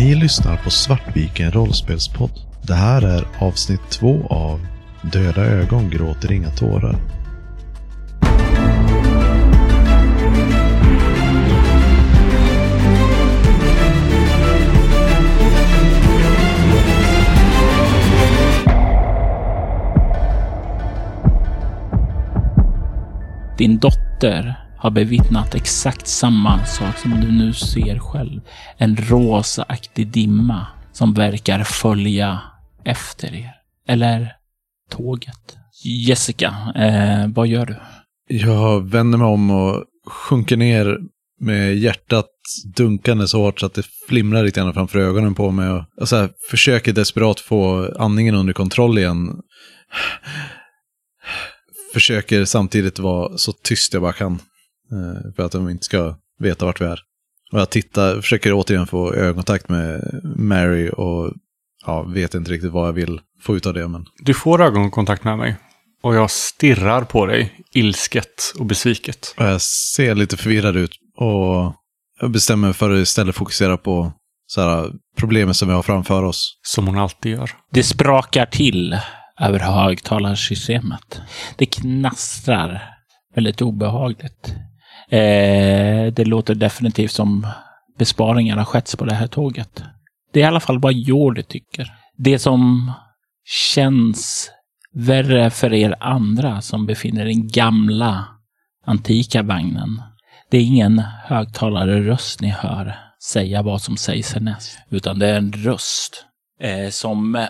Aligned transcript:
Ni 0.00 0.14
lyssnar 0.14 0.56
på 0.56 0.70
Svartviken 0.70 1.52
rollspelspodd. 1.52 2.30
Det 2.62 2.74
här 2.74 3.02
är 3.02 3.24
avsnitt 3.38 3.90
två 3.90 4.26
av 4.30 4.66
Döda 5.12 5.44
ögon 5.44 5.90
gråter 5.90 6.32
inga 6.32 6.50
tårar. 6.50 6.96
Din 23.58 23.78
dotter 23.78 24.59
har 24.80 24.90
bevittnat 24.90 25.54
exakt 25.54 26.06
samma 26.06 26.64
sak 26.64 26.98
som 26.98 27.20
du 27.20 27.32
nu 27.32 27.52
ser 27.52 27.98
själv. 27.98 28.40
En 28.78 28.96
rosaaktig 28.96 30.08
dimma 30.08 30.66
som 30.92 31.14
verkar 31.14 31.64
följa 31.64 32.40
efter 32.84 33.34
er. 33.34 33.52
Eller 33.88 34.32
tåget. 34.90 35.56
Jessica, 35.84 36.54
eh, 36.76 37.28
vad 37.28 37.46
gör 37.46 37.66
du? 37.66 37.76
Jag 38.28 38.90
vänder 38.90 39.18
mig 39.18 39.26
om 39.26 39.50
och 39.50 39.84
sjunker 40.06 40.56
ner 40.56 40.98
med 41.40 41.76
hjärtat 41.76 42.30
dunkande 42.76 43.28
så 43.28 43.42
hårt 43.42 43.60
så 43.60 43.66
att 43.66 43.74
det 43.74 43.86
flimrar 44.08 44.42
lite 44.42 44.60
grann 44.60 44.74
framför 44.74 44.98
ögonen 44.98 45.34
på 45.34 45.50
mig. 45.50 45.70
Och, 45.70 45.84
och 45.96 46.08
så 46.08 46.16
här, 46.16 46.30
försöker 46.50 46.92
desperat 46.92 47.40
få 47.40 47.92
andningen 47.98 48.34
under 48.34 48.52
kontroll 48.52 48.98
igen. 48.98 49.28
Försöker 51.92 52.44
samtidigt 52.44 52.98
vara 52.98 53.38
så 53.38 53.52
tyst 53.52 53.92
jag 53.92 54.02
bara 54.02 54.12
kan. 54.12 54.38
Eh, 54.92 55.32
för 55.36 55.42
att 55.42 55.52
de 55.52 55.68
inte 55.68 55.84
ska 55.84 56.16
veta 56.38 56.66
vart 56.66 56.80
vi 56.80 56.84
är. 56.84 57.00
Och 57.52 57.60
jag 57.60 57.70
tittar, 57.70 58.20
försöker 58.20 58.52
återigen 58.52 58.86
få 58.86 59.14
ögonkontakt 59.14 59.68
med 59.68 60.20
Mary 60.36 60.90
och 60.90 61.32
ja, 61.86 62.02
vet 62.02 62.34
inte 62.34 62.50
riktigt 62.50 62.72
vad 62.72 62.88
jag 62.88 62.92
vill 62.92 63.20
få 63.42 63.56
ut 63.56 63.66
av 63.66 63.74
det. 63.74 63.88
Men... 63.88 64.06
Du 64.18 64.34
får 64.34 64.62
ögonkontakt 64.62 65.24
med 65.24 65.38
mig. 65.38 65.56
Och 66.02 66.14
jag 66.14 66.30
stirrar 66.30 67.04
på 67.04 67.26
dig, 67.26 67.54
ilsket 67.72 68.52
och 68.58 68.66
besviket. 68.66 69.34
Och 69.38 69.44
jag 69.44 69.60
ser 69.62 70.14
lite 70.14 70.36
förvirrad 70.36 70.76
ut 70.76 70.90
och 71.16 71.74
jag 72.20 72.30
bestämmer 72.30 72.68
mig 72.68 72.74
för 72.74 72.90
att 72.90 73.02
istället 73.02 73.36
fokusera 73.36 73.76
på 73.76 74.12
så 74.46 74.60
här, 74.60 74.92
problemet 75.16 75.56
som 75.56 75.68
vi 75.68 75.74
har 75.74 75.82
framför 75.82 76.22
oss. 76.22 76.58
Som 76.62 76.86
hon 76.86 76.98
alltid 76.98 77.32
gör. 77.32 77.50
Det 77.70 77.82
sprakar 77.82 78.46
till 78.46 78.98
över 79.40 79.58
högtalarsystemet. 79.58 81.20
Det 81.56 81.66
knastrar 81.66 82.82
väldigt 83.34 83.62
obehagligt. 83.62 84.54
Eh, 85.10 86.12
det 86.12 86.24
låter 86.24 86.54
definitivt 86.54 87.12
som 87.12 87.46
besparingar 87.98 88.56
har 88.56 88.64
skett 88.64 88.94
på 88.98 89.04
det 89.04 89.14
här 89.14 89.26
tåget. 89.26 89.82
Det 90.32 90.40
är 90.40 90.44
i 90.44 90.46
alla 90.46 90.60
fall 90.60 90.78
vad 90.78 90.92
Jordi 90.92 91.42
tycker. 91.42 91.92
Det 92.16 92.38
som 92.38 92.92
känns 93.74 94.50
värre 94.92 95.50
för 95.50 95.72
er 95.72 95.96
andra 96.00 96.60
som 96.60 96.86
befinner 96.86 97.22
er 97.22 97.26
i 97.26 97.34
den 97.34 97.48
gamla 97.48 98.24
antika 98.86 99.42
vagnen. 99.42 100.02
Det 100.50 100.58
är 100.58 100.62
ingen 100.62 100.98
högtalarröst 101.24 102.40
ni 102.40 102.48
hör 102.48 102.96
säga 103.22 103.62
vad 103.62 103.82
som 103.82 103.96
sägs 103.96 104.34
härnäst, 104.34 104.78
utan 104.90 105.18
det 105.18 105.28
är 105.28 105.38
en 105.38 105.52
röst 105.52 106.24
eh, 106.60 106.90
som, 106.90 107.46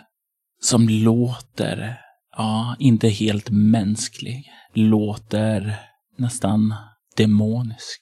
som 0.63 0.89
låter, 0.89 2.01
ja, 2.37 2.77
inte 2.79 3.09
helt 3.09 3.51
mänsklig. 3.51 4.51
Låter 4.75 5.77
nästan 6.19 6.75
demonisk. 7.23 7.99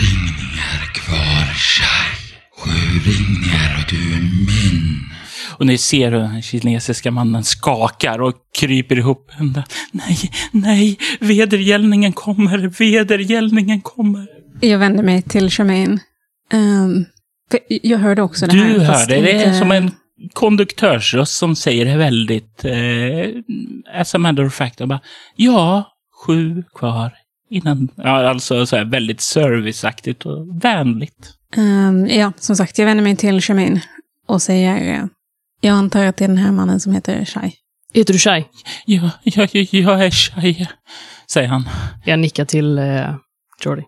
ringningar 0.00 0.80
kvar, 0.94 1.54
Shai. 1.54 2.16
Sju 2.58 2.70
ringningar 3.10 3.76
och 3.78 3.90
du 3.90 4.14
är 4.14 4.20
min. 4.20 5.00
Och 5.58 5.66
ni 5.66 5.78
ser 5.78 6.12
hur 6.12 6.18
den 6.18 6.42
kinesiska 6.42 7.10
mannen 7.10 7.44
skakar 7.44 8.18
och 8.22 8.34
kryper 8.58 8.98
ihop. 8.98 9.30
Nej, 9.92 10.18
nej, 10.52 10.98
vedergällningen 11.20 12.12
kommer, 12.12 12.58
vedergällningen 12.78 13.80
kommer. 13.80 14.26
Jag 14.60 14.78
vänder 14.78 15.02
mig 15.02 15.22
till 15.22 15.50
Charmaine. 15.50 15.98
Um, 16.54 17.04
för 17.50 17.60
jag 17.68 17.98
hörde 17.98 18.22
också 18.22 18.46
det 18.46 18.56
här. 18.56 18.74
Du 18.74 18.80
hörde, 18.80 19.14
det 19.20 19.32
är 19.32 19.46
inte- 19.46 19.58
som 19.58 19.72
en 19.72 19.90
konduktörsröst 20.32 21.36
som 21.36 21.56
säger 21.56 21.98
väldigt, 21.98 22.64
eh, 22.64 24.00
as 24.00 24.14
a 24.14 24.18
matter 24.18 24.46
of 24.46 24.54
fact, 24.54 24.78
bara, 24.78 25.00
ja, 25.36 25.84
sju 26.26 26.62
kvar 26.74 27.12
innan, 27.50 27.88
ja, 27.96 28.28
alltså 28.28 28.66
så 28.66 28.76
här 28.76 28.84
väldigt 28.84 29.20
serviceaktigt 29.20 30.26
och 30.26 30.64
vänligt. 30.64 31.32
Ehm, 31.56 32.06
ja, 32.06 32.32
som 32.36 32.56
sagt, 32.56 32.78
jag 32.78 32.86
vänder 32.86 33.04
mig 33.04 33.16
till 33.16 33.40
Charmaine 33.40 33.80
och 34.26 34.42
säger... 34.42 35.08
jag 35.60 35.72
antar 35.72 36.04
att 36.04 36.16
det 36.16 36.24
är 36.24 36.28
den 36.28 36.38
här 36.38 36.52
mannen 36.52 36.80
som 36.80 36.92
heter 36.92 37.24
Shai. 37.24 37.52
Heter 37.94 38.12
du 38.12 38.18
Shai? 38.18 38.44
Ja, 38.86 39.10
jag, 39.22 39.48
jag, 39.52 39.68
jag 39.70 40.04
är 40.04 40.10
tjej, 40.10 40.68
säger 41.30 41.48
han. 41.48 41.68
Jag 42.04 42.18
nickar 42.18 42.44
till 42.44 42.78
eh, 42.78 43.14
Jordi. 43.64 43.82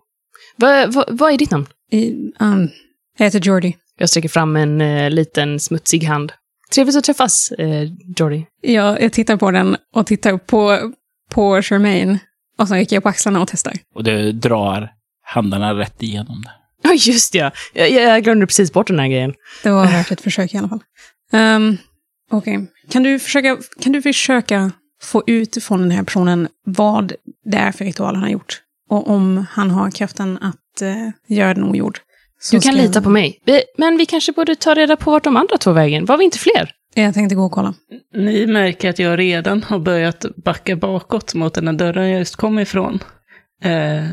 Vad 0.55 0.93
va, 0.93 1.05
vad 1.07 1.33
är 1.33 1.37
ditt 1.37 1.51
namn? 1.51 1.65
I, 1.91 2.11
um, 2.39 2.69
jag 3.17 3.25
heter 3.25 3.39
Jordi. 3.39 3.75
Jag 3.97 4.09
sträcker 4.09 4.29
fram 4.29 4.55
en 4.55 4.81
eh, 4.81 5.09
liten 5.09 5.59
smutsig 5.59 6.03
hand. 6.03 6.31
Trevligt 6.71 6.97
att 6.97 7.03
träffas, 7.03 7.51
eh, 7.51 7.83
Jordi. 8.17 8.45
Jag, 8.61 9.01
jag 9.01 9.13
tittar 9.13 9.37
på 9.37 9.51
den 9.51 9.77
och 9.95 10.07
tittar 10.07 10.37
på, 10.37 10.91
på 11.31 11.61
Charmaine. 11.61 12.19
Och 12.59 12.67
så 12.67 12.75
rycker 12.75 12.95
jag 12.95 13.03
på 13.03 13.09
axlarna 13.09 13.41
och 13.41 13.47
testar. 13.47 13.73
Och 13.95 14.03
du 14.03 14.31
drar 14.31 14.91
händerna 15.23 15.73
rätt 15.73 16.03
igenom 16.03 16.41
det. 16.41 16.51
Ja, 16.83 16.93
just 16.93 17.35
ja. 17.35 17.51
Jag, 17.73 17.91
jag 17.91 18.23
glömde 18.23 18.45
precis 18.45 18.73
bort 18.73 18.87
den 18.87 18.99
här 18.99 19.07
grejen. 19.07 19.33
Det 19.63 19.69
var 19.69 19.85
värt 19.85 20.11
ett 20.11 20.21
försök 20.21 20.53
i 20.53 20.57
alla 20.57 20.69
fall. 20.69 20.83
Um, 21.31 21.77
Okej. 22.31 22.67
Kan, 22.89 23.03
du 23.03 23.19
försöka, 23.19 23.57
kan 23.79 23.91
du 23.91 24.01
försöka 24.01 24.71
få 25.01 25.23
ut 25.27 25.63
från 25.63 25.81
den 25.81 25.91
här 25.91 26.03
personen 26.03 26.47
vad 26.65 27.13
det 27.45 27.57
är 27.57 27.71
för 27.71 27.85
ritual 27.85 28.15
han 28.15 28.23
har 28.23 28.29
gjort? 28.29 28.61
Och 28.89 29.09
om 29.09 29.45
han 29.51 29.71
har 29.71 29.91
kraften 29.91 30.37
att 30.41 30.81
uh, 30.81 31.09
göra 31.27 31.53
den 31.53 31.63
ogjord. 31.63 31.99
Så 32.41 32.55
Du 32.55 32.61
kan 32.61 32.75
lita 32.75 33.01
på 33.01 33.09
mig. 33.09 33.41
Vi, 33.45 33.63
men 33.77 33.97
vi 33.97 34.05
kanske 34.05 34.31
borde 34.31 34.55
ta 34.55 34.73
reda 34.73 34.95
på 34.95 35.11
vart 35.11 35.23
de 35.23 35.37
andra 35.37 35.57
tog 35.57 35.75
vägen. 35.75 36.05
Var 36.05 36.17
vi 36.17 36.23
inte 36.23 36.39
fler? 36.39 36.71
Jag 37.03 37.13
tänkte 37.13 37.35
gå 37.35 37.43
och 37.43 37.51
kolla. 37.51 37.73
Ni 38.15 38.47
märker 38.47 38.89
att 38.89 38.99
jag 38.99 39.19
redan 39.19 39.63
har 39.63 39.79
börjat 39.79 40.25
backa 40.35 40.75
bakåt 40.75 41.33
mot 41.33 41.53
den 41.53 41.67
här 41.67 41.73
dörren 41.73 42.09
jag 42.09 42.19
just 42.19 42.35
kom 42.35 42.59
ifrån. 42.59 42.99
Eh, 43.63 44.05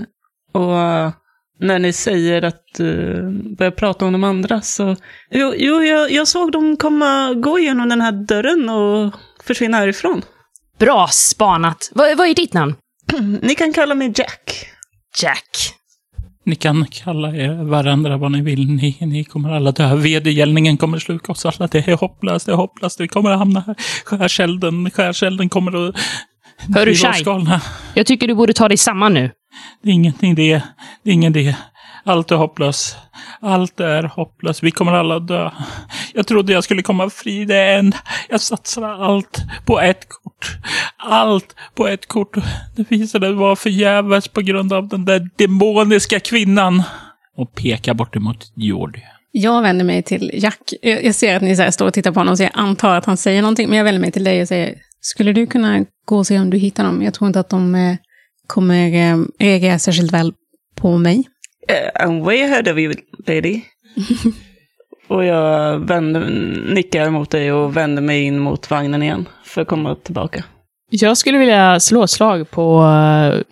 och 0.53 0.79
eh, 0.79 1.11
när 1.59 1.79
ni 1.79 1.93
säger 1.93 2.43
att 2.43 2.81
uh, 2.81 3.31
börja 3.59 3.71
prata 3.71 4.05
om 4.05 4.13
de 4.13 4.25
andra 4.25 4.61
så... 4.61 4.97
Jo, 5.31 5.53
jo 5.57 5.83
jag, 5.83 6.11
jag 6.11 6.29
såg 6.29 6.53
dem 6.53 6.77
komma, 6.77 7.35
gå 7.35 7.59
igenom 7.59 7.89
den 7.89 8.01
här 8.01 8.13
dörren 8.13 8.69
och 8.69 9.15
försvinna 9.45 9.77
härifrån. 9.77 10.23
Bra 10.79 11.09
spanat. 11.13 11.91
Vad, 11.95 12.17
vad 12.17 12.29
är 12.29 12.35
ditt 12.35 12.53
namn? 12.53 12.75
Ni 13.43 13.55
kan 13.55 13.73
kalla 13.73 13.95
mig 13.95 14.13
Jack. 14.17 14.69
Jack. 15.23 15.75
Ni 16.47 16.55
kan 16.55 16.87
kalla 16.91 17.29
er 17.37 17.65
varandra 17.65 18.17
vad 18.17 18.33
ni 18.33 18.41
vill. 18.41 18.71
Ni, 18.71 18.97
ni 19.01 19.25
kommer 19.25 19.51
alla 19.51 19.73
dö. 19.73 19.95
Vedergällningen 19.95 20.77
kommer 20.77 20.99
sluka 20.99 21.33
oss 21.33 21.47
alla. 21.47 21.67
Det 21.67 21.89
är 21.89 21.97
hopplöst, 21.97 22.47
det 22.47 22.53
är 22.53 22.57
hopplöst. 22.57 23.01
Vi 23.01 23.09
kommer 23.09 23.31
att 23.31 23.39
hamna 23.39 23.61
här. 23.67 23.75
Skärselden, 24.05 24.91
skärselden 24.91 25.49
kommer 25.49 25.89
att... 25.89 25.97
Hör 26.75 26.87
du, 26.87 26.95
Shai? 26.95 27.25
Jag 27.95 28.07
tycker 28.07 28.29
du 28.29 28.35
borde 28.35 28.53
ta 28.53 28.69
dig 28.69 28.77
samman 28.77 29.15
nu. 29.15 29.31
Det 29.83 29.89
är 29.89 29.93
ingenting 29.95 30.35
det. 30.35 30.63
Det 31.05 31.11
är 31.11 31.15
ingen 31.15 31.33
det. 31.33 31.57
Allt 32.05 32.31
är 32.31 32.37
hopplöst. 32.37 32.97
Allt 33.41 33.81
är 33.81 34.03
hopplöst. 34.03 34.63
Vi 34.63 34.71
kommer 34.71 34.93
alla 34.93 35.19
dö. 35.19 35.51
Jag 36.15 36.27
trodde 36.27 36.53
jag 36.53 36.65
skulle 36.65 36.83
komma 36.83 37.11
fri. 37.11 37.45
Det 37.45 37.57
är 37.57 37.79
en... 37.79 37.93
Jag 38.29 38.41
satsade 38.41 38.87
allt 38.87 39.39
på 39.65 39.81
ett 39.81 40.07
kort. 40.37 40.59
Allt 40.99 41.57
på 41.75 41.89
ett 41.89 42.07
kort. 42.07 42.37
Det 42.77 42.91
visade 42.91 43.27
sig 43.27 43.35
vara 43.35 43.57
förgäves 43.57 44.29
på 44.29 44.41
grund 44.41 44.73
av 44.73 44.89
den 44.89 45.05
där 45.05 45.29
demoniska 45.37 46.21
kvinnan. 46.21 46.83
Och 47.37 47.55
pekar 47.55 47.95
bort 47.95 48.17
emot 48.17 48.53
Jordi. 48.55 49.03
Jag 49.33 49.63
vänder 49.63 49.85
mig 49.85 50.03
till 50.03 50.31
Jack. 50.35 50.73
Jag, 50.83 51.15
ser 51.15 51.37
att 51.37 51.43
ni 51.43 51.57
så 51.57 51.63
här 51.63 51.71
står 51.71 51.87
och 51.87 51.95
tittar 51.95 52.13
på 52.13 52.21
honom, 52.21 52.37
så 52.37 52.43
jag 52.43 52.53
antar 52.55 52.97
att 52.97 53.05
han 53.05 53.17
säger 53.17 53.43
någonting. 53.43 53.69
Men 53.69 53.79
jag 53.79 53.85
vänder 53.85 54.01
mig 54.01 54.13
till 54.13 54.25
dig 54.25 54.43
och 54.43 54.49
säger, 54.49 54.75
skulle 55.01 55.33
du 55.33 55.47
kunna 55.47 55.85
gå 56.05 56.19
och 56.19 56.27
se 56.27 56.39
om 56.39 56.51
du 56.51 56.59
hittar 56.59 56.85
dem? 56.85 57.03
Jag 57.03 57.15
tror 57.15 57.27
inte 57.27 57.41
att 57.41 57.51
de 57.51 57.75
eh, 57.75 57.97
kommer 58.47 58.95
eh, 58.95 59.19
reagera 59.39 59.79
särskilt 59.79 60.13
väl 60.13 60.33
på 60.77 60.99
mig. 60.99 61.25
Eh, 61.69 62.07
I'm 62.07 62.25
way 62.25 62.43
ahead 62.43 62.73
of 62.73 62.79
you, 62.79 62.95
lady. 63.27 63.61
och 65.09 65.25
jag 65.25 65.79
vänder, 65.79 66.21
nickar 66.75 67.11
mot 67.11 67.31
dig 67.31 67.53
och 67.53 67.77
vänder 67.77 68.03
mig 68.03 68.23
in 68.23 68.39
mot 68.39 68.71
vagnen 68.71 69.03
igen 69.03 69.29
för 69.45 69.63
att 69.63 69.69
komma 69.69 69.95
tillbaka. 69.95 70.45
Jag 70.91 71.17
skulle 71.17 71.39
vilja 71.39 71.81
slå 71.81 72.05
ett 72.05 72.11
slag 72.11 72.51
på 72.51 72.81
uh, 72.81 73.43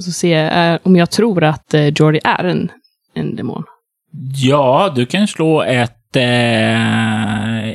så 0.00 0.12
se 0.12 0.32
eh, 0.34 0.78
om 0.82 0.96
jag 0.96 1.10
tror 1.10 1.44
att 1.44 1.74
uh, 1.74 1.88
Jordi 1.88 2.20
är 2.24 2.44
en, 2.44 2.72
en 3.14 3.36
demon. 3.36 3.64
Ja, 4.36 4.92
du 4.96 5.06
kan 5.06 5.28
slå 5.28 5.62
ett 5.62 6.16
eh, 6.16 7.68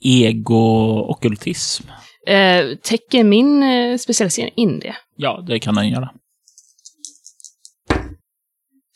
ego-ockultism. 0.00 1.84
Uh, 2.28 2.76
täcker 2.82 3.24
min 3.24 3.62
uh, 3.62 3.96
specialisering 3.96 4.52
in 4.56 4.78
det? 4.80 4.94
Ja, 5.16 5.44
det 5.48 5.58
kan 5.58 5.74
den 5.74 5.88
göra. 5.88 6.10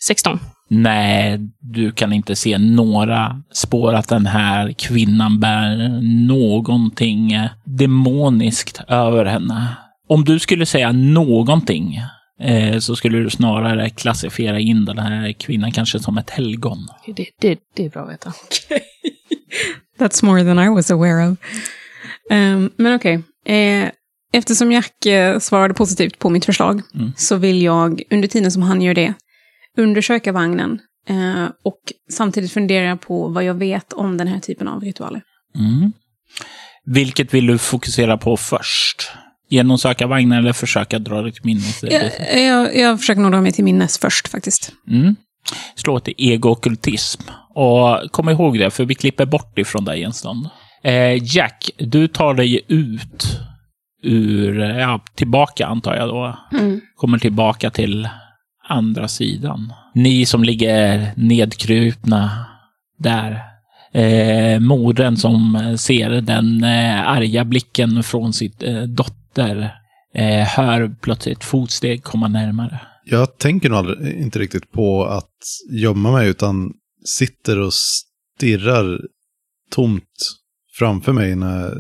16. 0.02 0.38
Nej, 0.72 1.38
du 1.60 1.92
kan 1.92 2.12
inte 2.12 2.36
se 2.36 2.58
några 2.58 3.42
spår 3.52 3.94
att 3.94 4.08
den 4.08 4.26
här 4.26 4.72
kvinnan 4.72 5.40
bär 5.40 5.88
någonting 6.26 7.32
demoniskt 7.64 8.80
över 8.88 9.24
henne. 9.24 9.76
Om 10.08 10.24
du 10.24 10.38
skulle 10.38 10.66
säga 10.66 10.92
någonting 10.92 12.00
eh, 12.40 12.78
så 12.78 12.96
skulle 12.96 13.18
du 13.18 13.30
snarare 13.30 13.90
klassifiera 13.90 14.60
in 14.60 14.84
den 14.84 14.98
här 14.98 15.32
kvinnan 15.32 15.72
kanske 15.72 15.98
som 16.00 16.18
ett 16.18 16.30
helgon. 16.30 16.88
Det, 17.16 17.26
det, 17.40 17.58
det 17.76 17.84
är 17.86 17.90
bra 17.90 18.02
att 18.02 18.10
veta. 18.12 18.32
That's 19.98 20.24
more 20.24 20.44
than 20.44 20.58
I 20.58 20.68
was 20.68 20.90
aware 20.90 21.28
of. 21.30 21.38
Ehm, 22.30 22.70
men 22.76 22.94
okej. 22.94 23.22
Eh, 23.46 23.90
eftersom 24.32 24.72
Jack 24.72 25.06
eh, 25.06 25.38
svarade 25.38 25.74
positivt 25.74 26.18
på 26.18 26.30
mitt 26.30 26.44
förslag 26.44 26.82
Mm. 26.94 27.12
så 27.16 27.36
vill 27.36 27.62
jag, 27.62 28.02
under 28.10 28.28
tiden 28.28 28.52
som 28.52 28.62
han 28.62 28.82
gör 28.82 28.94
det, 28.94 29.14
undersöka 29.78 30.32
vagnen 30.32 30.80
eh, 31.08 31.44
och 31.62 31.80
samtidigt 32.10 32.52
fundera 32.52 32.96
på 32.96 33.28
vad 33.28 33.44
jag 33.44 33.54
vet 33.54 33.92
om 33.92 34.16
den 34.16 34.28
här 34.28 34.40
typen 34.40 34.68
av 34.68 34.80
ritualer. 34.80 35.22
Mm. 35.58 35.92
Vilket 36.84 37.34
vill 37.34 37.46
du 37.46 37.58
fokusera 37.58 38.18
på 38.18 38.36
först? 38.36 39.10
Genomsöka 39.48 40.06
vagnen 40.06 40.38
eller 40.38 40.52
försöka 40.52 40.98
dra 40.98 41.22
ditt 41.22 41.44
minne? 41.44 41.62
Jag, 41.82 42.40
jag, 42.40 42.76
jag 42.76 42.98
försöker 43.00 43.20
nog 43.20 43.32
dra 43.32 43.40
mig 43.40 43.52
till 43.52 43.64
minnes 43.64 43.98
först 43.98 44.28
faktiskt. 44.28 44.72
Mm. 44.88 45.16
Slå 45.74 45.96
ett 45.96 46.08
ego-ockultism. 46.16 47.22
Och 47.54 48.12
kom 48.12 48.28
ihåg 48.28 48.58
det, 48.58 48.70
för 48.70 48.84
vi 48.84 48.94
klipper 48.94 49.26
bort 49.26 49.58
ifrån 49.58 49.84
dig 49.84 50.02
en 50.02 50.12
stund. 50.12 50.48
Eh, 50.82 51.36
Jack, 51.36 51.70
du 51.78 52.08
tar 52.08 52.34
dig 52.34 52.60
ut 52.68 53.38
ur, 54.02 54.60
ja, 54.60 55.04
tillbaka 55.14 55.66
antar 55.66 55.96
jag 55.96 56.08
då. 56.08 56.36
Mm. 56.52 56.80
Kommer 56.96 57.18
tillbaka 57.18 57.70
till 57.70 58.08
andra 58.70 59.08
sidan. 59.08 59.72
Ni 59.94 60.26
som 60.26 60.44
ligger 60.44 61.12
nedkrupna 61.16 62.46
där. 62.98 63.42
Eh, 63.92 64.60
modern 64.60 65.16
som 65.16 65.74
ser 65.78 66.10
den 66.10 66.64
eh, 66.64 67.08
arga 67.08 67.44
blicken 67.44 68.02
från 68.02 68.32
sitt 68.32 68.62
eh, 68.62 68.82
dotter 68.82 69.74
eh, 70.14 70.46
hör 70.46 70.94
plötsligt 71.00 71.44
fotsteg 71.44 72.02
komma 72.02 72.28
närmare. 72.28 72.80
Jag 73.04 73.38
tänker 73.38 73.68
nog 73.68 73.78
aldrig, 73.78 74.20
inte 74.20 74.38
riktigt 74.38 74.72
på 74.72 75.04
att 75.04 75.38
gömma 75.70 76.12
mig, 76.12 76.28
utan 76.28 76.72
sitter 77.18 77.58
och 77.58 77.72
stirrar 77.74 79.00
tomt 79.70 80.40
framför 80.78 81.12
mig 81.12 81.36
när, 81.36 81.74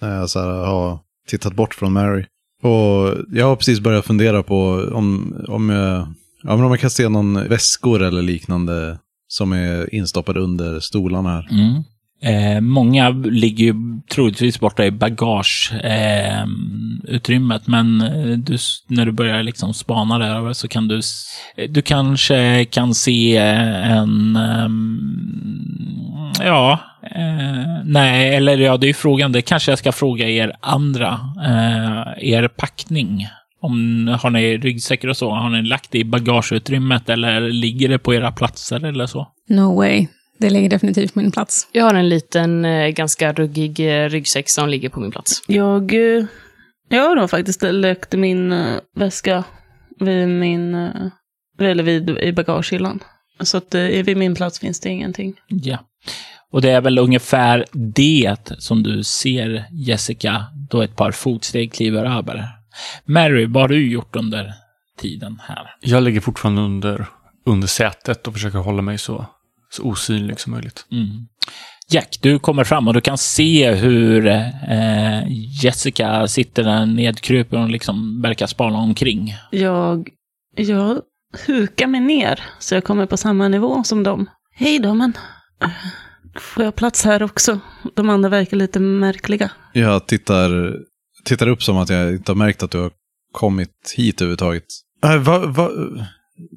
när 0.00 0.16
jag 0.16 0.30
så 0.30 0.40
här 0.40 0.48
har 0.48 0.98
tittat 1.28 1.54
bort 1.54 1.74
från 1.74 1.92
Mary. 1.92 2.24
Och 2.62 3.16
jag 3.32 3.46
har 3.46 3.56
precis 3.56 3.80
börjat 3.80 4.06
fundera 4.06 4.42
på 4.42 4.88
om, 4.92 5.36
om, 5.48 5.70
jag, 5.70 6.14
ja, 6.48 6.56
men 6.56 6.64
om 6.64 6.68
man 6.68 6.78
kan 6.78 6.90
se 6.90 7.08
någon 7.08 7.48
väskor 7.48 8.02
eller 8.02 8.22
liknande 8.22 8.98
som 9.28 9.52
är 9.52 9.94
instoppade 9.94 10.40
under 10.40 10.80
stolarna 10.80 11.30
här. 11.30 11.48
Mm. 11.50 11.82
Eh, 12.22 12.60
många 12.60 13.10
ligger 13.10 13.64
ju 13.64 13.74
troligtvis 14.12 14.60
borta 14.60 14.84
i 14.84 14.90
bagageutrymmet, 14.90 17.68
eh, 17.68 17.70
men 17.70 17.98
du, 18.44 18.58
när 18.88 19.06
du 19.06 19.12
börjar 19.12 19.42
liksom 19.42 19.74
spana 19.74 20.18
där 20.18 20.52
så 20.52 20.68
kan 20.68 20.88
du... 20.88 21.00
Eh, 21.56 21.70
du 21.70 21.82
kanske 21.82 22.64
kan 22.64 22.94
se 22.94 23.36
eh, 23.36 23.92
en... 23.92 24.36
Eh, 24.36 24.68
ja, 26.46 26.78
eh, 27.02 27.82
nej, 27.84 28.34
eller 28.34 28.58
ja, 28.58 28.76
det 28.76 28.86
är 28.86 28.88
ju 28.88 28.94
frågan. 28.94 29.32
Det 29.32 29.42
kanske 29.42 29.72
jag 29.72 29.78
ska 29.78 29.92
fråga 29.92 30.28
er 30.28 30.52
andra. 30.60 31.20
Eh, 31.44 32.32
er 32.34 32.48
packning. 32.48 33.26
Om, 33.60 34.08
har 34.22 34.30
ni 34.30 34.58
ryggsäckar 34.58 35.08
och 35.08 35.16
så? 35.16 35.30
Har 35.30 35.50
ni 35.50 35.62
lagt 35.62 35.90
det 35.90 35.98
i 35.98 36.04
bagageutrymmet 36.04 37.08
eller 37.08 37.40
ligger 37.40 37.88
det 37.88 37.98
på 37.98 38.14
era 38.14 38.32
platser 38.32 38.84
eller 38.84 39.06
så? 39.06 39.28
No 39.48 39.76
way. 39.76 40.06
Det 40.38 40.50
ligger 40.50 40.70
definitivt 40.70 41.14
på 41.14 41.20
min 41.20 41.30
plats. 41.30 41.68
Jag 41.72 41.84
har 41.84 41.94
en 41.94 42.08
liten, 42.08 42.64
eh, 42.64 42.88
ganska 42.88 43.32
ruggig 43.32 43.80
eh, 43.80 44.08
ryggsäck 44.08 44.50
som 44.50 44.68
ligger 44.68 44.88
på 44.88 45.00
min 45.00 45.10
plats. 45.10 45.42
Jag, 45.46 45.94
eh, 45.94 46.24
jag 46.88 47.08
har 47.08 47.16
nog 47.16 47.30
faktiskt 47.30 47.62
lagt 47.62 48.12
min 48.12 48.54
väska 48.96 49.44
vid 50.00 50.28
min, 50.28 50.74
eller 51.60 51.82
vid, 51.82 52.10
i 52.10 52.32
bagagehyllan. 52.32 53.00
Så 53.40 53.56
att 53.56 53.74
vid 53.74 54.16
min 54.16 54.34
plats 54.34 54.58
finns 54.58 54.80
det 54.80 54.88
ingenting. 54.88 55.34
Ja. 55.48 55.78
Och 56.52 56.62
det 56.62 56.70
är 56.70 56.80
väl 56.80 56.98
ungefär 56.98 57.64
det 57.72 58.52
som 58.58 58.82
du 58.82 59.04
ser 59.04 59.64
Jessica 59.70 60.44
då 60.70 60.82
ett 60.82 60.96
par 60.96 61.12
fotsteg 61.12 61.72
kliver 61.72 62.04
över. 62.18 62.57
Mary, 63.04 63.46
vad 63.46 63.62
har 63.62 63.68
du 63.68 63.90
gjort 63.90 64.16
under 64.16 64.54
tiden 64.98 65.40
här? 65.42 65.74
Jag 65.80 66.02
ligger 66.02 66.20
fortfarande 66.20 66.62
under, 66.62 67.06
under 67.46 67.68
sätet 67.68 68.26
och 68.26 68.32
försöker 68.32 68.58
hålla 68.58 68.82
mig 68.82 68.98
så, 68.98 69.26
så 69.70 69.82
osynlig 69.82 70.40
som 70.40 70.52
möjligt. 70.52 70.86
Mm. 70.92 71.26
Jack, 71.90 72.18
du 72.22 72.38
kommer 72.38 72.64
fram 72.64 72.88
och 72.88 72.94
du 72.94 73.00
kan 73.00 73.18
se 73.18 73.70
hur 73.70 74.26
eh, 74.26 75.22
Jessica 75.62 76.28
sitter 76.28 76.64
där 76.64 76.86
nedkrupen 76.86 77.62
och 77.62 77.68
liksom 77.68 78.22
verkar 78.22 78.46
spana 78.46 78.78
omkring. 78.78 79.34
Jag, 79.50 80.08
jag 80.56 81.00
hukar 81.46 81.86
mig 81.86 82.00
ner 82.00 82.40
så 82.58 82.74
jag 82.74 82.84
kommer 82.84 83.06
på 83.06 83.16
samma 83.16 83.48
nivå 83.48 83.84
som 83.84 84.02
dem. 84.02 84.30
Hej 84.54 84.78
då, 84.78 84.94
men 84.94 85.12
eh, 85.62 85.70
får 86.40 86.64
jag 86.64 86.74
plats 86.74 87.04
här 87.04 87.22
också? 87.22 87.60
De 87.94 88.10
andra 88.10 88.28
verkar 88.28 88.56
lite 88.56 88.80
märkliga. 88.80 89.50
Jag 89.72 90.06
tittar, 90.06 90.76
tittar 91.28 91.48
upp 91.48 91.62
som 91.62 91.76
att 91.76 91.88
jag 91.88 92.12
inte 92.12 92.32
har 92.32 92.36
märkt 92.36 92.62
att 92.62 92.70
du 92.70 92.78
har 92.78 92.90
kommit 93.32 93.94
hit 93.96 94.20
överhuvudtaget. 94.20 94.64
Äh, 95.04 95.16
vad 95.16 95.54
va, 95.54 95.70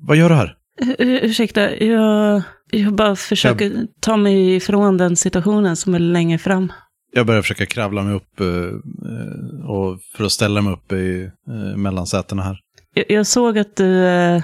vad 0.08 0.18
gör 0.18 0.30
du 0.30 0.36
här? 0.36 0.56
Ur- 0.82 0.96
ur- 1.00 1.20
Ursäkta, 1.24 1.76
jag, 1.76 2.42
jag 2.72 2.94
bara 2.94 3.16
försöker 3.16 3.72
ta 4.00 4.18
mig 4.18 4.56
ifrån 4.56 4.98
den 4.98 5.16
situationen 5.16 5.76
som 5.76 5.96
är 5.96 6.00
längre 6.00 6.38
fram. 6.38 6.72
Jag 7.14 7.26
börjar 7.26 7.42
försöka 7.42 7.66
kravla 7.66 8.04
mig 8.04 8.16
upp 8.16 8.40
eh, 8.40 8.48
eh, 8.48 9.70
och 9.70 10.00
för 10.18 10.24
att 10.24 10.32
ställa 10.32 10.62
mig 10.62 10.74
upp 10.74 10.92
i 10.92 11.30
eh, 11.48 11.78
mellansätena 11.78 12.44
här. 12.44 12.58
Jag, 12.94 13.06
jag 13.10 13.28
såg 13.28 13.58
att 13.58 13.76
du, 13.76 14.06
eh, 14.06 14.44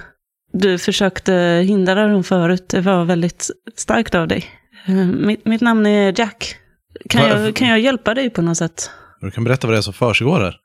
du 0.53 0.77
försökte 0.77 1.33
hindra 1.67 2.07
dem 2.07 2.23
förut. 2.23 2.69
Det 2.69 2.81
var 2.81 3.05
väldigt 3.05 3.49
starkt 3.75 4.15
av 4.15 4.27
dig. 4.27 4.45
Eh, 4.85 4.95
Mitt, 5.05 5.45
mitt 5.45 5.61
namn 5.61 5.85
är 5.85 6.19
Jack. 6.19 6.55
Kan 7.09 7.21
Va- 7.21 7.39
jag, 7.39 7.55
kan 7.55 7.67
jag 7.67 7.79
hjälpa 7.79 8.13
dig 8.13 8.29
på 8.29 8.41
något 8.41 8.57
sätt? 8.57 8.91
Du 9.21 9.31
kan 9.31 9.43
berätta 9.43 9.67
vad 9.67 9.73
det 9.73 9.77
är 9.77 9.81
som 9.81 9.93
försiggår 9.93 10.39
här. 10.39 10.55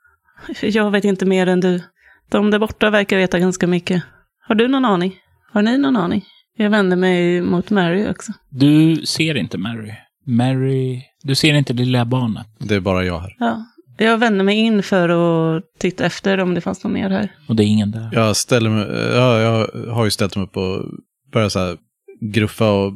Jag 0.62 0.90
vet 0.90 1.04
inte 1.04 1.26
mer 1.26 1.46
än 1.46 1.60
du. 1.60 1.82
De 2.30 2.50
där 2.50 2.58
borta 2.58 2.90
verkar 2.90 3.16
veta 3.16 3.38
ganska 3.38 3.66
mycket. 3.66 4.02
Har 4.48 4.54
du 4.54 4.68
någon 4.68 4.84
aning? 4.84 5.16
Har 5.52 5.62
ni 5.62 5.78
någon 5.78 5.96
aning? 5.96 6.24
Jag 6.56 6.70
vänder 6.70 6.96
mig 6.96 7.40
mot 7.40 7.70
Mary 7.70 8.08
också. 8.10 8.32
Du 8.50 8.96
ser 9.06 9.36
inte 9.36 9.58
Mary. 9.58 9.92
Mary, 10.26 11.02
du 11.22 11.34
ser 11.34 11.54
inte 11.54 11.72
det 11.72 11.84
lilla 11.84 12.04
barnet. 12.04 12.46
Det 12.58 12.74
är 12.74 12.80
bara 12.80 13.04
jag 13.04 13.20
här. 13.20 13.36
Ja. 13.38 13.66
Jag 13.98 14.18
vänder 14.18 14.44
mig 14.44 14.56
in 14.56 14.82
för 14.82 15.08
att 15.08 15.64
titta 15.78 16.04
efter 16.04 16.40
om 16.40 16.54
det 16.54 16.60
fanns 16.60 16.84
något 16.84 16.92
mer 16.92 17.10
här. 17.10 17.32
Och 17.48 17.56
det 17.56 17.64
är 17.64 17.66
ingen 17.66 17.90
där. 17.90 18.10
Jag 18.12 18.36
ställer 18.36 18.70
mig, 18.70 18.86
ja, 19.14 19.40
jag 19.40 19.68
har 19.92 20.04
ju 20.04 20.10
ställt 20.10 20.36
mig 20.36 20.44
upp 20.44 20.56
och 20.56 20.84
börjat 21.32 21.52
så 21.52 21.58
här 21.58 21.76
gruffa 22.20 22.70
och 22.70 22.92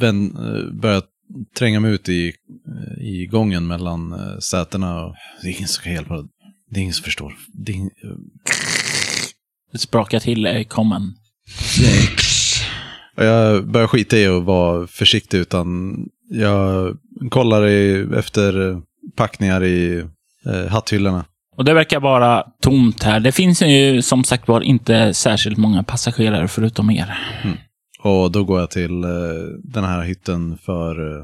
vän, 0.00 0.36
eh, 0.36 0.80
börjat 0.80 1.06
tränga 1.58 1.80
mig 1.80 1.92
ut 1.92 2.08
i, 2.08 2.32
i 3.00 3.26
gången 3.26 3.66
mellan 3.66 4.12
eh, 4.12 4.38
sätena. 4.38 5.04
Och 5.04 5.14
det 5.42 5.48
är 5.48 5.52
ingen 5.56 5.68
som 5.68 5.84
kan 5.84 5.92
hjälpa. 5.92 6.14
Det 6.70 6.80
är 6.80 6.82
ingen 6.82 6.94
som 6.94 7.04
förstår. 7.04 7.34
Det 7.52 7.72
är 7.72 7.76
ingen, 7.76 7.90
Det 9.72 9.78
sprakar 9.78 10.20
till 10.20 10.46
eh, 10.46 10.62
kommen. 10.62 11.14
sex, 11.76 12.24
Jag 13.16 13.68
börjar 13.70 13.86
skita 13.86 14.18
i 14.18 14.26
att 14.26 14.44
vara 14.44 14.86
försiktig 14.86 15.38
utan 15.38 15.96
jag 16.30 16.96
kollar 17.30 17.66
i, 17.68 18.06
efter 18.16 18.82
packningar 19.16 19.64
i 19.64 20.04
eh, 20.46 20.66
hatthyllorna. 20.68 21.24
Och 21.56 21.64
det 21.64 21.74
verkar 21.74 22.00
vara 22.00 22.44
tomt 22.62 23.02
här. 23.02 23.20
Det 23.20 23.32
finns 23.32 23.62
ju 23.62 24.02
som 24.02 24.24
sagt 24.24 24.48
var 24.48 24.60
inte 24.60 25.14
särskilt 25.14 25.58
många 25.58 25.82
passagerare 25.82 26.48
förutom 26.48 26.90
er. 26.90 27.18
Och 28.02 28.32
då 28.32 28.44
går 28.44 28.60
jag 28.60 28.70
till 28.70 29.04
eh, 29.04 29.10
den 29.64 29.84
här 29.84 30.02
hytten 30.02 30.58
för 30.58 31.20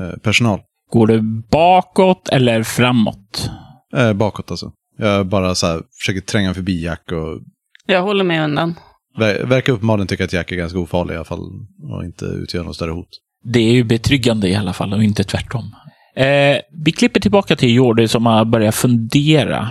eh, 0.00 0.16
personal. 0.22 0.60
Går 0.90 1.06
du 1.06 1.22
bakåt 1.50 2.28
eller 2.28 2.62
framåt? 2.62 3.50
Eh, 3.96 4.12
bakåt 4.12 4.50
alltså. 4.50 4.72
Jag 4.98 5.26
bara 5.26 5.54
så 5.54 5.66
här, 5.66 5.82
försöker 6.00 6.20
tränga 6.20 6.54
förbi 6.54 6.84
Jack 6.84 7.12
och 7.12 7.40
Jag 7.86 8.02
håller 8.02 8.24
mig 8.24 8.40
undan. 8.40 8.74
ver 9.18 9.44
verkar 9.46 9.72
uppenbarligen 9.72 10.06
tycka 10.06 10.24
att 10.24 10.32
Jack 10.32 10.52
är 10.52 10.56
ganska 10.56 10.78
ofarlig 10.78 11.14
i 11.14 11.16
alla 11.16 11.24
fall. 11.24 11.40
Och 11.92 12.04
inte 12.04 12.24
utgör 12.24 12.64
något 12.64 12.76
större 12.76 12.90
hot. 12.90 13.08
Det 13.44 13.60
är 13.60 13.72
ju 13.72 13.84
betryggande 13.84 14.48
i 14.48 14.54
alla 14.54 14.72
fall 14.72 14.92
och 14.92 15.04
inte 15.04 15.24
tvärtom. 15.24 15.74
Eh, 16.16 16.56
vi 16.84 16.92
klipper 16.92 17.20
tillbaka 17.20 17.56
till 17.56 17.74
Jordi 17.74 18.08
som 18.08 18.26
har 18.26 18.44
börjat 18.44 18.74
fundera. 18.74 19.70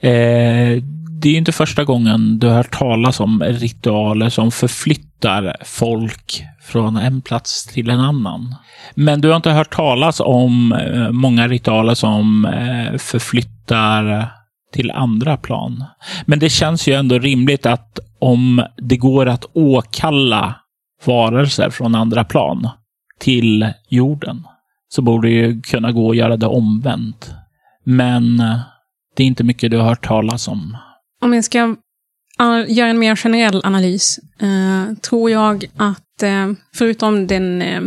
Eh, 0.00 0.82
det 1.20 1.28
är 1.28 1.32
ju 1.32 1.38
inte 1.38 1.52
första 1.52 1.84
gången 1.84 2.38
du 2.38 2.46
har 2.46 2.54
hört 2.54 2.78
talas 2.78 3.20
om 3.20 3.42
ritualer 3.42 4.28
som 4.28 4.50
förflyttar 4.50 5.56
folk 5.64 6.44
från 6.62 6.96
en 6.96 7.20
plats 7.20 7.66
till 7.66 7.90
en 7.90 8.00
annan. 8.00 8.54
Men 8.94 9.20
du 9.20 9.28
har 9.28 9.36
inte 9.36 9.50
hört 9.50 9.74
talas 9.74 10.20
om 10.20 10.72
eh, 10.72 11.10
många 11.10 11.48
ritualer 11.48 11.94
som 11.94 12.44
eh, 12.44 12.98
förflyttar 12.98 14.32
till 14.72 14.90
andra 14.90 15.36
plan. 15.36 15.84
Men 16.26 16.38
det 16.38 16.48
känns 16.48 16.88
ju 16.88 16.94
ändå 16.94 17.18
rimligt 17.18 17.66
att 17.66 17.98
om 18.18 18.62
det 18.76 18.96
går 18.96 19.26
att 19.26 19.44
åkalla 19.52 20.54
varelser 21.04 21.70
från 21.70 21.94
andra 21.94 22.24
plan 22.24 22.68
till 23.20 23.72
jorden 23.88 24.46
så 24.88 25.02
borde 25.02 25.28
det 25.28 25.34
ju 25.34 25.60
kunna 25.60 25.92
gå 25.92 26.10
att 26.10 26.16
göra 26.16 26.36
det 26.36 26.46
omvänt. 26.46 27.30
Men 27.84 28.40
eh, 28.40 28.58
det 29.16 29.22
är 29.22 29.26
inte 29.26 29.44
mycket 29.44 29.70
du 29.70 29.78
har 29.78 29.88
hört 29.88 30.06
talas 30.06 30.48
om. 30.48 30.76
Om 31.22 31.34
jag 31.34 31.44
ska 31.44 31.76
göra 32.68 32.88
en 32.88 32.98
mer 32.98 33.16
generell 33.16 33.60
analys, 33.64 34.18
eh, 34.40 34.94
tror 34.98 35.30
jag 35.30 35.64
att 35.76 36.22
eh, 36.22 36.48
förutom 36.74 37.26
den, 37.26 37.62
eh, 37.62 37.80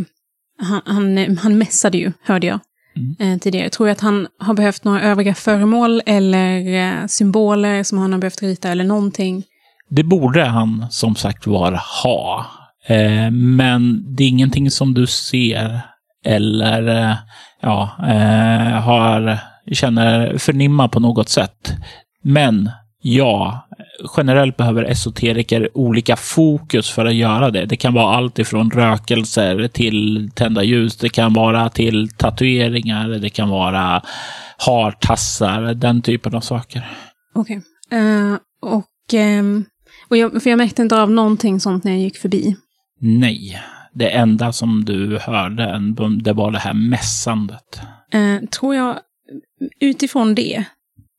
han, 0.62 0.82
han, 0.86 1.38
han 1.38 1.58
mässade 1.58 1.98
ju, 1.98 2.12
hörde 2.24 2.48
jag 2.48 2.60
Mm. 2.96 3.16
eh, 3.34 3.40
tidigare, 3.40 3.70
tror 3.70 3.90
jag 3.90 3.96
att 3.96 4.02
han 4.02 4.28
har 4.40 4.54
behövt 4.54 4.84
några 4.84 5.02
övriga 5.02 5.36
föremål 5.36 6.02
eller 6.06 6.76
eh, 6.76 7.08
symboler 7.08 7.84
som 7.84 7.98
han 7.98 8.12
har 8.14 8.20
behövt 8.20 8.42
rita 8.42 8.70
eller 8.70 8.84
någonting. 8.84 9.44
Det 9.90 10.04
borde 10.04 10.46
han 10.46 10.86
som 10.90 11.16
sagt 11.16 11.48
var 11.48 11.82
ha. 12.04 12.46
Eh, 12.88 13.32
men 13.32 14.16
det 14.16 14.24
är 14.24 14.28
ingenting 14.28 14.72
som 14.72 14.94
du 14.94 15.08
ser 15.08 15.82
eller 16.26 17.16
ja, 17.62 17.90
har, 18.84 19.38
känner 19.74 20.38
förnimma 20.38 20.88
på 20.88 21.00
något 21.00 21.30
sätt. 21.30 21.74
Men 22.24 22.72
ja, 23.02 23.68
generellt 24.18 24.58
behöver 24.58 24.84
esoteriker 24.84 25.70
olika 25.78 26.16
fokus 26.16 26.90
för 26.90 27.06
att 27.06 27.16
göra 27.16 27.52
det. 27.52 27.66
Det 27.66 27.76
kan 27.76 27.94
vara 27.94 28.16
allt 28.16 28.40
ifrån 28.40 28.72
rökelser 28.72 29.68
till 29.68 30.30
tända 30.36 30.64
ljus. 30.64 30.98
Det 30.98 31.10
kan 31.10 31.34
vara 31.34 31.70
till 31.70 32.10
tatueringar. 32.10 33.10
Det 33.10 33.30
kan 33.30 33.50
vara 33.50 34.02
hartassar, 34.58 35.74
den 35.74 36.02
typen 36.02 36.36
av 36.36 36.42
saker. 36.42 36.90
Okej. 37.34 37.62
Eh, 37.92 38.38
och 38.62 39.14
ehm, 39.14 39.66
och 40.08 40.18
jag, 40.18 40.44
för 40.44 40.50
jag 40.50 40.58
märkte 40.58 40.82
inte 40.82 41.02
av 41.02 41.12
någonting 41.12 41.60
sånt 41.60 41.84
när 41.84 41.92
jag 41.92 42.02
gick 42.02 42.18
förbi. 42.18 42.56
Nej, 43.00 43.62
det 43.94 44.10
enda 44.10 44.54
som 44.54 44.86
du 44.86 45.20
hörde, 45.22 45.80
det 46.22 46.34
var 46.34 46.52
det 46.52 46.60
här 46.60 46.74
mässandet. 46.74 47.82
Eh, 48.12 48.50
tror 48.50 48.76
jag, 48.76 49.00
utifrån 49.80 50.36
det, 50.36 50.64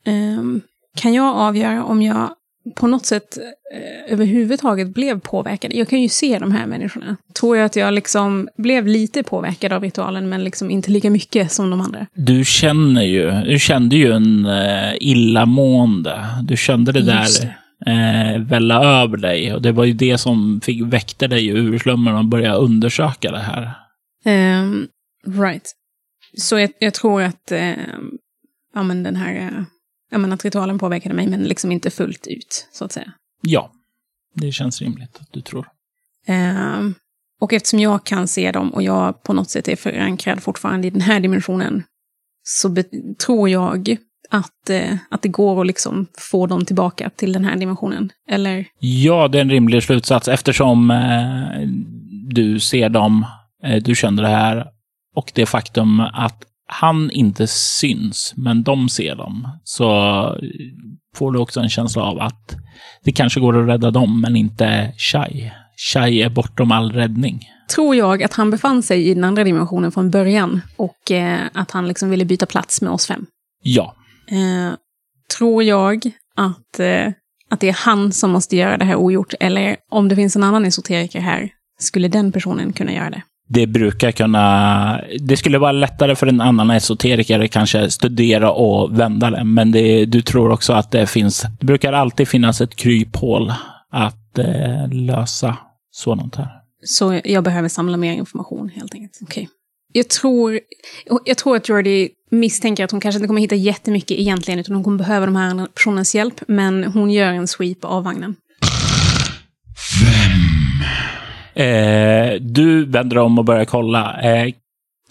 ehm, 0.07 0.61
kan 0.97 1.15
jag 1.15 1.37
avgöra 1.37 1.85
om 1.85 2.03
jag 2.03 2.31
på 2.77 2.87
något 2.87 3.07
sätt 3.07 3.39
eh, 3.75 4.13
överhuvudtaget 4.13 4.95
blev 4.95 5.21
påverkad. 5.21 5.73
Jag 5.75 5.89
kan 5.89 6.03
ju 6.03 6.09
se 6.09 6.39
de 6.39 6.53
här 6.53 6.67
människorna. 6.67 7.17
Tror 7.41 7.57
jag 7.57 7.67
att 7.67 7.77
jag 7.77 7.95
liksom 7.95 8.49
blev 8.57 8.87
lite 8.87 9.23
påverkad 9.23 9.73
av 9.73 9.83
ritualen, 9.83 10.29
men 10.29 10.45
liksom 10.45 10.71
inte 10.71 10.91
lika 10.91 11.11
mycket 11.11 11.53
som 11.53 11.71
de 11.71 11.81
andra. 11.81 12.07
Du 12.15 12.45
känner 12.45 13.03
ju, 13.03 13.31
du 13.31 13.59
kände 13.59 13.97
ju 13.97 14.13
en 14.13 14.47
eh, 14.47 14.95
illamående. 15.01 16.27
Du 16.43 16.57
kände 16.57 16.93
det 16.93 16.99
Just 16.99 17.43
där 17.43 17.57
eh, 17.87 18.41
välla 18.41 18.85
över 18.85 19.17
dig. 19.17 19.55
Och 19.55 19.63
det 19.63 19.73
var 19.73 19.85
ju 19.85 19.93
det 19.93 20.19
som 20.19 20.61
fick, 20.61 20.83
väckte 20.83 21.27
dig 21.27 21.47
ur 21.47 21.79
slummen 21.79 22.15
och 22.15 22.25
började 22.25 22.59
undersöka 22.59 23.31
det 23.31 23.39
här. 23.39 23.71
Ehm, 24.25 24.87
right. 25.27 25.73
Så 26.39 26.59
jag, 26.59 26.71
jag 26.79 26.95
tror 26.95 27.23
att, 27.23 27.53
ehm, 27.53 28.11
ja 28.75 28.83
men 28.83 29.03
den 29.03 29.17
här, 29.17 29.35
eh, 29.35 29.63
ja 30.13 30.19
men 30.19 30.33
att 30.33 30.45
ritualen 30.45 30.79
påverkade 30.79 31.15
mig, 31.15 31.27
men 31.27 31.45
liksom 31.45 31.73
inte 31.73 31.91
fullt 31.91 32.27
ut, 32.27 32.69
så 32.73 32.85
att 32.85 32.93
säga. 32.93 33.13
Ja, 33.41 33.73
det 34.35 34.53
känns 34.53 34.81
rimligt 34.81 35.17
att 35.21 35.33
du 35.33 35.41
tror. 35.41 35.67
Ehm, 36.27 36.95
och 37.41 37.53
eftersom 37.53 37.79
jag 37.79 38.05
kan 38.05 38.29
se 38.29 38.53
dem 38.53 38.75
och 38.75 38.83
jag 38.83 39.23
på 39.23 39.33
något 39.33 39.51
sätt 39.51 39.69
är 39.69 39.77
förankrad 39.77 40.43
fortfarande 40.43 40.87
i 40.87 40.91
den 40.91 41.01
här 41.01 41.21
dimensionen, 41.21 41.83
så 42.43 42.77
tror 43.27 43.49
jag 43.49 43.97
att, 44.31 44.71
eh, 44.71 44.97
att 45.11 45.23
det 45.23 45.29
går 45.29 45.61
att 45.61 45.67
liksom 45.67 46.07
få 46.19 46.47
dem 46.47 46.65
tillbaka 46.65 47.11
till 47.17 47.33
den 47.33 47.45
här 47.45 47.57
dimensionen. 47.57 48.13
Eller, 48.29 48.67
Ja, 48.79 49.29
det 49.29 49.39
är 49.39 49.43
en 49.43 49.51
rimlig 49.51 49.83
slutsats 49.83 50.29
eftersom 50.29 50.91
eh, 50.91 51.69
du 52.35 52.61
ser 52.61 52.89
dem, 52.89 53.27
eh, 53.65 53.83
du 53.83 53.95
känner 53.95 54.23
det 54.23 54.29
här 54.29 54.67
och 55.15 55.33
det 55.35 55.47
faktum 55.47 56.01
att 56.01 56.45
han 56.73 57.11
inte 57.11 57.47
syns, 57.47 58.35
men 58.37 58.63
de 58.63 58.89
ser 58.89 59.15
dem, 59.15 59.49
så 59.65 59.89
får 61.17 61.33
du 61.33 61.39
också 61.39 61.61
en 61.61 61.69
känsla 61.69 62.03
av 62.03 62.21
att 62.21 62.57
det 63.05 63.13
kanske 63.13 63.41
går 63.41 63.63
att 63.63 63.69
rädda 63.69 63.91
dem, 63.91 64.21
men 64.21 64.37
inte 64.37 64.93
Shai. 64.97 65.51
Shai 65.93 66.23
är 66.23 66.31
bortom 66.31 66.73
all 66.73 66.93
räddning. 66.93 67.41
tror 67.75 67.97
jag 67.97 68.23
att 68.23 68.33
han 68.33 68.51
befann 68.51 68.83
sig 68.83 69.09
i 69.09 69.15
den 69.15 69.25
andra 69.25 69.45
dimensionen 69.45 69.93
från 69.93 70.11
början 70.11 70.61
och 70.77 71.11
eh, 71.11 71.41
att 71.55 71.71
han 71.71 71.89
liksom 71.89 72.11
ville 72.11 72.25
byta 72.25 72.47
plats 72.47 72.83
med 72.83 72.93
oss 72.93 73.07
fem. 73.07 73.27
Ja, 73.63 73.95
Eh, 74.31 74.75
tror 75.39 75.63
jag 75.63 76.11
att, 76.37 76.81
eh, 76.81 77.13
att 77.51 77.61
det 77.61 77.69
är 77.69 77.85
han 77.85 78.13
som 78.13 78.31
måste 78.31 78.57
göra 78.57 78.77
det 78.77 78.85
här 78.85 78.97
ogjort, 78.97 79.35
eller 79.41 79.77
om 79.91 80.09
det 80.09 80.17
finns 80.17 80.37
en 80.37 80.43
annan 80.43 80.65
esoteriker 80.65 81.21
här, 81.21 81.51
skulle 81.79 82.09
den 82.09 82.33
personen 82.33 82.73
kunna 82.73 82.93
göra 82.93 83.11
det? 83.11 83.23
Det 83.53 83.67
brukar 83.67 84.13
kunna... 84.13 85.01
Det 85.21 85.37
skulle 85.37 85.59
vara 85.59 85.73
lättare 85.73 86.15
för 86.15 86.27
en 86.27 86.41
annan 86.41 86.71
esoteriker 86.71 87.47
kanske 87.47 87.91
studera 87.91 88.53
och 88.53 88.99
vända 88.99 89.31
det, 89.31 89.45
men 89.45 89.73
det, 89.73 90.05
du 90.05 90.23
tror 90.23 90.51
också 90.51 90.73
att 90.73 90.91
det 90.91 91.07
finns... 91.07 91.47
Det 91.61 91.67
brukar 91.67 91.93
alltid 91.93 92.29
finnas 92.29 92.61
ett 92.61 92.77
kryphål 92.77 93.53
att 93.91 94.39
eh, 94.39 94.89
lösa 94.93 95.57
sådant 95.91 96.37
här. 96.37 96.49
Så 96.85 97.21
jag 97.25 97.45
behöver 97.45 97.69
samla 97.69 97.97
mer 97.97 98.13
information 98.13 98.69
helt 98.69 98.95
enkelt. 98.95 99.19
Okej. 99.23 99.49
Jag 99.93 100.09
tror, 100.09 100.61
jag 101.25 101.39
tror 101.39 101.57
att 101.57 101.69
Jordi 101.69 102.09
misstänker 102.31 102.85
att 102.85 102.91
hon 102.91 103.01
kanske 103.01 103.17
inte 103.17 103.27
kommer 103.27 103.41
hitta 103.41 103.55
jättemycket 103.55 104.19
egentligen, 104.19 104.61
utan 104.61 104.75
hon 104.75 104.85
kommer 104.85 104.99
behöva 104.99 105.27
de 105.27 105.37
här 105.37 105.67
personens 105.67 106.15
hjälp, 106.15 106.41
men 106.49 106.85
hon 106.85 107.11
gör 107.11 107.33
en 107.33 107.49
sweep 107.49 107.85
av 107.85 108.05
vagnen. 108.05 108.37
Eh, 111.55 112.41
du 112.41 112.85
vänder 112.85 113.19
om 113.19 113.39
och 113.39 113.45
börjar 113.45 113.65
kolla. 113.65 114.21
Eh, 114.21 114.53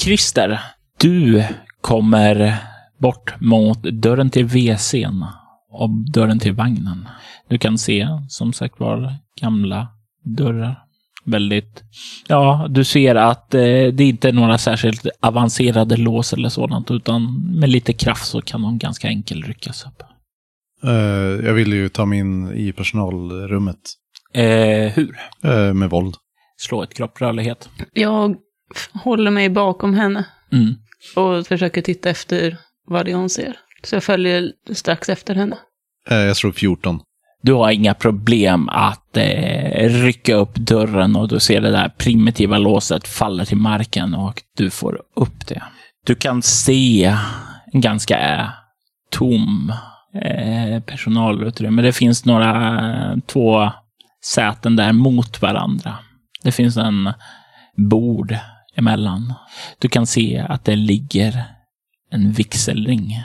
Christer, 0.02 0.60
du 1.00 1.44
kommer 1.82 2.58
bort 2.98 3.34
mot 3.42 3.84
dörren 3.84 4.30
till 4.30 4.46
WC'n 4.48 5.26
och 5.72 5.90
dörren 6.14 6.40
till 6.40 6.54
vagnen. 6.54 7.08
Du 7.50 7.58
kan 7.58 7.78
se, 7.78 8.08
som 8.28 8.54
sagt 8.54 8.80
var, 8.80 9.16
gamla 9.42 9.88
dörrar. 10.24 10.80
Väldigt... 11.26 11.84
Ja, 12.28 12.66
du 12.70 12.84
ser 12.84 13.16
att 13.16 13.54
eh, 13.54 13.62
det 13.94 14.02
inte 14.04 14.28
är 14.30 14.34
några 14.34 14.58
särskilt 14.58 15.06
avancerade 15.22 15.98
lås 15.98 16.34
eller 16.34 16.50
sådant, 16.50 16.92
utan 16.92 17.42
med 17.60 17.70
lite 17.70 17.94
kraft 17.94 18.26
så 18.28 18.42
kan 18.42 18.62
de 18.62 18.78
ganska 18.78 19.08
enkelt 19.08 19.48
ryckas 19.48 19.86
upp. 19.86 20.04
Eh, 20.84 21.46
jag 21.46 21.54
vill 21.54 21.74
ju 21.74 21.90
ta 21.90 22.06
mig 22.06 22.20
in 22.20 22.52
i 22.54 22.72
personalrummet 22.72 23.78
Eh, 24.34 24.94
hur? 24.94 25.18
eh, 25.44 25.74
med 25.74 25.90
våld. 25.90 26.16
Slå 26.68 26.84
ett 26.84 26.94
kropprörlighet. 26.94 27.70
Jag 27.94 28.36
håller 28.94 29.32
mig 29.32 29.50
bakom 29.50 29.94
henne 29.94 30.26
Mm. 30.52 30.74
och 31.16 31.48
försöker 31.48 31.82
titta 31.82 32.10
efter 32.10 32.58
vad 32.88 33.06
det 33.06 33.12
är 33.12 33.16
hon 33.16 33.30
ser. 33.30 33.56
Så 33.84 33.96
jag 33.96 34.04
följer 34.04 34.52
strax 34.74 35.10
efter 35.10 35.36
henne. 35.36 35.58
Eh, 36.10 36.18
jag 36.18 36.38
slår 36.38 36.52
14. 36.52 37.00
Du 37.44 37.54
har 37.54 37.72
inga 37.72 37.94
problem 37.94 38.70
att 38.70 39.18
eh, 39.18 39.90
rycka 40.04 40.36
upp 40.36 40.56
dörren 40.56 41.16
och 41.16 41.28
du 41.28 41.40
ser 41.40 41.62
det 41.62 41.72
där 41.72 41.90
primitiva 41.98 42.58
låset 42.58 43.08
falla 43.08 43.46
till 43.46 43.58
marken 43.58 44.14
och 44.14 44.42
du 44.58 44.70
får 44.70 45.02
upp 45.16 45.48
det. 45.48 45.64
Du 46.06 46.16
kan 46.16 46.42
se 46.42 47.18
en 47.74 47.82
ganska 47.82 48.20
eh, 48.40 48.48
tom 49.12 49.74
eh, 50.24 50.84
personalutrymme. 50.84 51.82
Det 51.82 51.94
finns 51.94 52.26
några, 52.26 53.18
två 53.28 53.72
säten 54.26 54.76
där 54.76 54.94
mot 54.94 55.42
varandra. 55.42 55.98
Det 56.44 56.52
finns 56.52 56.78
en 56.78 57.14
bord 57.90 58.36
emellan. 58.76 59.34
Du 59.80 59.88
kan 59.88 60.08
se 60.08 60.46
att 60.50 60.66
det 60.66 60.76
ligger 60.76 61.46
en 62.12 62.32
vigselring 62.32 63.24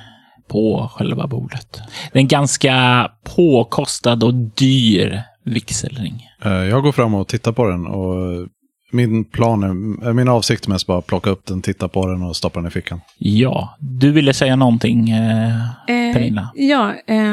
på 0.49 0.91
själva 0.95 1.27
bordet. 1.27 1.81
Det 2.13 2.19
är 2.19 2.21
en 2.21 2.29
ganska 2.29 3.11
påkostad 3.37 4.25
och 4.25 4.35
dyr 4.35 5.23
vigselring. 5.45 6.27
Eh, 6.45 6.53
jag 6.53 6.83
går 6.83 6.93
fram 6.93 7.15
och 7.15 7.29
tittar 7.29 7.53
på 7.53 7.67
den 7.69 7.87
och 7.87 8.49
min 8.93 9.25
plan 9.25 9.63
är, 9.63 10.09
eh, 10.09 10.15
min 10.15 10.29
avsikt 10.29 10.67
är 10.67 10.71
mest 10.71 10.87
bara 10.87 11.03
plocka 11.03 11.31
upp 11.31 11.47
den, 11.47 11.63
titta 11.63 11.89
på 11.89 12.07
den 12.07 12.23
och 12.23 12.37
stoppa 12.37 12.61
den 12.61 12.69
i 12.69 12.71
fickan. 12.71 13.01
Ja, 13.19 13.77
du 13.79 14.13
ville 14.13 14.35
säga 14.35 14.57
någonting, 14.57 15.11
eh, 15.11 15.53
Pernilla? 15.87 16.51
ja, 16.55 16.95
eh, 17.07 17.25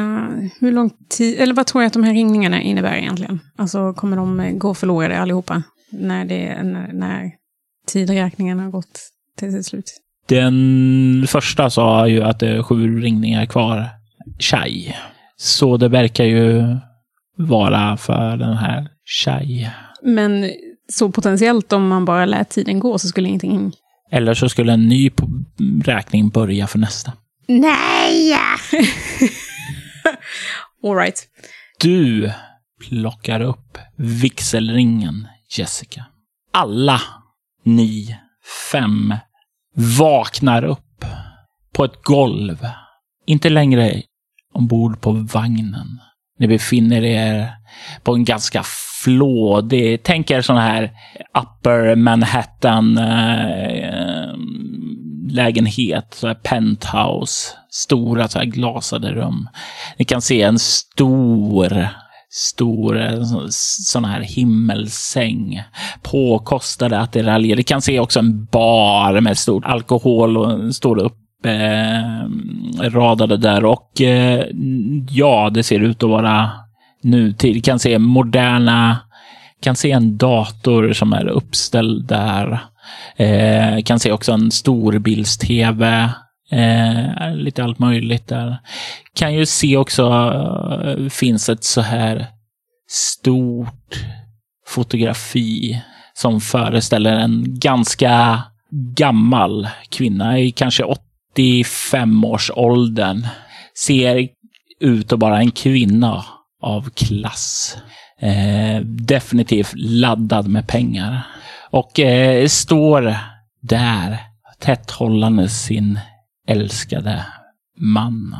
hur 0.60 0.72
lång 0.72 0.90
tid, 1.10 1.40
eller 1.40 1.54
vad 1.54 1.66
tror 1.66 1.82
jag 1.82 1.86
att 1.86 1.92
de 1.92 2.04
här 2.04 2.12
ringningarna 2.12 2.62
innebär 2.62 2.94
egentligen? 2.94 3.40
Alltså 3.56 3.92
kommer 3.92 4.16
de 4.16 4.40
eh, 4.40 4.52
gå 4.52 4.74
förlorade 4.74 5.20
allihopa? 5.20 5.62
När, 5.90 6.24
det, 6.24 6.62
när, 6.62 6.92
när 6.92 7.30
tidräkningen 7.86 8.58
har 8.58 8.70
gått 8.70 9.00
till 9.38 9.52
sitt 9.52 9.66
slut? 9.66 10.00
Den 10.28 11.26
första 11.28 11.70
sa 11.70 12.08
ju 12.08 12.22
att 12.22 12.38
det 12.38 12.48
är 12.48 12.62
sju 12.62 13.00
ringningar 13.00 13.46
kvar. 13.46 13.88
Chai. 14.38 14.94
Så 15.36 15.76
det 15.76 15.88
verkar 15.88 16.24
ju 16.24 16.76
vara 17.36 17.96
för 17.96 18.36
den 18.36 18.56
här 18.56 18.88
Chai. 19.04 19.70
Men 20.02 20.50
så 20.92 21.12
potentiellt 21.12 21.72
om 21.72 21.88
man 21.88 22.04
bara 22.04 22.26
lät 22.26 22.50
tiden 22.50 22.80
gå 22.80 22.98
så 22.98 23.08
skulle 23.08 23.28
ingenting... 23.28 23.72
Eller 24.10 24.34
så 24.34 24.48
skulle 24.48 24.72
en 24.72 24.88
ny 24.88 25.10
räkning 25.84 26.28
börja 26.28 26.66
för 26.66 26.78
nästa. 26.78 27.12
Nej! 27.46 28.32
All 30.84 30.96
right. 30.96 31.28
Du 31.80 32.32
plockar 32.88 33.40
upp 33.40 33.78
vigselringen, 33.96 35.28
Jessica. 35.58 36.04
alla 36.52 37.00
ni 37.64 38.16
fem 38.72 39.14
vaknar 39.98 40.64
upp 40.64 41.04
på 41.72 41.84
ett 41.84 42.02
golv. 42.02 42.66
Inte 43.26 43.50
längre 43.50 44.02
ombord 44.54 45.00
på 45.00 45.12
vagnen. 45.12 46.00
Ni 46.38 46.48
befinner 46.48 47.04
er 47.04 47.50
på 48.02 48.14
en 48.14 48.24
ganska 48.24 48.62
flådig, 49.04 50.02
tänk 50.02 50.30
er 50.30 50.42
sån 50.42 50.56
här 50.56 50.90
upper 51.38 51.94
Manhattan 51.94 52.98
eh, 52.98 54.34
lägenhet, 55.28 56.14
så 56.14 56.26
här 56.26 56.34
penthouse, 56.34 57.56
stora 57.70 58.28
så 58.28 58.38
här 58.38 58.46
glasade 58.46 59.12
rum. 59.12 59.48
Ni 59.98 60.04
kan 60.04 60.22
se 60.22 60.42
en 60.42 60.58
stor 60.58 61.88
stor 62.36 63.00
eh, 63.00 63.22
sån 63.50 64.04
här 64.04 64.20
himmelsäng. 64.20 65.62
Påkostade 66.02 67.00
attiraljer. 67.00 67.56
Vi 67.56 67.62
kan 67.62 67.82
se 67.82 68.00
också 68.00 68.18
en 68.18 68.44
bar 68.44 69.20
med 69.20 69.38
stort 69.38 69.64
alkohol 69.64 70.36
och 70.36 70.74
står 70.74 70.98
upp 70.98 71.46
eh, 71.46 72.28
radade 72.90 73.36
där 73.36 73.64
och 73.64 74.00
eh, 74.00 74.46
ja, 75.10 75.50
det 75.50 75.62
ser 75.62 75.80
ut 75.80 76.02
att 76.02 76.10
vara 76.10 76.50
nutid. 77.02 77.64
Kan 77.64 77.78
se 77.78 77.98
moderna, 77.98 78.98
kan 79.62 79.76
se 79.76 79.90
en 79.90 80.16
dator 80.16 80.92
som 80.92 81.12
är 81.12 81.28
uppställd 81.28 82.06
där. 82.06 82.60
Eh, 83.16 83.82
kan 83.82 84.00
se 84.00 84.12
också 84.12 84.32
en 84.32 84.50
storbilds-tv. 84.50 86.10
Eh, 86.54 87.34
lite 87.34 87.64
allt 87.64 87.78
möjligt 87.78 88.28
där. 88.28 88.58
Kan 89.14 89.34
ju 89.34 89.46
se 89.46 89.76
också, 89.76 90.02
eh, 90.84 91.08
finns 91.08 91.48
ett 91.48 91.64
så 91.64 91.80
här 91.80 92.26
stort 92.88 94.04
fotografi 94.66 95.82
som 96.14 96.40
föreställer 96.40 97.12
en 97.12 97.44
ganska 97.46 98.42
gammal 98.96 99.68
kvinna 99.88 100.38
i 100.38 100.50
kanske 100.50 100.84
85-årsåldern. 101.34 103.26
Ser 103.78 104.28
ut 104.80 105.12
att 105.12 105.20
vara 105.20 105.38
en 105.38 105.50
kvinna 105.50 106.24
av 106.62 106.90
klass. 106.90 107.76
Eh, 108.20 108.80
definitivt 108.84 109.72
laddad 109.74 110.48
med 110.48 110.66
pengar. 110.66 111.26
Och 111.70 112.00
eh, 112.00 112.46
står 112.46 113.16
där 113.60 114.18
tätt 114.58 114.90
hållande 114.90 115.48
sin 115.48 115.98
älskade 116.46 117.26
man. 117.78 118.36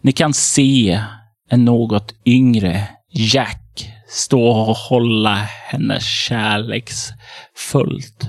Ni 0.00 0.12
kan 0.12 0.34
se 0.34 1.02
en 1.48 1.64
något 1.64 2.14
yngre 2.26 2.88
Jack 3.10 3.92
stå 4.08 4.48
och 4.48 4.76
hålla 4.76 5.34
henne 5.34 6.00
kärleksfullt. 6.00 8.28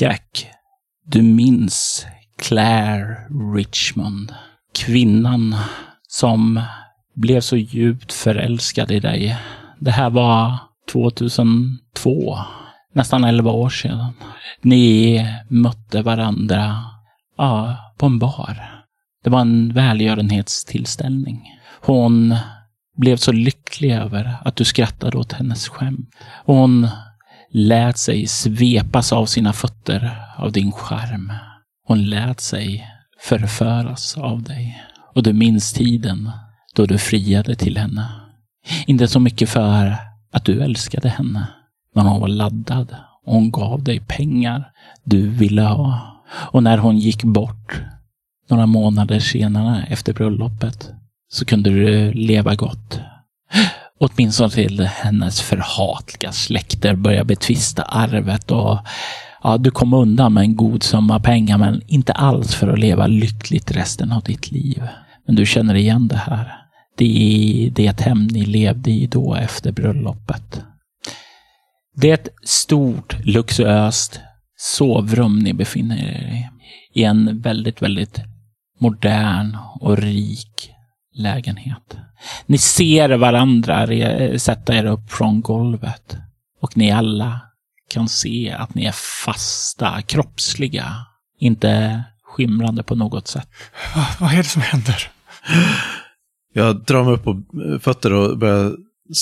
Jack, 0.00 0.46
du 1.04 1.22
minns 1.22 2.06
Claire 2.38 3.16
Richmond. 3.54 4.34
Kvinnan 4.74 5.56
som 6.08 6.62
blev 7.14 7.40
så 7.40 7.56
djupt 7.56 8.12
förälskad 8.12 8.90
i 8.90 9.00
dig. 9.00 9.36
Det 9.80 9.90
här 9.90 10.10
var 10.10 10.58
2002, 10.92 12.38
nästan 12.92 13.24
11 13.24 13.50
år 13.50 13.68
sedan. 13.68 14.12
Ni 14.60 15.20
mötte 15.48 16.02
varandra 16.02 16.84
ja, 17.38 17.76
på 17.98 18.06
en 18.06 18.18
bar. 18.18 18.84
Det 19.24 19.30
var 19.30 19.40
en 19.40 19.72
välgörenhetstillställning. 19.72 21.42
Hon 21.80 22.36
blev 22.96 23.16
så 23.16 23.32
lycklig 23.32 23.92
över 23.92 24.36
att 24.44 24.56
du 24.56 24.64
skrattade 24.64 25.18
åt 25.18 25.32
hennes 25.32 25.68
skämt. 25.68 26.10
Hon 26.44 26.88
lät 27.50 27.98
sig 27.98 28.26
svepas 28.26 29.12
av 29.12 29.26
sina 29.26 29.52
fötter 29.52 30.18
av 30.38 30.52
din 30.52 30.72
charm. 30.72 31.32
Hon 31.86 32.04
lät 32.04 32.40
sig 32.40 32.86
förföras 33.20 34.16
av 34.16 34.42
dig. 34.42 34.82
Och 35.14 35.22
du 35.22 35.32
minns 35.32 35.72
tiden 35.72 36.30
då 36.74 36.86
du 36.86 36.98
friade 36.98 37.54
till 37.54 37.78
henne. 37.78 38.08
Inte 38.86 39.08
så 39.08 39.20
mycket 39.20 39.48
för 39.48 39.96
att 40.32 40.44
du 40.44 40.62
älskade 40.62 41.08
henne, 41.08 41.48
men 41.94 42.06
hon 42.06 42.20
var 42.20 42.28
laddad 42.28 42.96
och 43.24 43.34
hon 43.34 43.50
gav 43.50 43.82
dig 43.82 44.00
pengar 44.00 44.70
du 45.04 45.28
ville 45.28 45.62
ha. 45.62 46.12
Och 46.52 46.62
när 46.62 46.78
hon 46.78 46.98
gick 46.98 47.24
bort 47.24 47.82
några 48.48 48.66
månader 48.66 49.20
senare 49.20 49.86
efter 49.88 50.12
bröllopet 50.12 50.90
så 51.28 51.44
kunde 51.44 51.70
du 51.70 52.12
leva 52.12 52.54
gott. 52.54 53.00
Åtminstone 54.00 54.50
till 54.50 54.80
hennes 54.80 55.40
förhatliga 55.40 56.32
släkter 56.32 56.94
började 56.94 57.24
betvista 57.24 57.82
arvet 57.82 58.50
och 58.50 58.78
ja, 59.42 59.58
du 59.58 59.70
kom 59.70 59.94
undan 59.94 60.34
med 60.34 60.40
en 60.40 60.56
god 60.56 60.82
summa 60.82 61.20
pengar 61.20 61.58
men 61.58 61.82
inte 61.86 62.12
alls 62.12 62.54
för 62.54 62.68
att 62.68 62.78
leva 62.78 63.06
lyckligt 63.06 63.70
resten 63.70 64.12
av 64.12 64.22
ditt 64.22 64.50
liv. 64.50 64.82
Men 65.26 65.36
du 65.36 65.46
känner 65.46 65.74
igen 65.74 66.08
det 66.08 66.16
här. 66.16 66.52
Det 66.96 67.04
är 67.66 67.70
det 67.70 68.00
hem 68.00 68.26
ni 68.26 68.44
levde 68.44 68.90
i 68.90 69.06
då 69.06 69.34
efter 69.34 69.72
bröllopet. 69.72 70.62
Det 71.96 72.10
är 72.10 72.14
ett 72.14 72.28
stort, 72.42 73.16
luxuöst 73.24 74.20
sovrum 74.56 75.38
ni 75.38 75.52
befinner 75.52 75.96
er 75.96 76.32
i. 76.34 76.48
I 77.00 77.04
en 77.04 77.40
väldigt, 77.40 77.82
väldigt 77.82 78.20
modern 78.78 79.56
och 79.80 79.98
rik 79.98 80.70
lägenhet. 81.14 81.96
Ni 82.46 82.58
ser 82.58 83.08
varandra 83.16 83.86
re- 83.86 84.38
sätta 84.38 84.74
er 84.74 84.84
upp 84.84 85.12
från 85.12 85.40
golvet. 85.40 86.16
Och 86.62 86.76
ni 86.76 86.90
alla 86.90 87.40
kan 87.90 88.08
se 88.08 88.52
att 88.58 88.74
ni 88.74 88.84
är 88.84 88.94
fasta, 89.24 90.02
kroppsliga. 90.02 90.94
Inte 91.40 92.02
skimrande 92.24 92.82
på 92.82 92.94
något 92.94 93.28
sätt. 93.28 93.48
Va, 93.96 94.06
vad 94.20 94.32
är 94.32 94.36
det 94.36 94.44
som 94.44 94.62
händer? 94.62 95.10
Jag 96.54 96.84
drar 96.84 97.04
mig 97.04 97.12
upp 97.14 97.24
på 97.24 97.30
eh, 97.30 97.78
fötter 97.80 98.12
och 98.12 98.38
börjar 98.38 98.72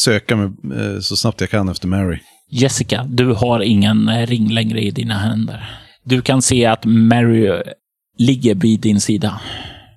söka 0.05 0.37
mig 0.37 0.47
eh, 0.79 1.01
så 1.01 1.17
snabbt 1.17 1.41
jag 1.41 1.51
kan 1.51 1.69
efter 1.69 1.89
Mary. 1.89 2.19
Jessica, 2.51 3.05
du 3.09 3.33
har 3.33 3.61
ingen 3.61 4.09
eh, 4.09 4.27
ring 4.27 4.49
längre 4.53 4.81
i 4.81 4.91
dina 4.91 5.19
händer. 5.19 5.79
Du 6.05 6.23
kan 6.23 6.43
se 6.43 6.67
att 6.67 6.85
Mary 6.85 7.47
eh, 7.47 7.61
ligger 8.19 8.55
vid 8.55 8.81
din 8.81 9.01
sida. 9.01 9.41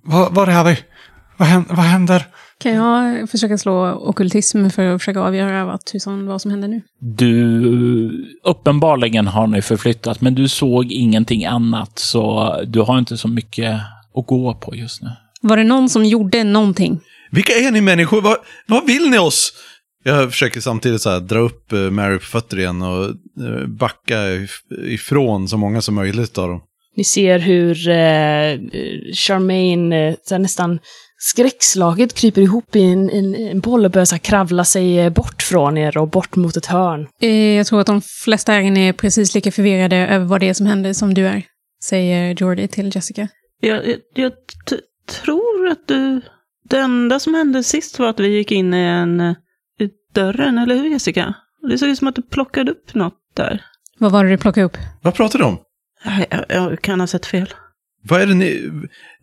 Va, 0.03 0.29
var 0.31 0.47
är 0.47 0.63
vi? 0.63 0.77
Vad 1.37 1.47
händer? 1.47 1.75
Vad 1.75 1.85
händer? 1.85 2.25
Kan 2.59 2.73
jag 2.73 3.29
försöka 3.29 3.57
slå 3.57 3.91
okultism 3.91 4.69
för 4.69 4.85
att 4.85 5.01
försöka 5.01 5.19
avgöra 5.19 5.65
vad, 5.65 5.85
tusan, 5.85 6.25
vad 6.27 6.41
som 6.41 6.51
händer 6.51 6.67
nu? 6.67 6.81
Du, 6.99 8.37
uppenbarligen 8.43 9.27
har 9.27 9.47
ni 9.47 9.61
förflyttat, 9.61 10.21
men 10.21 10.35
du 10.35 10.47
såg 10.47 10.91
ingenting 10.91 11.45
annat, 11.45 11.99
så 11.99 12.53
du 12.67 12.81
har 12.81 12.99
inte 12.99 13.17
så 13.17 13.27
mycket 13.27 13.73
att 14.15 14.27
gå 14.27 14.53
på 14.55 14.75
just 14.75 15.01
nu. 15.01 15.09
Var 15.41 15.57
det 15.57 15.63
någon 15.63 15.89
som 15.89 16.05
gjorde 16.05 16.43
någonting? 16.43 16.99
Vilka 17.31 17.53
är 17.53 17.71
ni 17.71 17.81
människor? 17.81 18.21
Vad, 18.21 18.37
vad 18.67 18.85
vill 18.85 19.09
ni 19.09 19.17
oss? 19.17 19.53
Jag 20.03 20.31
försöker 20.31 20.61
samtidigt 20.61 21.01
så 21.01 21.09
här, 21.09 21.19
dra 21.19 21.39
upp 21.39 21.73
eh, 21.73 21.79
Mary 21.79 22.17
på 22.17 22.25
fötter 22.25 22.59
igen 22.59 22.81
och 22.81 23.05
eh, 23.05 23.67
backa 23.67 24.15
if- 24.15 24.85
ifrån 24.85 25.47
så 25.47 25.57
många 25.57 25.81
som 25.81 25.95
möjligt 25.95 26.37
av 26.37 26.49
dem. 26.49 26.61
Ni 26.97 27.03
ser 27.03 27.39
hur 27.39 27.89
eh, 27.89 28.59
Charmaine 29.13 29.93
eh, 29.93 30.15
så 30.23 30.33
här 30.33 30.39
nästan 30.39 30.79
skräckslaget 31.19 32.13
kryper 32.13 32.41
ihop 32.41 32.75
i 32.75 32.83
en, 32.83 33.09
en, 33.09 33.35
en 33.35 33.59
boll 33.59 33.85
och 33.85 33.91
börjar 33.91 34.05
så 34.05 34.15
här 34.15 34.19
kravla 34.19 34.63
sig 34.63 34.99
eh, 34.99 35.09
bort 35.09 35.41
från 35.43 35.77
er 35.77 35.97
och 35.97 36.09
bort 36.09 36.35
mot 36.35 36.57
ett 36.57 36.65
hörn. 36.65 37.07
Eh, 37.21 37.29
Jag 37.31 37.67
tror 37.67 37.81
att 37.81 37.87
de 37.87 38.01
flesta 38.01 38.51
här 38.51 38.61
inne 38.61 38.89
är 38.89 38.93
precis 38.93 39.35
lika 39.35 39.51
förvirrade 39.51 39.95
över 39.95 40.25
vad 40.25 40.39
det 40.39 40.49
är 40.49 40.53
som 40.53 40.65
händer 40.65 40.93
som 40.93 41.13
du 41.13 41.27
är, 41.27 41.43
säger 41.83 42.35
Jordi 42.41 42.67
till 42.67 42.95
Jessica. 42.95 43.27
Jag, 43.61 43.87
jag, 43.87 43.97
jag 44.15 44.31
tror 45.23 45.67
att 45.67 45.87
du... 45.87 46.21
Det 46.69 46.77
enda 46.79 47.19
som 47.19 47.33
hände 47.33 47.63
sist 47.63 47.99
var 47.99 48.07
att 48.07 48.19
vi 48.19 48.27
gick 48.27 48.51
in 48.51 48.73
i 48.73 48.77
en... 48.77 49.21
i 49.79 49.89
dörren, 50.13 50.57
eller 50.57 50.75
hur 50.75 50.89
Jessica? 50.89 51.33
Det 51.69 51.77
såg 51.77 51.89
ut 51.89 51.97
som 51.97 52.07
att 52.07 52.15
du 52.15 52.21
plockade 52.21 52.71
upp 52.71 52.93
något 52.93 53.13
där. 53.35 53.61
Vad 53.99 54.11
var 54.11 54.23
det 54.23 54.29
du 54.29 54.37
plockade 54.37 54.65
upp? 54.65 54.77
Vad 55.01 55.13
pratar 55.15 55.39
du 55.39 55.45
om? 55.45 55.57
Jag, 56.29 56.45
jag, 56.49 56.81
kan 56.81 56.99
ha 56.99 57.07
sett 57.07 57.25
fel. 57.25 57.53
Vad 58.09 58.21
är, 58.21 58.25
det 58.27 58.33
ni, 58.33 58.69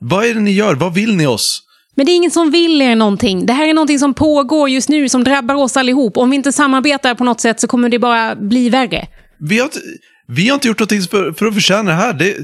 vad 0.01 0.25
är 0.25 0.35
det 0.35 0.41
ni 0.41 0.51
gör? 0.53 0.75
Vad 0.75 0.95
vill 0.95 1.17
ni 1.17 1.27
oss? 1.27 1.61
Men 1.97 2.07
det 2.07 2.13
är 2.13 2.17
ingen 2.17 2.31
som 2.31 2.51
vill 2.51 2.83
er 2.83 2.97
någonting. 2.97 3.47
Det 3.47 3.53
här 3.53 3.69
är 3.69 3.75
någonting 3.75 3.99
som 3.99 4.15
pågår 4.15 4.69
just 4.69 4.89
nu 4.89 5.09
som 5.09 5.25
drabbar 5.25 5.55
oss 5.55 5.77
allihop. 5.77 6.17
Om 6.17 6.31
vi 6.31 6.37
inte 6.37 6.53
samarbetar 6.53 7.15
på 7.15 7.25
något 7.25 7.41
sätt 7.41 7.61
så 7.61 7.67
kommer 7.67 7.89
det 7.89 7.99
bara 7.99 8.35
bli 8.37 8.71
värre. 8.71 9.07
Vi 9.39 9.59
har 9.59 9.65
inte, 9.65 9.79
vi 10.29 10.49
har 10.49 10.55
inte 10.55 10.69
gjort 10.69 10.79
någonting 10.79 11.03
för, 11.03 11.33
för 11.33 11.47
att 11.47 11.55
förtjäna 11.55 11.91
det 11.91 11.97
här. 11.97 12.13
Det, 12.13 12.37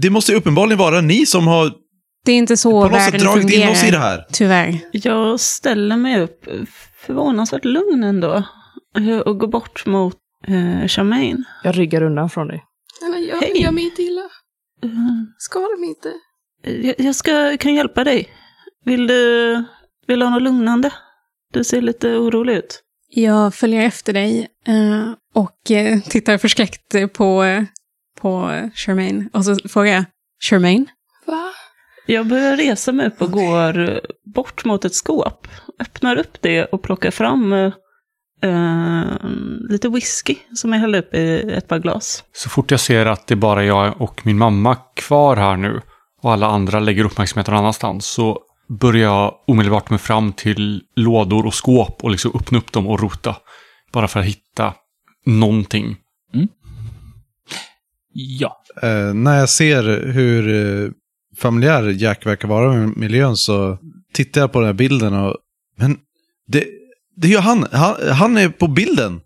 det 0.00 0.10
måste 0.10 0.32
ju 0.32 0.38
uppenbarligen 0.38 0.78
vara 0.78 1.00
ni 1.00 1.26
som 1.26 1.46
har 1.46 1.72
Det 2.24 2.32
är 2.32 2.36
inte 2.36 2.56
så 2.56 2.70
på 2.70 2.88
något 2.88 3.02
sätt 3.02 3.14
världen 3.14 3.26
dragit 3.26 3.42
fungerar. 3.42 3.64
in 3.66 3.72
oss 3.72 3.84
i 3.84 3.90
det 3.90 3.98
här. 3.98 4.26
Tyvärr. 4.32 4.78
Jag 4.92 5.40
ställer 5.40 5.96
mig 5.96 6.20
upp 6.20 6.44
förvånansvärt 7.06 7.64
lugn 7.64 8.04
ändå. 8.04 8.34
eh, 8.98 9.18
Och 9.18 9.38
går 9.38 9.48
bort 9.48 9.86
mot 9.86 10.16
eh, 10.48 10.88
Charmaine. 10.88 11.44
Jag 11.64 11.78
ryggar 11.78 12.02
undan 12.02 12.30
från 12.30 12.48
dig. 12.48 12.62
Snälla, 13.02 13.18
gör, 13.18 13.40
Hej. 13.40 13.62
gör 13.62 13.72
mig 13.72 13.84
inte 13.84 14.02
illa. 14.02 14.24
Eh, 14.82 14.90
Skada 15.38 15.76
mig 15.78 15.88
inte. 15.88 16.12
Jag, 16.86 16.94
jag 17.06 17.14
ska, 17.14 17.56
kan 17.56 17.74
hjälpa 17.74 18.04
dig. 18.04 18.28
Vill 18.84 19.06
du, 19.06 19.54
vill 20.06 20.18
du 20.18 20.26
ha 20.26 20.30
något 20.30 20.42
lugnande? 20.42 20.92
Du 21.52 21.64
ser 21.64 21.80
lite 21.80 22.16
orolig 22.16 22.54
ut. 22.54 22.82
Jag 23.08 23.54
följer 23.54 23.82
efter 23.82 24.12
dig 24.12 24.48
eh, 24.66 25.12
och 25.34 25.70
eh, 25.70 26.00
tittar 26.00 26.38
förskräckt 26.38 26.94
på, 27.12 27.44
eh, 27.44 27.64
på 28.20 28.60
Charmaine. 28.74 29.28
Och 29.32 29.44
så 29.44 29.56
frågar 29.68 29.92
jag, 29.92 30.04
Charmaine? 30.42 30.86
Va? 31.26 31.50
Jag 32.06 32.26
börjar 32.26 32.56
resa 32.56 32.92
mig 32.92 33.06
upp 33.06 33.22
och 33.22 33.32
går 33.32 34.00
bort 34.34 34.64
mot 34.64 34.84
ett 34.84 34.94
skåp. 34.94 35.48
Öppnar 35.80 36.16
upp 36.16 36.42
det 36.42 36.64
och 36.64 36.82
plockar 36.82 37.10
fram 37.10 37.72
eh, 38.42 39.30
lite 39.68 39.88
whisky 39.88 40.36
som 40.54 40.72
jag 40.72 40.80
häller 40.80 40.98
upp 40.98 41.14
i 41.14 41.52
ett 41.52 41.68
par 41.68 41.78
glas. 41.78 42.24
Så 42.32 42.48
fort 42.48 42.70
jag 42.70 42.80
ser 42.80 43.06
att 43.06 43.26
det 43.26 43.34
är 43.34 43.36
bara 43.36 43.64
jag 43.64 44.00
och 44.00 44.26
min 44.26 44.38
mamma 44.38 44.76
kvar 44.94 45.36
här 45.36 45.56
nu 45.56 45.80
och 46.22 46.32
alla 46.32 46.46
andra 46.46 46.80
lägger 46.80 47.04
uppmärksamheten 47.04 47.54
någon 47.54 47.62
annanstans 47.62 48.06
så 48.06 48.38
börjar 48.68 49.02
jag 49.02 49.34
omedelbart 49.46 49.90
mig 49.90 49.98
fram 49.98 50.32
till 50.32 50.82
lådor 50.96 51.46
och 51.46 51.54
skåp 51.54 52.04
och 52.04 52.10
liksom 52.10 52.32
öppna 52.34 52.58
upp 52.58 52.72
dem 52.72 52.86
och 52.86 53.00
rota. 53.00 53.36
Bara 53.92 54.08
för 54.08 54.20
att 54.20 54.26
hitta 54.26 54.74
någonting. 55.26 55.96
Ja. 58.12 58.62
Eh, 58.82 59.14
när 59.14 59.38
jag 59.38 59.48
ser 59.48 60.06
hur 60.06 60.48
eh, 60.84 60.90
familjär 61.36 61.82
Jack 61.82 62.26
verkar 62.26 62.48
vara 62.48 62.72
med 62.72 62.96
miljön 62.96 63.36
så 63.36 63.78
tittar 64.12 64.40
jag 64.40 64.52
på 64.52 64.60
den 64.60 64.66
här 64.66 64.74
bilden 64.74 65.14
och... 65.14 65.36
Men 65.76 65.98
det, 66.46 66.64
det 67.22 67.28
är 67.28 67.30
ju 67.30 67.38
han. 67.38 67.66
han! 67.72 67.94
Han 68.08 68.38
är 68.38 68.48
på 68.48 68.68
bilden! 68.68 69.20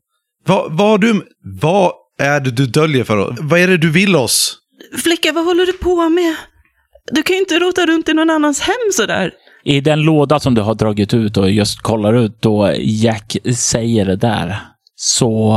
Vad, 0.47 0.73
vad, 0.73 1.01
du, 1.01 1.23
vad 1.61 1.93
är 2.19 2.41
det 2.41 2.51
du 2.51 2.67
döljer 2.67 3.05
för 3.05 3.17
oss? 3.17 3.39
Vad 3.41 3.61
är 3.61 3.69
det 3.69 3.77
du 3.77 3.91
vill 3.91 4.17
oss? 4.17 4.59
Flicka, 5.03 5.33
vad 5.33 5.45
håller 5.45 5.67
du 5.67 5.73
på 5.73 6.09
med? 6.09 6.35
Du 7.13 7.23
kan 7.23 7.35
ju 7.35 7.41
inte 7.41 7.59
rota 7.59 7.87
runt 7.87 8.09
i 8.09 8.15
någon 8.15 8.31
annans 8.31 8.61
hem 8.61 8.93
sådär. 8.93 9.33
I 9.65 9.81
den 9.81 10.01
låda 10.01 10.41
som 10.41 10.55
du 10.55 10.61
har 10.63 10.75
dragit 10.75 11.15
ut 11.15 11.37
och 11.37 11.51
just 11.51 11.81
kollar 11.81 12.15
ut 12.15 12.43
då 12.43 12.73
Jack 12.79 13.37
säger 13.55 14.07
det 14.07 14.17
där 14.17 14.59
så 14.97 15.57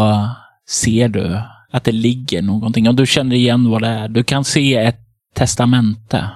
ser 0.69 1.07
du 1.07 1.41
att 1.71 1.83
det 1.83 1.91
ligger 1.91 2.41
någonting 2.41 2.87
och 2.87 2.95
du 2.95 3.05
känner 3.05 3.35
igen 3.35 3.69
vad 3.69 3.81
det 3.81 3.87
är. 3.87 4.07
Du 4.07 4.23
kan 4.23 4.45
se 4.45 4.75
ett 4.75 4.99
testamente. 5.35 6.29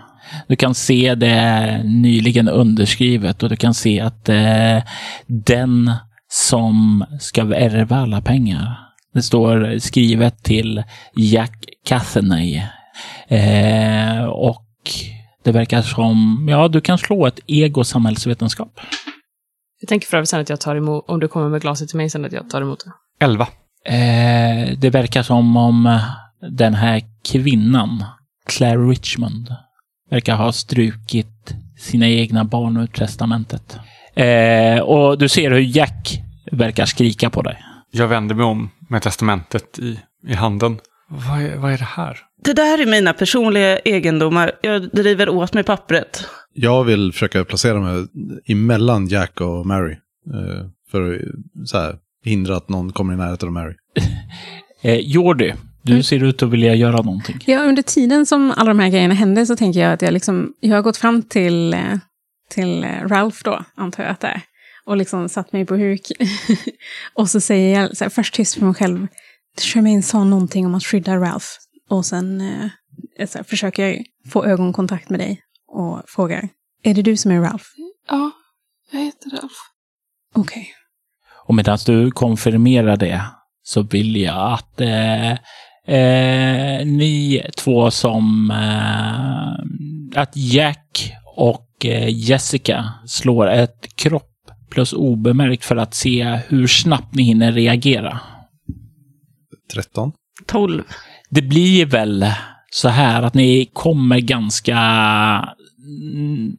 Du 0.47 0.55
kan 0.55 0.75
se 0.75 1.15
det 1.15 1.81
nyligen 1.83 2.47
underskrivet 2.47 3.43
och 3.43 3.49
du 3.49 3.55
kan 3.55 3.73
se 3.73 3.99
att 3.99 4.29
eh, 4.29 4.83
den 5.27 5.91
som 6.31 7.05
ska 7.19 7.41
ärva 7.41 7.95
alla 7.95 8.21
pengar. 8.21 8.77
Det 9.13 9.21
står 9.21 9.79
skrivet 9.79 10.43
till 10.43 10.83
Jack 11.15 11.65
Cathenay. 11.85 12.61
Eh, 13.27 14.23
och 14.23 14.65
det 15.43 15.51
verkar 15.51 15.81
som, 15.81 16.47
ja, 16.49 16.67
du 16.67 16.81
kan 16.81 16.97
slå 16.97 17.25
ett 17.25 17.39
ego 17.47 17.83
samhällsvetenskap. 17.83 18.79
Jag 19.81 19.89
tänker 19.89 20.07
för 20.07 20.17
övrigt 20.17 20.29
sen 20.29 20.41
att 20.41 20.49
jag 20.49 20.59
tar 20.61 20.75
emot, 20.75 21.05
om 21.07 21.19
du 21.19 21.27
kommer 21.27 21.49
med 21.49 21.61
glaset 21.61 21.89
till 21.89 21.97
mig 21.97 22.09
sen, 22.09 22.25
att 22.25 22.31
jag 22.31 22.49
tar 22.49 22.61
emot 22.61 22.83
det. 22.85 23.25
Elva. 23.25 23.47
Eh, 23.85 24.77
det 24.77 24.89
verkar 24.89 25.23
som 25.23 25.57
om 25.57 25.99
den 26.51 26.73
här 26.73 27.01
kvinnan, 27.31 28.05
Claire 28.47 28.89
Richmond, 28.89 29.55
verkar 30.13 30.35
ha 30.35 30.51
strukit 30.51 31.55
sina 31.77 32.07
egna 32.07 32.45
barn 32.45 32.77
ur 32.77 32.87
testamentet. 32.87 33.77
Eh, 34.15 34.79
och 34.79 35.17
du 35.17 35.29
ser 35.29 35.51
hur 35.51 35.77
Jack 35.77 36.21
verkar 36.51 36.85
skrika 36.85 37.29
på 37.29 37.41
dig. 37.41 37.57
Jag 37.91 38.07
vänder 38.07 38.35
mig 38.35 38.45
om 38.45 38.69
med 38.89 39.01
testamentet 39.01 39.79
i, 39.79 39.99
i 40.27 40.33
handen. 40.33 40.77
Vad 41.09 41.41
är, 41.41 41.57
vad 41.57 41.73
är 41.73 41.77
det 41.77 41.83
här? 41.83 42.17
Det 42.43 42.53
där 42.53 42.81
är 42.81 42.85
mina 42.85 43.13
personliga 43.13 43.79
egendomar. 43.79 44.51
Jag 44.61 44.89
driver 44.89 45.29
åt 45.29 45.53
mig 45.53 45.63
pappret. 45.63 46.25
Jag 46.53 46.83
vill 46.83 47.13
försöka 47.13 47.45
placera 47.45 47.79
mig 47.79 48.05
emellan 48.45 49.07
Jack 49.07 49.41
och 49.41 49.65
Mary. 49.65 49.93
Eh, 50.33 50.65
för 50.91 51.13
att 51.13 51.21
så 51.69 51.77
här, 51.77 51.95
hindra 52.23 52.57
att 52.57 52.69
någon 52.69 52.91
kommer 52.91 53.13
i 53.13 53.17
närheten 53.17 53.47
av 53.47 53.53
Mary. 53.53 53.75
Eh, 54.85 54.99
Jordi, 54.99 55.53
du 55.83 56.03
ser 56.03 56.23
ut 56.23 56.43
att 56.43 56.49
vilja 56.49 56.75
göra 56.75 57.01
någonting. 57.01 57.39
Ja, 57.45 57.63
under 57.63 57.81
tiden 57.81 58.25
som 58.25 58.51
alla 58.51 58.69
de 58.69 58.79
här 58.79 58.89
grejerna 58.89 59.13
händer 59.13 59.45
så 59.45 59.55
tänker 59.55 59.79
jag 59.79 59.93
att 59.93 60.01
jag 60.01 60.13
liksom, 60.13 60.53
jag 60.59 60.75
har 60.75 60.81
gått 60.81 60.97
fram 60.97 61.23
till, 61.23 61.73
eh, 61.73 61.97
till 62.49 62.83
eh, 62.83 63.07
Ralph 63.07 63.37
då, 63.43 63.63
antar 63.75 64.03
jag 64.03 64.11
att 64.11 64.19
det 64.19 64.27
är. 64.27 64.41
Och 64.85 64.97
liksom 64.97 65.29
satt 65.29 65.53
mig 65.53 65.65
på 65.65 65.75
huk. 65.75 66.11
och 67.13 67.29
så 67.29 67.41
säger 67.41 67.81
jag 67.81 67.97
så 67.97 68.03
här, 68.03 68.09
först 68.09 68.33
tyst 68.33 68.53
för 68.53 68.65
mig 68.65 68.73
själv. 68.73 69.07
Charmaine 69.61 70.03
sa 70.03 70.23
någonting 70.23 70.65
om 70.65 70.75
att 70.75 70.83
skydda 70.83 71.17
Ralph. 71.17 71.45
Och 71.89 72.05
sen 72.05 72.41
eh, 72.41 73.27
så 73.27 73.37
här, 73.37 73.43
försöker 73.43 73.87
jag 73.87 74.03
få 74.31 74.45
ögonkontakt 74.45 75.09
med 75.09 75.19
dig 75.19 75.41
och 75.67 76.01
frågar. 76.07 76.49
Är 76.83 76.93
det 76.93 77.01
du 77.01 77.17
som 77.17 77.31
är 77.31 77.41
Ralph? 77.41 77.65
Ja, 78.09 78.31
jag 78.91 78.99
heter 78.99 79.29
Ralf. 79.29 79.57
Okej. 80.35 80.69
Och 81.45 81.55
medan 81.55 81.77
du 81.85 82.11
konfirmerar 82.11 82.97
det 82.97 83.21
så 83.63 83.81
vill 83.81 84.15
jag 84.15 84.53
att 84.53 84.81
eh, 84.81 85.37
eh, 85.87 86.85
ni 86.85 87.45
två 87.57 87.91
som... 87.91 88.51
Eh, 88.51 90.19
att 90.21 90.35
Jack 90.35 91.13
och 91.35 91.85
eh, 91.85 92.09
Jessica 92.09 92.93
slår 93.05 93.49
ett 93.49 93.95
kropp 93.95 94.29
plus 94.69 94.93
obemärkt 94.93 95.65
för 95.65 95.75
att 95.75 95.93
se 95.93 96.39
hur 96.47 96.67
snabbt 96.67 97.15
ni 97.15 97.23
hinner 97.23 97.51
reagera. 97.51 98.19
13. 99.73 100.11
12. 100.45 100.83
Det 101.29 101.41
blir 101.41 101.85
väl 101.85 102.25
så 102.71 102.89
här 102.89 103.23
att 103.23 103.33
ni 103.33 103.69
kommer 103.73 104.19
ganska 104.19 104.75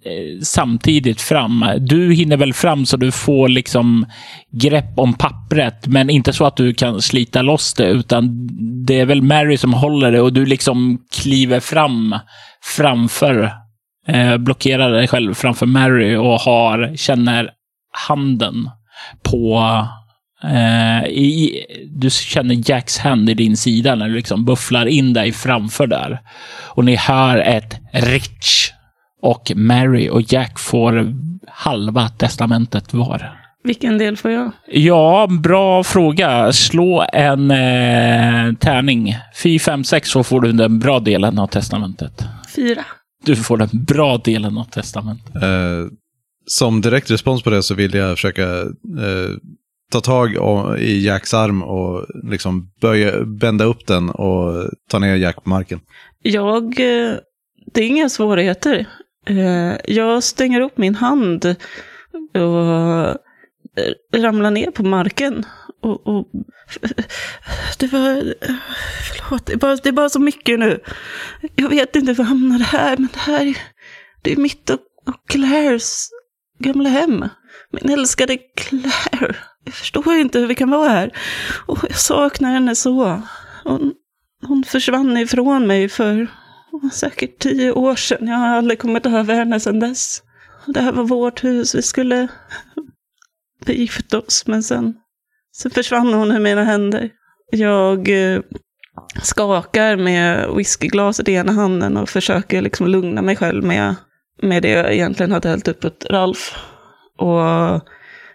Eh, 0.05 0.41
samtidigt 0.43 1.21
fram. 1.21 1.65
Du 1.79 2.15
hinner 2.15 2.37
väl 2.37 2.53
fram 2.53 2.87
så 2.87 2.97
du 2.97 3.13
får 3.13 3.49
liksom 3.49 4.07
grepp 4.51 4.99
om 4.99 5.15
pappret, 5.15 5.87
men 5.87 6.11
inte 6.11 6.33
så 6.33 6.47
att 6.47 6.57
du 6.57 6.75
kan 6.75 7.03
slita 7.03 7.43
loss 7.43 7.75
det, 7.75 7.87
utan 7.87 8.49
det 8.87 9.01
är 9.01 9.07
väl 9.07 9.23
Mary 9.23 9.57
som 9.57 9.75
håller 9.75 10.13
det 10.13 10.21
och 10.21 10.33
du 10.33 10.47
liksom 10.47 10.99
kliver 11.23 11.61
fram 11.61 12.15
framför, 12.77 13.53
eh, 14.09 14.37
blockerar 14.37 14.91
dig 14.91 15.09
själv 15.09 15.35
framför 15.35 15.67
Mary 15.67 16.17
och 16.17 16.41
har, 16.41 16.97
känner 16.97 17.51
handen 18.09 18.71
på 19.23 19.63
Eh, 20.43 21.05
i, 21.05 21.65
du 21.89 22.11
känner 22.11 22.71
Jacks 22.71 22.99
hand 22.99 23.31
i 23.31 23.35
din 23.35 23.57
sida 23.57 23.95
när 23.95 24.09
du 24.09 24.15
liksom 24.15 24.45
bufflar 24.45 24.87
in 24.87 25.13
dig 25.13 25.33
framför 25.33 25.87
där. 25.87 26.21
Och 26.65 26.85
ni 26.85 26.97
hör 26.97 27.39
ett 27.39 27.81
Rich. 27.93 28.73
Och 29.25 29.53
Mary 29.57 30.09
och 30.09 30.33
Jack 30.33 30.59
får 30.59 31.15
halva 31.49 32.09
testamentet 32.09 32.95
var. 32.95 33.41
Vilken 33.65 33.99
del 33.99 34.17
får 34.17 34.31
jag? 34.31 34.51
Ja, 34.67 35.27
bra 35.43 35.85
fråga. 35.85 36.53
Slå 36.53 37.05
en 37.13 37.51
eh, 37.51 38.55
tärning. 38.61 39.17
4, 39.43 39.59
5, 39.59 39.85
6 39.85 40.09
så 40.11 40.25
får 40.25 40.41
du 40.41 40.53
den 40.53 40.79
bra 40.79 41.01
delen 41.01 41.39
av 41.39 41.47
testamentet. 41.47 42.25
Fyra. 42.57 42.85
Du 43.25 43.37
får 43.37 43.57
den 43.57 43.69
bra 43.73 44.19
delen 44.19 44.59
av 44.59 44.65
testamentet. 44.65 45.35
Eh, 45.43 45.87
som 46.47 46.81
direkt 46.81 47.11
respons 47.11 47.43
på 47.43 47.51
det 47.51 47.63
så 47.63 47.75
vill 47.75 47.95
jag 47.95 48.11
försöka 48.17 48.43
eh, 48.61 49.31
ta 49.93 50.01
tag 50.01 50.31
i 50.79 51.07
Jacks 51.07 51.35
arm 51.35 51.63
och 51.63 52.07
liksom 52.31 52.71
böja, 52.81 53.25
bända 53.25 53.65
upp 53.65 53.87
den 53.87 54.11
och 54.11 54.71
ta 54.91 54.99
ner 54.99 55.17
Jack 55.17 55.45
på 55.45 55.49
marken. 55.51 55.81
Jag... 56.23 56.65
eh, 56.65 57.15
Det 57.75 57.81
är 57.83 57.87
inga 57.87 58.09
svårigheter. 58.09 58.87
Eh, 59.27 59.77
jag 59.85 60.23
stänger 60.23 60.61
upp 60.61 60.79
min 60.79 60.95
hand 60.95 61.57
och 62.35 62.69
eh, 63.79 63.95
ramlar 64.17 64.51
ner 64.51 64.71
på 64.71 64.83
marken. 64.83 65.47
Och, 65.83 66.07
och, 66.07 66.29
det 67.79 67.93
var... 67.93 68.35
Förlåt, 69.03 69.47
det 69.47 69.53
är, 69.53 69.57
bara, 69.57 69.77
det 69.77 69.89
är 69.89 69.93
bara 69.93 70.09
så 70.09 70.21
mycket 70.21 70.59
nu. 70.59 70.81
Jag 71.55 71.69
vet 71.69 71.97
inte 71.97 72.13
hur 72.13 72.19
jag 72.19 72.25
hamnade 72.25 72.65
här, 72.65 72.97
men 72.97 73.09
det 73.13 73.21
här 73.21 73.47
är, 73.47 73.59
det 74.23 74.33
är 74.33 74.37
mitt 74.37 74.71
och, 74.71 74.81
och 75.07 75.29
Claires 75.29 76.09
gamla 76.59 76.89
hem. 76.89 77.25
Min 77.71 77.91
älskade 77.91 78.37
Claire. 78.37 79.37
Jag 79.65 79.75
förstår 79.75 80.15
inte 80.15 80.39
hur 80.39 80.47
vi 80.47 80.55
kan 80.55 80.71
vara 80.71 80.89
här. 80.89 81.11
Och 81.67 81.79
jag 81.83 81.97
saknar 81.97 82.53
henne 82.53 82.75
så. 82.75 83.23
Hon, 83.65 83.93
hon 84.47 84.65
försvann 84.65 85.17
ifrån 85.17 85.67
mig 85.67 85.89
för 85.89 86.29
säkert 86.93 87.39
tio 87.39 87.73
år 87.73 87.97
sedan. 87.97 88.29
Jag 88.29 88.37
har 88.37 88.49
aldrig 88.49 88.79
kommit 88.79 89.07
över 89.07 89.35
henne 89.35 89.61
sedan 89.61 89.81
dess. 89.81 90.23
Det 90.67 90.81
här 90.81 90.93
var 90.93 91.05
vårt 91.05 91.45
hus. 91.45 91.75
Vi 91.75 91.83
skulle 91.83 92.29
förgifta 93.67 94.19
oss, 94.19 94.47
men 94.47 94.63
sen, 94.63 94.95
sen 95.57 95.71
försvann 95.71 96.15
hon 96.15 96.33
ur 96.33 96.41
mina 96.41 96.65
händer. 96.65 97.11
Jag 97.51 98.09
eh, 98.09 98.41
skakar 99.23 99.97
med 99.97 100.51
whiskyglaset 100.57 101.29
i 101.29 101.33
ena 101.33 101.53
handen 101.53 101.97
och 101.97 102.09
försöker 102.09 102.63
liksom 102.63 102.87
lugna 102.87 103.23
mig 103.23 103.37
själv 103.37 103.65
med, 103.65 103.95
med 104.43 104.63
det 104.63 104.71
jag 104.71 104.93
egentligen 104.93 105.33
hade 105.33 105.49
hällt 105.49 105.69
upp 105.69 105.85
åt 105.85 106.05
Ralf. 106.11 106.57
Och 107.19 107.81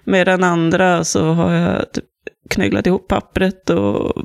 med 0.03 0.27
den 0.27 0.43
andra 0.43 1.03
så 1.03 1.33
har 1.33 1.51
jag 1.51 1.91
typ 1.91 2.05
knögglat 2.49 2.87
ihop 2.87 3.07
pappret 3.07 3.69
och 3.69 4.23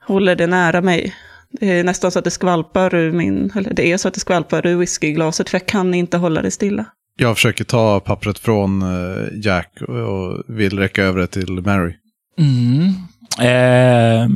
håller 0.00 0.36
det 0.36 0.46
nära 0.46 0.80
mig. 0.80 1.14
Det 1.60 1.78
är 1.78 1.84
nästan 1.84 2.10
så 2.10 2.18
att 2.18 2.24
det 2.24 2.30
skvalpar 2.30 2.94
ur 2.94 3.12
min, 3.12 3.52
eller 3.56 3.74
det 3.74 3.92
är 3.92 3.96
så 3.96 4.08
att 4.08 4.14
det 4.14 4.20
skvalpar 4.20 4.66
ur 4.66 4.76
whiskyglaset 4.76 5.50
för 5.50 5.58
jag 5.58 5.66
kan 5.66 5.94
inte 5.94 6.16
hålla 6.16 6.42
det 6.42 6.50
stilla. 6.50 6.86
Jag 7.16 7.36
försöker 7.36 7.64
ta 7.64 8.00
pappret 8.00 8.38
från 8.38 8.82
eh, 8.82 9.44
Jack 9.44 9.82
och 9.82 10.42
vill 10.48 10.78
räcka 10.78 11.02
över 11.02 11.20
det 11.20 11.26
till 11.26 11.52
Mary. 11.52 11.94
Mm. 12.38 12.86
Eh, 13.40 14.28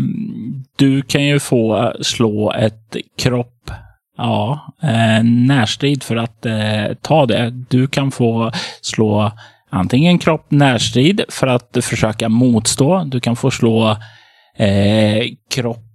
du 0.76 1.02
kan 1.02 1.24
ju 1.24 1.38
få 1.38 1.92
slå 2.00 2.52
ett 2.52 2.96
kropp, 3.18 3.70
ja, 4.16 4.74
eh, 4.82 5.24
närstrid 5.24 6.02
för 6.02 6.16
att 6.16 6.46
eh, 6.46 6.94
ta 7.02 7.26
det. 7.26 7.50
Du 7.68 7.86
kan 7.86 8.10
få 8.10 8.52
slå 8.80 9.32
antingen 9.70 10.18
kropp 10.18 10.50
närstrid 10.50 11.22
för 11.28 11.46
att 11.46 11.76
försöka 11.82 12.28
motstå. 12.28 13.04
Du 13.04 13.20
kan 13.20 13.36
få 13.36 13.50
slå 13.50 13.90
eh, 14.56 15.24
kropp 15.54 15.85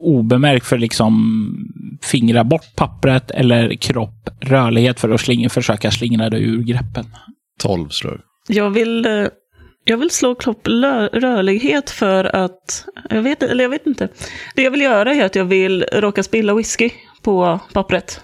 obemärkt 0.00 0.66
för 0.66 0.78
liksom 0.78 1.54
fingra 2.02 2.44
bort 2.44 2.76
pappret 2.76 3.30
eller 3.30 3.74
kropp 3.74 4.28
rörlighet 4.40 5.00
för 5.00 5.10
att 5.10 5.20
slinga, 5.20 5.48
försöka 5.48 5.90
slingra 5.90 6.30
dig 6.30 6.42
ur 6.42 6.62
greppen. 6.62 7.04
12 7.60 7.88
slår 7.88 8.12
jag. 8.12 8.56
Jag 8.56 8.70
vill, 8.70 9.06
eh, 9.06 9.26
jag 9.84 9.96
vill 9.96 10.10
slå 10.10 10.34
klopp 10.34 10.66
lö- 10.68 11.08
rörlighet 11.12 11.90
för 11.90 12.36
att, 12.36 12.84
jag 13.10 13.22
vet, 13.22 13.42
eller 13.42 13.64
jag 13.64 13.70
vet 13.70 13.86
inte. 13.86 14.08
Det 14.56 14.62
jag 14.62 14.70
vill 14.70 14.80
göra 14.80 15.14
är 15.14 15.24
att 15.24 15.34
jag 15.34 15.44
vill 15.44 15.82
råka 15.92 16.22
spilla 16.22 16.54
whisky 16.54 16.90
på 17.22 17.60
pappret. 17.72 18.20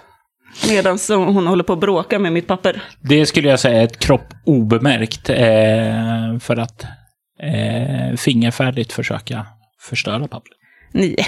Medan 0.69 0.97
hon 1.09 1.47
håller 1.47 1.63
på 1.63 1.73
att 1.73 1.79
bråka 1.79 2.19
med 2.19 2.33
mitt 2.33 2.47
papper. 2.47 2.83
Det 3.01 3.25
skulle 3.25 3.49
jag 3.49 3.59
säga 3.59 3.81
är 3.81 3.83
ett 3.85 3.99
kropp 3.99 4.33
obemärkt 4.45 5.29
eh, 5.29 6.39
för 6.39 6.57
att 6.59 6.83
eh, 7.41 8.15
fingerfärdigt 8.17 8.93
försöka 8.93 9.45
förstöra 9.81 10.19
pappret. 10.27 10.57
Nio. 10.91 11.25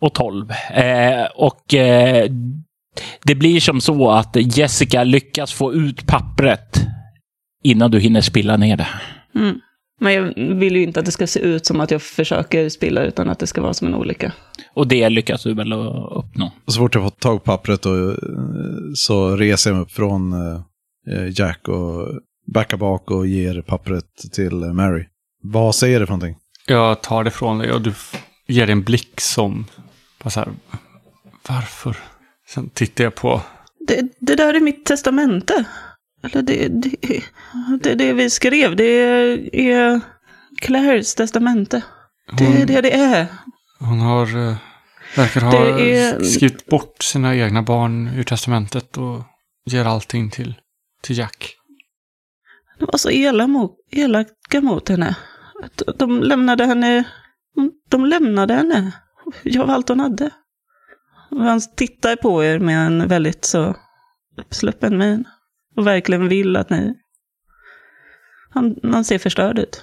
Och 0.00 0.14
12. 0.14 0.50
Eh, 0.74 1.26
och 1.34 1.74
eh, 1.74 2.30
det 3.24 3.34
blir 3.34 3.60
som 3.60 3.80
så 3.80 4.10
att 4.10 4.36
Jessica 4.36 5.04
lyckas 5.04 5.52
få 5.52 5.74
ut 5.74 6.06
pappret 6.06 6.80
innan 7.64 7.90
du 7.90 8.00
hinner 8.00 8.20
spilla 8.20 8.56
ner 8.56 8.76
det. 8.76 8.88
Mm. 9.34 9.60
Men 10.00 10.12
jag 10.12 10.34
vill 10.54 10.76
ju 10.76 10.82
inte 10.82 11.00
att 11.00 11.06
det 11.06 11.12
ska 11.12 11.26
se 11.26 11.40
ut 11.40 11.66
som 11.66 11.80
att 11.80 11.90
jag 11.90 12.02
försöker 12.02 12.68
spilla, 12.68 13.02
utan 13.02 13.28
att 13.28 13.38
det 13.38 13.46
ska 13.46 13.62
vara 13.62 13.74
som 13.74 13.86
en 13.86 13.94
olycka. 13.94 14.32
Och 14.74 14.88
det 14.88 15.08
lyckas 15.08 15.42
du 15.42 15.54
väl 15.54 15.72
att 15.72 16.12
uppnå. 16.12 16.52
Och 16.66 16.72
så 16.72 16.78
fort 16.78 16.94
jag 16.94 17.04
fått 17.04 17.20
tag 17.20 17.44
på 17.44 17.50
pappret 17.50 17.86
och, 17.86 17.96
eh, 17.96 18.14
så 18.94 19.36
reser 19.36 19.70
jag 19.70 19.74
mig 19.74 19.82
upp 19.82 19.92
från 19.92 20.32
eh, 20.32 20.60
Jack 21.34 21.68
och 21.68 22.20
backar 22.54 22.76
bak 22.76 23.10
och 23.10 23.26
ger 23.26 23.62
pappret 23.62 24.04
till 24.32 24.54
Mary. 24.54 25.04
Vad 25.42 25.74
säger 25.74 26.00
det 26.00 26.06
för 26.06 26.12
någonting? 26.12 26.36
Jag 26.66 27.02
tar 27.02 27.24
det 27.24 27.30
från 27.30 27.58
dig 27.58 27.72
och 27.72 27.82
du 27.82 27.92
ger 28.46 28.70
en 28.70 28.82
blick 28.82 29.20
som... 29.20 29.66
Bara 30.28 30.32
så 30.32 30.40
här, 30.40 30.52
varför? 31.48 31.96
Sen 32.48 32.70
tittar 32.70 33.04
jag 33.04 33.14
på... 33.14 33.42
Det, 33.86 34.08
det 34.20 34.34
där 34.34 34.54
är 34.54 34.60
mitt 34.60 34.84
testamente. 34.84 35.64
Eller 36.22 36.42
det, 36.42 36.68
det, 36.68 36.96
det, 37.82 37.94
det 37.94 38.12
vi 38.12 38.30
skrev, 38.30 38.76
det 38.76 38.84
är 39.52 40.00
Claires 40.60 41.14
testamente. 41.14 41.82
Det 42.38 42.44
är 42.46 42.66
det 42.66 42.80
det 42.80 42.92
är. 42.92 43.26
hon 43.78 44.00
har... 44.00 44.48
eh, 44.48 44.56
Verkar 45.16 45.40
ha 45.40 45.50
Det 45.50 45.96
är- 45.98 46.20
skrivit 46.24 46.66
bort 46.66 47.02
sina 47.02 47.36
egna 47.36 47.62
barn 47.62 48.08
ur 48.08 48.22
testamentet 48.24 48.96
och 48.96 49.22
ger 49.70 49.84
allting 49.84 50.30
till, 50.30 50.54
till 51.02 51.18
Jack. 51.18 51.54
De 52.78 52.84
var 52.92 52.98
så 52.98 53.10
elaka 53.90 54.60
mot, 54.60 54.88
henne. 54.88 55.16
De 55.98 56.22
lämnade 56.22 56.64
henne. 56.66 57.04
De 57.88 58.06
lämnade 58.06 58.54
henne. 58.54 58.92
Jag 59.42 59.66
var 59.66 59.74
allt 59.74 59.88
hon 59.88 60.00
hade. 60.00 60.30
Och 61.30 61.40
han 61.40 61.60
tittar 61.76 62.16
på 62.16 62.44
er 62.44 62.58
med 62.58 62.86
en 62.86 63.08
väldigt 63.08 63.44
så 63.44 63.76
uppsluppen 64.36 64.98
min. 64.98 65.24
Och 65.76 65.86
verkligen 65.86 66.28
vill 66.28 66.56
att 66.56 66.70
ni... 66.70 66.94
Han, 68.50 68.76
han 68.82 69.04
ser 69.04 69.18
förstörd 69.18 69.58
ut. 69.58 69.82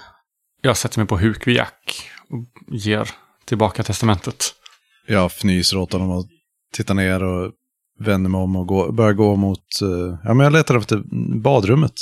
Jag 0.60 0.76
sätter 0.76 0.98
mig 0.98 1.08
på 1.08 1.18
huk 1.18 1.46
vid 1.46 1.56
Jack 1.56 2.10
och 2.30 2.74
ger 2.74 3.10
tillbaka 3.44 3.82
testamentet. 3.82 4.54
Jag 5.06 5.26
fnyser 5.26 5.76
åt 5.76 5.92
honom 5.92 6.10
och 6.10 6.26
tittar 6.72 6.94
ner 6.94 7.22
och 7.22 7.52
vänder 7.98 8.30
mig 8.30 8.40
om 8.40 8.56
och 8.56 8.66
går, 8.66 8.92
börjar 8.92 9.12
gå 9.12 9.36
mot... 9.36 9.80
eh, 9.82 10.18
ja, 10.24 10.34
men 10.34 10.44
jag 10.44 10.52
letar 10.52 10.78
efter 10.78 11.02
badrummet. 11.42 11.92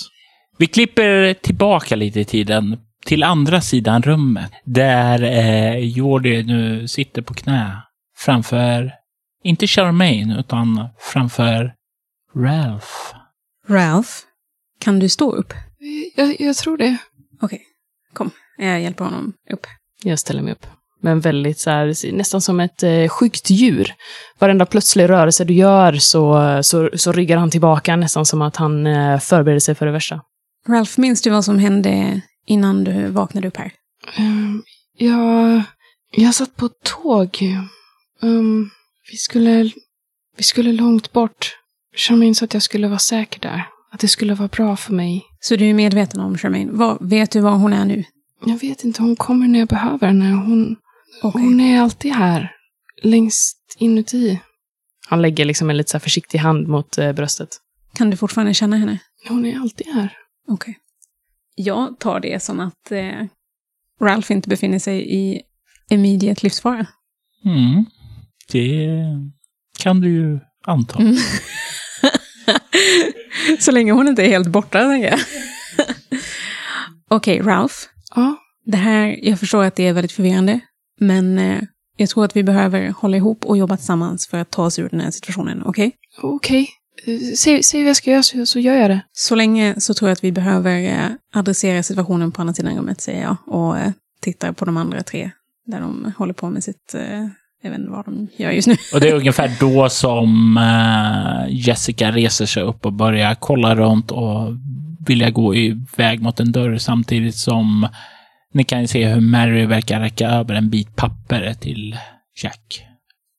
Vi 0.59 0.67
klipper 0.67 1.35
tillbaka 1.35 1.97
lite 1.97 2.21
i 2.21 2.25
tiden 2.25 2.79
till 3.05 3.23
andra 3.23 3.61
sidan 3.61 4.03
rummet. 4.03 4.51
Där 4.65 5.23
eh, 5.23 5.79
Jordi 5.79 6.43
nu 6.43 6.89
sitter 6.89 7.23
på 7.23 7.35
knä 7.35 7.83
framför, 8.17 8.93
inte 9.45 9.67
Charmaine, 9.67 10.37
utan 10.39 10.89
framför 10.99 11.75
Ralph. 12.37 12.87
Ralph, 13.69 14.11
kan 14.81 14.99
du 14.99 15.09
stå 15.09 15.33
upp? 15.33 15.53
Jag, 16.17 16.41
jag 16.41 16.57
tror 16.57 16.77
det. 16.77 16.97
Okej, 17.41 17.63
kom. 18.13 18.31
Jag 18.59 18.81
hjälper 18.81 19.05
honom 19.05 19.33
upp. 19.53 19.67
Jag 20.03 20.19
ställer 20.19 20.43
mig 20.43 20.53
upp. 20.53 20.67
Men 21.01 21.21
väldigt 21.21 21.59
så 21.59 21.71
här, 21.71 22.13
nästan 22.13 22.41
som 22.41 22.61
ett 22.61 22.83
eh, 22.83 23.09
skyggt 23.09 23.51
djur. 23.51 23.95
Varenda 24.39 24.67
plötslig 24.67 25.09
rörelse 25.09 25.45
du 25.45 25.55
gör 25.55 25.93
så, 25.93 26.59
så, 26.63 26.91
så 26.95 27.13
ryggar 27.13 27.37
han 27.37 27.51
tillbaka, 27.51 27.97
nästan 27.97 28.27
som 28.27 28.43
att 28.43 28.57
han 28.57 28.87
eh, 28.87 29.19
förbereder 29.19 29.61
sig 29.61 29.75
för 29.75 29.87
det 29.87 29.93
värsta. 29.93 30.21
Ralph, 30.69 31.01
minns 31.01 31.23
du 31.23 31.31
vad 31.31 31.45
som 31.45 31.59
hände 31.59 32.21
innan 32.47 32.85
du 32.85 33.07
vaknade 33.11 33.49
upp 33.49 33.57
här? 33.57 33.73
Ehm, 34.17 34.63
jag, 34.97 35.63
jag 36.11 36.35
satt 36.35 36.57
på 36.57 36.67
ett 36.67 36.83
tåg. 36.83 37.43
Ehm, 38.23 38.71
vi, 39.11 39.17
skulle, 39.17 39.71
vi 40.37 40.43
skulle 40.43 40.73
långt 40.73 41.13
bort. 41.13 41.57
Charmaine 41.97 42.35
sa 42.35 42.45
att 42.45 42.55
jag 42.55 42.63
skulle 42.63 42.89
vara 42.89 42.99
säker 42.99 43.41
där. 43.41 43.69
Att 43.93 44.01
det 44.01 44.09
skulle 44.09 44.35
vara 44.35 44.49
bra 44.49 44.77
för 44.77 44.93
mig. 44.93 45.23
Så 45.41 45.57
du 45.57 45.71
är 45.71 45.75
medveten 45.75 46.21
om 46.21 46.39
Charmaine. 46.39 46.77
Vad, 46.77 47.09
vet 47.11 47.31
du 47.31 47.41
var 47.41 47.51
hon 47.51 47.73
är 47.73 47.85
nu? 47.85 48.05
Jag 48.45 48.59
vet 48.59 48.85
inte, 48.85 49.03
hon 49.03 49.17
kommer 49.17 49.49
när 49.49 49.59
jag 49.59 49.69
behöver 49.69 50.07
henne. 50.07 50.31
Hon, 50.31 50.77
Okej. 51.23 51.43
hon 51.43 51.61
är 51.61 51.81
alltid 51.81 52.13
här. 52.13 52.53
Längst 53.03 53.77
inuti. 53.79 54.41
Han 55.09 55.23
lägger 55.23 55.45
liksom 55.45 55.71
en 55.71 55.77
lite 55.77 55.91
så 55.91 55.97
här 55.97 56.01
försiktig 56.01 56.39
hand 56.39 56.69
mot 56.69 56.99
eh, 56.99 57.13
bröstet. 57.13 57.49
Kan 57.95 58.11
du 58.11 58.17
fortfarande 58.17 58.55
känna 58.55 58.77
henne? 58.77 58.99
Hon 59.29 59.45
är 59.45 59.61
alltid 59.61 59.87
här. 59.87 60.13
Okej. 60.49 60.79
Jag 61.55 61.99
tar 61.99 62.21
det 62.21 62.43
som 62.43 62.61
att 62.61 62.93
eh, 62.93 63.27
Ralph 64.01 64.33
inte 64.33 64.49
befinner 64.49 64.79
sig 64.79 65.15
i 65.15 65.43
immediate 65.91 66.41
livsfara. 66.43 66.87
Mm. 67.45 67.85
Det 68.53 68.89
kan 69.79 70.01
du 70.01 70.11
ju 70.11 70.39
anta. 70.67 70.99
Mm. 70.99 71.17
Så 73.61 73.73
länge 73.73 73.93
hon 73.93 74.09
inte 74.09 74.23
är 74.23 74.29
helt 74.29 74.49
borta, 74.49 74.79
tänker 74.89 75.11
jag. 75.11 75.21
Okej, 77.11 77.41
Ralph. 77.41 77.75
Ja, 78.15 78.37
Det 78.65 78.77
här, 78.77 79.19
jag 79.23 79.41
förstår 79.41 79.65
att 79.65 79.77
det 79.77 79.87
är 79.87 79.93
väldigt 79.93 80.13
förvirrande, 80.13 80.61
men 81.01 81.39
eh, 81.39 81.61
jag 81.97 82.09
tror 82.09 82.25
att 82.25 82.37
vi 82.37 82.43
behöver 82.43 82.89
hålla 82.89 83.17
ihop 83.17 83.45
och 83.45 83.57
jobba 83.57 83.77
tillsammans 83.77 84.27
för 84.27 84.39
att 84.39 84.51
ta 84.51 84.65
oss 84.65 84.79
ur 84.79 84.89
den 84.89 85.01
här 85.01 85.11
situationen, 85.11 85.63
okej? 85.67 85.93
okej. 86.23 86.61
Eh, 86.61 86.67
Säg, 87.37 87.63
säg 87.63 87.83
vad 87.83 87.89
jag 87.89 87.97
ska 87.97 88.11
göra 88.11 88.23
så, 88.23 88.47
så 88.47 88.59
gör 88.59 88.75
jag 88.75 88.91
det. 88.91 89.01
Så 89.13 89.35
länge 89.35 89.81
så 89.81 89.95
tror 89.95 90.09
jag 90.09 90.13
att 90.13 90.25
vi 90.25 90.33
behöver 90.33 90.81
eh, 90.81 91.11
adressera 91.35 91.83
situationen 91.83 92.33
på 92.33 92.41
andra 92.41 92.55
sidan 92.55 92.77
rummet, 92.77 93.01
säger 93.01 93.23
jag, 93.23 93.37
och 93.47 93.79
eh, 93.79 93.93
tittar 94.21 94.53
på 94.53 94.65
de 94.65 94.77
andra 94.77 95.03
tre, 95.03 95.31
där 95.67 95.81
de 95.81 96.13
håller 96.17 96.35
på 96.35 96.51
med 96.51 96.65
sitt, 96.65 96.95
eh, 96.95 97.27
jag 97.63 97.71
vet 97.71 97.79
inte 97.79 97.91
vad 97.91 98.05
de 98.05 98.29
gör 98.37 98.51
just 98.51 98.69
nu. 98.69 98.77
Och 98.95 99.01
det 99.01 99.09
är 99.09 99.15
ungefär 99.21 99.57
då 99.61 99.89
som 99.89 100.57
eh, 100.57 101.55
Jessica 101.55 102.13
reser 102.13 102.47
sig 102.47 102.63
upp 102.63 102.87
och 102.87 102.93
börjar 102.93 103.35
kolla 103.35 103.75
runt 103.75 104.11
och 104.11 104.57
vilja 105.07 105.31
gå 105.31 105.55
iväg 105.55 106.23
mot 106.23 106.41
en 106.41 106.53
dörr 106.53 106.79
samtidigt 106.79 107.37
som 107.37 107.89
ni 108.53 108.65
kan 108.65 108.89
se 108.89 109.07
hur 109.07 109.21
Mary 109.21 109.67
verkar 109.67 110.01
räcka 110.01 110.29
över 110.29 110.55
en 110.55 110.71
bit 110.71 110.97
papper 110.97 111.55
till 111.55 111.97
Jack. 112.43 112.87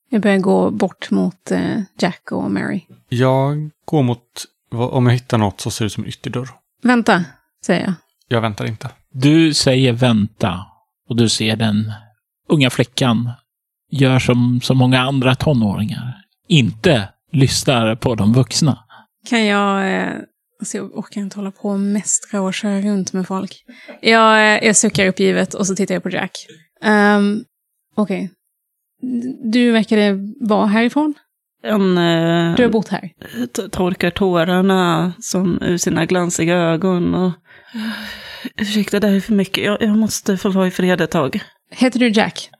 Jag 0.08 0.22
börjar 0.22 0.38
gå 0.38 0.70
bort 0.70 1.10
mot 1.10 1.50
eh, 1.50 1.80
Jack 1.98 2.32
och 2.32 2.50
Mary. 2.50 2.80
Jag 3.08 3.70
går 3.84 4.02
mot... 4.02 4.22
Om 4.72 5.06
jag 5.06 5.12
hittar 5.12 5.38
något 5.38 5.60
så 5.60 5.70
ser 5.70 5.84
det 5.84 5.86
ut 5.86 5.92
som 5.92 6.04
en 6.04 6.08
ytterdörr. 6.08 6.48
Vänta, 6.82 7.24
säger 7.66 7.84
jag. 7.84 7.94
Jag 8.28 8.40
väntar 8.40 8.66
inte. 8.66 8.90
Du 9.12 9.54
säger 9.54 9.92
vänta 9.92 10.66
och 11.08 11.16
du 11.16 11.28
ser 11.28 11.56
den 11.56 11.92
unga 12.48 12.70
flickan 12.70 13.30
gör 13.90 14.18
som 14.18 14.60
så 14.62 14.74
många 14.74 15.00
andra 15.00 15.34
tonåringar. 15.34 16.14
Inte 16.48 17.08
lyssnar 17.32 17.96
på 17.96 18.14
de 18.14 18.32
vuxna. 18.32 18.84
Kan 19.28 19.44
jag... 19.44 19.94
Eh, 19.94 20.12
alltså 20.60 20.76
jag 20.76 20.98
orkar 20.98 21.20
inte 21.20 21.38
hålla 21.38 21.50
på 21.50 21.68
och 21.68 21.80
mästra 21.80 22.40
och 22.40 22.54
köra 22.54 22.80
runt 22.80 23.12
med 23.12 23.26
folk. 23.26 23.64
Jag, 24.00 24.54
eh, 24.54 24.66
jag 24.66 24.76
suckar 24.76 25.06
uppgivet 25.06 25.54
och 25.54 25.66
så 25.66 25.76
tittar 25.76 25.94
jag 25.94 26.02
på 26.02 26.10
Jack. 26.10 26.32
Um, 26.84 27.44
Okej. 27.94 28.30
Du 29.52 29.70
verkade 29.70 30.18
vara 30.40 30.66
härifrån? 30.66 31.14
En 31.62 31.98
eh, 31.98 32.56
Du 32.56 32.62
har 32.62 32.70
bott 32.70 32.88
här? 32.88 33.10
torkar 33.70 34.10
tårarna 34.10 35.12
som 35.20 35.58
ur 35.62 35.76
sina 35.76 36.06
glansiga 36.06 36.54
ögon. 36.56 37.14
Och, 37.14 37.32
ursäkta, 38.56 39.00
det 39.00 39.06
här 39.08 39.14
är 39.16 39.20
för 39.20 39.32
mycket. 39.32 39.64
Jag, 39.64 39.82
jag 39.82 39.98
måste 39.98 40.36
få 40.36 40.48
vara 40.48 40.66
i 40.66 40.70
fred 40.70 41.00
ett 41.00 41.10
tag. 41.10 41.40
Heter 41.70 41.98
du 41.98 42.08
Jack? 42.08 42.50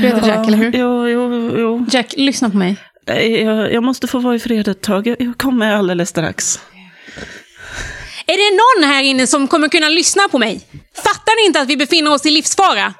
Du 0.00 0.06
heter 0.06 0.28
Jack, 0.28 0.46
eller 0.48 0.58
hur? 0.58 0.72
Jo, 0.74 1.08
jo, 1.08 1.52
jo. 1.58 1.86
Jack, 1.90 2.14
lyssna 2.16 2.50
på 2.50 2.56
mig. 2.56 2.76
Nej, 3.06 3.42
Jag, 3.42 3.72
jag 3.72 3.82
måste 3.82 4.06
få 4.06 4.18
vara 4.18 4.34
i 4.34 4.38
fred 4.38 4.68
ett 4.68 4.80
tag. 4.80 5.06
Jag, 5.06 5.16
jag 5.20 5.38
kommer 5.38 5.72
alldeles 5.72 6.08
strax. 6.08 6.60
Är 8.26 8.36
det 8.36 8.56
någon 8.56 8.92
här 8.94 9.02
inne 9.02 9.26
som 9.26 9.48
kommer 9.48 9.68
kunna 9.68 9.88
lyssna 9.88 10.22
på 10.30 10.38
mig? 10.38 10.60
Fattar 10.94 11.42
ni 11.42 11.46
inte 11.46 11.60
att 11.60 11.68
vi 11.68 11.76
befinner 11.76 12.12
oss 12.14 12.26
i 12.26 12.30
livsfara? 12.30 12.94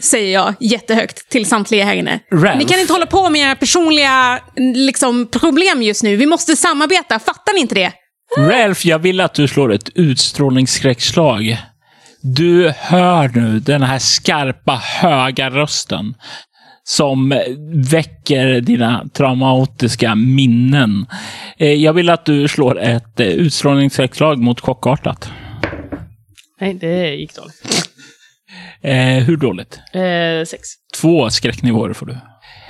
Säger 0.00 0.32
jag 0.32 0.54
jättehögt 0.60 1.28
till 1.28 1.46
samtliga 1.46 1.84
här 1.84 1.94
inne. 1.94 2.20
Ralph. 2.32 2.58
Ni 2.58 2.64
kan 2.64 2.80
inte 2.80 2.92
hålla 2.92 3.06
på 3.06 3.30
med 3.30 3.40
era 3.40 3.54
personliga 3.54 4.40
liksom, 4.74 5.26
problem 5.26 5.82
just 5.82 6.02
nu. 6.02 6.16
Vi 6.16 6.26
måste 6.26 6.56
samarbeta. 6.56 7.18
Fattar 7.18 7.54
ni 7.54 7.60
inte 7.60 7.74
det? 7.74 7.92
Ralph, 8.38 8.86
jag 8.86 8.98
vill 8.98 9.20
att 9.20 9.34
du 9.34 9.48
slår 9.48 9.72
ett 9.72 9.88
utstrålningsskräckslag. 9.94 11.56
Du 12.22 12.72
hör 12.76 13.28
nu 13.28 13.60
den 13.60 13.82
här 13.82 13.98
skarpa, 13.98 14.82
höga 14.84 15.50
rösten 15.50 16.14
som 16.84 17.34
väcker 17.90 18.60
dina 18.60 19.04
traumatiska 19.14 20.14
minnen. 20.14 21.06
Eh, 21.58 21.72
Jag 21.72 21.92
vill 21.92 22.10
att 22.10 22.24
du 22.24 22.48
slår 22.48 22.80
ett 22.80 23.20
eh, 23.20 23.26
utstrålningsskräckslag 23.26 24.38
mot 24.38 24.60
chockartat. 24.60 25.30
Nej, 26.60 26.74
det 26.74 27.14
gick 27.14 27.34
dåligt. 27.34 27.85
Eh, 28.82 29.24
hur 29.24 29.36
dåligt? 29.36 29.80
Eh, 29.92 30.44
sex. 30.46 30.68
Två 31.00 31.30
skräcknivåer 31.30 31.92
får 31.92 32.06
du. 32.06 32.16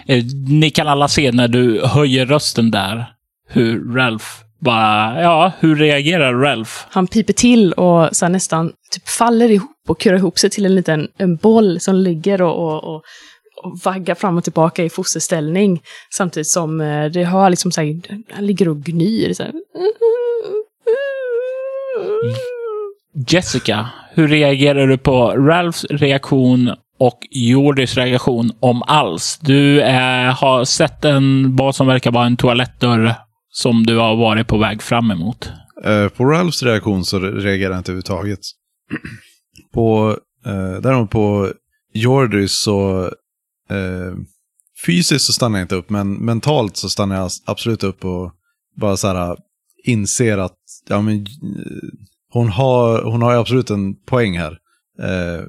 Eh, 0.06 0.24
ni 0.48 0.70
kan 0.70 0.88
alla 0.88 1.08
se 1.08 1.32
när 1.32 1.48
du 1.48 1.86
höjer 1.86 2.26
rösten 2.26 2.70
där 2.70 3.06
hur 3.48 3.94
Ralph 3.94 4.26
bara, 4.58 5.22
ja, 5.22 5.52
hur 5.60 5.76
reagerar 5.76 6.34
Ralph? 6.34 6.70
Han 6.90 7.06
piper 7.06 7.32
till 7.32 7.72
och 7.72 8.16
så 8.16 8.28
nästan 8.28 8.72
typ 8.90 9.08
faller 9.08 9.50
ihop 9.50 9.70
och 9.88 10.00
kurar 10.00 10.16
ihop 10.16 10.38
sig 10.38 10.50
till 10.50 10.66
en 10.66 10.74
liten 10.74 11.08
en 11.18 11.36
boll 11.36 11.80
som 11.80 11.94
ligger 11.94 12.42
och, 12.42 12.56
och, 12.56 12.84
och, 12.84 13.02
och 13.62 13.78
vaggar 13.84 14.14
fram 14.14 14.36
och 14.36 14.44
tillbaka 14.44 14.84
i 14.84 14.90
fosterställning. 14.90 15.82
Samtidigt 16.14 16.48
som 16.48 16.80
eh, 16.80 17.04
det 17.04 17.24
har 17.24 17.50
liksom 17.50 17.72
så 17.72 17.80
här, 17.80 18.00
han 18.30 18.46
ligger 18.46 18.68
och 18.68 18.76
gnyr. 18.76 19.32
Så 19.32 19.42
här. 19.42 19.52
Jessica, 23.16 23.88
hur 24.14 24.28
reagerar 24.28 24.86
du 24.86 24.98
på 24.98 25.30
Ralphs 25.30 25.84
reaktion 25.84 26.70
och 26.98 27.18
Jordis 27.30 27.96
reaktion 27.96 28.50
om 28.60 28.82
alls? 28.82 29.38
Du 29.42 29.82
eh, 29.82 30.34
har 30.34 30.64
sett 30.64 31.04
en, 31.04 31.56
vad 31.56 31.74
som 31.74 31.86
verkar 31.86 32.10
vara 32.10 32.26
en 32.26 32.36
toalettdörr 32.36 33.14
som 33.50 33.86
du 33.86 33.96
har 33.96 34.16
varit 34.16 34.46
på 34.46 34.58
väg 34.58 34.82
fram 34.82 35.10
emot. 35.10 35.50
Eh, 35.84 36.08
på 36.08 36.24
Ralphs 36.24 36.62
reaktion 36.62 37.04
så 37.04 37.18
reagerar 37.18 37.70
jag 37.70 37.80
inte 37.80 37.92
överhuvudtaget. 37.92 38.40
På, 39.74 40.18
eh, 40.46 40.80
däremot 40.82 41.10
på 41.10 41.52
Jordis 41.94 42.52
så 42.52 43.04
eh, 43.70 44.14
fysiskt 44.86 45.24
så 45.24 45.32
stannar 45.32 45.58
jag 45.58 45.64
inte 45.64 45.74
upp, 45.74 45.90
men 45.90 46.12
mentalt 46.12 46.76
så 46.76 46.88
stannar 46.88 47.16
jag 47.16 47.30
absolut 47.46 47.84
upp 47.84 48.04
och 48.04 48.32
bara 48.76 48.96
så 48.96 49.08
här 49.08 49.36
inser 49.84 50.38
att 50.38 50.58
ja, 50.88 51.00
men, 51.00 51.16
eh, 51.16 51.26
hon, 52.32 52.48
har, 52.48 53.02
hon 53.02 53.22
har 53.22 53.34
absolut 53.34 53.70
en 53.70 53.94
poäng 53.94 54.38
här. 54.38 54.58
Eh, 55.02 55.44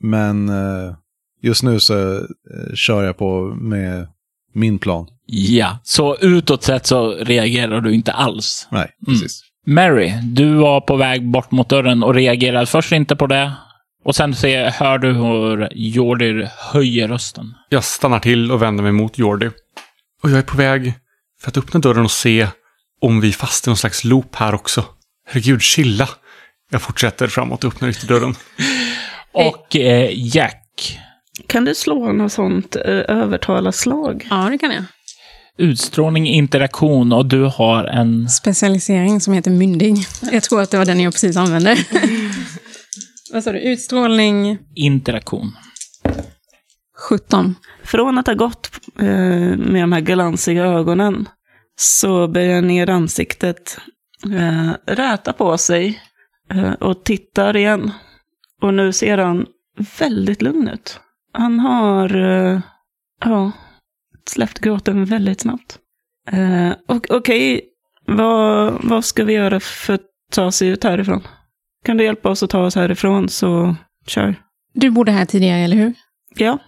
men 0.00 0.48
eh, 0.48 0.94
just 1.42 1.62
nu 1.62 1.80
så 1.80 2.14
eh, 2.18 2.74
kör 2.74 3.04
jag 3.04 3.18
på 3.18 3.54
med 3.60 4.08
min 4.54 4.78
plan. 4.78 5.06
Ja, 5.26 5.78
så 5.82 6.16
utåt 6.16 6.62
sett 6.62 6.86
så 6.86 7.10
reagerar 7.10 7.80
du 7.80 7.94
inte 7.94 8.12
alls. 8.12 8.68
Nej, 8.70 8.90
precis. 9.06 9.42
Mary, 9.66 10.12
du 10.22 10.54
var 10.54 10.80
på 10.80 10.96
väg 10.96 11.30
bort 11.30 11.50
mot 11.50 11.68
dörren 11.68 12.02
och 12.02 12.14
reagerade 12.14 12.66
först 12.66 12.92
inte 12.92 13.16
på 13.16 13.26
det. 13.26 13.52
Och 14.04 14.16
sen 14.16 14.34
ser, 14.34 14.70
hör 14.70 14.98
du 14.98 15.12
hur 15.12 15.68
Jordi 15.74 16.48
höjer 16.72 17.08
rösten. 17.08 17.54
Jag 17.68 17.84
stannar 17.84 18.18
till 18.18 18.52
och 18.52 18.62
vänder 18.62 18.82
mig 18.82 18.92
mot 18.92 19.18
Jordi. 19.18 19.50
Och 20.22 20.30
jag 20.30 20.38
är 20.38 20.42
på 20.42 20.56
väg 20.56 20.94
för 21.40 21.50
att 21.50 21.56
öppna 21.56 21.80
dörren 21.80 22.04
och 22.04 22.10
se 22.10 22.48
om 23.00 23.20
vi 23.20 23.28
är 23.28 23.32
fast 23.32 23.66
i 23.66 23.70
någon 23.70 23.76
slags 23.76 24.04
loop 24.04 24.36
här 24.36 24.54
också. 24.54 24.84
Herregud, 25.26 25.62
chilla. 25.62 26.08
Jag 26.72 26.82
fortsätter 26.82 27.26
framåt 27.26 27.64
och 27.64 27.72
öppnar 27.72 27.88
ytterdörren. 27.88 28.34
Och 29.32 29.76
eh, 29.76 30.10
Jack, 30.12 30.98
Kan 31.46 31.64
du 31.64 31.74
slå 31.74 32.12
något 32.12 32.32
sånt 32.32 32.76
eh, 32.76 32.82
övertalarslag? 33.08 34.26
Ja, 34.30 34.48
det 34.50 34.58
kan 34.58 34.70
jag. 34.70 34.84
utstrålning, 35.58 36.26
interaktion 36.26 37.12
och 37.12 37.26
du 37.26 37.44
har 37.44 37.84
en... 37.84 38.28
Specialisering 38.28 39.20
som 39.20 39.34
heter 39.34 39.50
myndig. 39.50 39.96
Jag 40.32 40.42
tror 40.42 40.62
att 40.62 40.70
det 40.70 40.78
var 40.78 40.84
den 40.84 41.00
jag 41.00 41.12
precis 41.12 41.36
använde. 41.36 41.76
Vad 43.32 43.44
sa 43.44 43.52
du? 43.52 43.58
Utstrålning 43.58 44.58
interaktion. 44.74 45.52
17. 47.08 47.54
Från 47.84 48.18
att 48.18 48.26
ha 48.26 48.34
gått 48.34 48.70
eh, 48.98 49.06
med 49.56 49.82
de 49.82 49.92
här 49.92 50.00
glansiga 50.00 50.64
ögonen 50.64 51.28
så 51.76 52.28
börjar 52.28 52.62
ner 52.62 52.90
ansiktet 52.90 53.78
eh, 54.24 54.94
räta 54.94 55.32
på 55.32 55.58
sig 55.58 56.00
och 56.80 57.04
tittar 57.04 57.56
igen. 57.56 57.90
Och 58.60 58.74
nu 58.74 58.92
ser 58.92 59.18
han 59.18 59.46
väldigt 59.98 60.42
lugn 60.42 60.68
ut. 60.68 61.00
Han 61.32 61.60
har 61.60 62.16
eh, 62.16 62.60
ja, 63.24 63.52
släppt 64.26 64.58
gråten 64.58 65.04
väldigt 65.04 65.40
snabbt. 65.40 65.78
Eh, 66.30 66.72
och 66.88 67.06
Okej, 67.10 67.60
vad, 68.06 68.78
vad 68.82 69.04
ska 69.04 69.24
vi 69.24 69.32
göra 69.32 69.60
för 69.60 69.94
att 69.94 70.06
ta 70.32 70.52
sig 70.52 70.68
ut 70.68 70.84
härifrån? 70.84 71.22
Kan 71.84 71.96
du 71.96 72.04
hjälpa 72.04 72.28
oss 72.28 72.42
att 72.42 72.50
ta 72.50 72.64
oss 72.64 72.74
härifrån 72.74 73.28
så 73.28 73.76
kör. 74.06 74.34
Du 74.74 74.90
bodde 74.90 75.12
här 75.12 75.24
tidigare, 75.24 75.58
eller 75.58 75.76
hur? 75.76 75.94
Ja. 76.34 76.58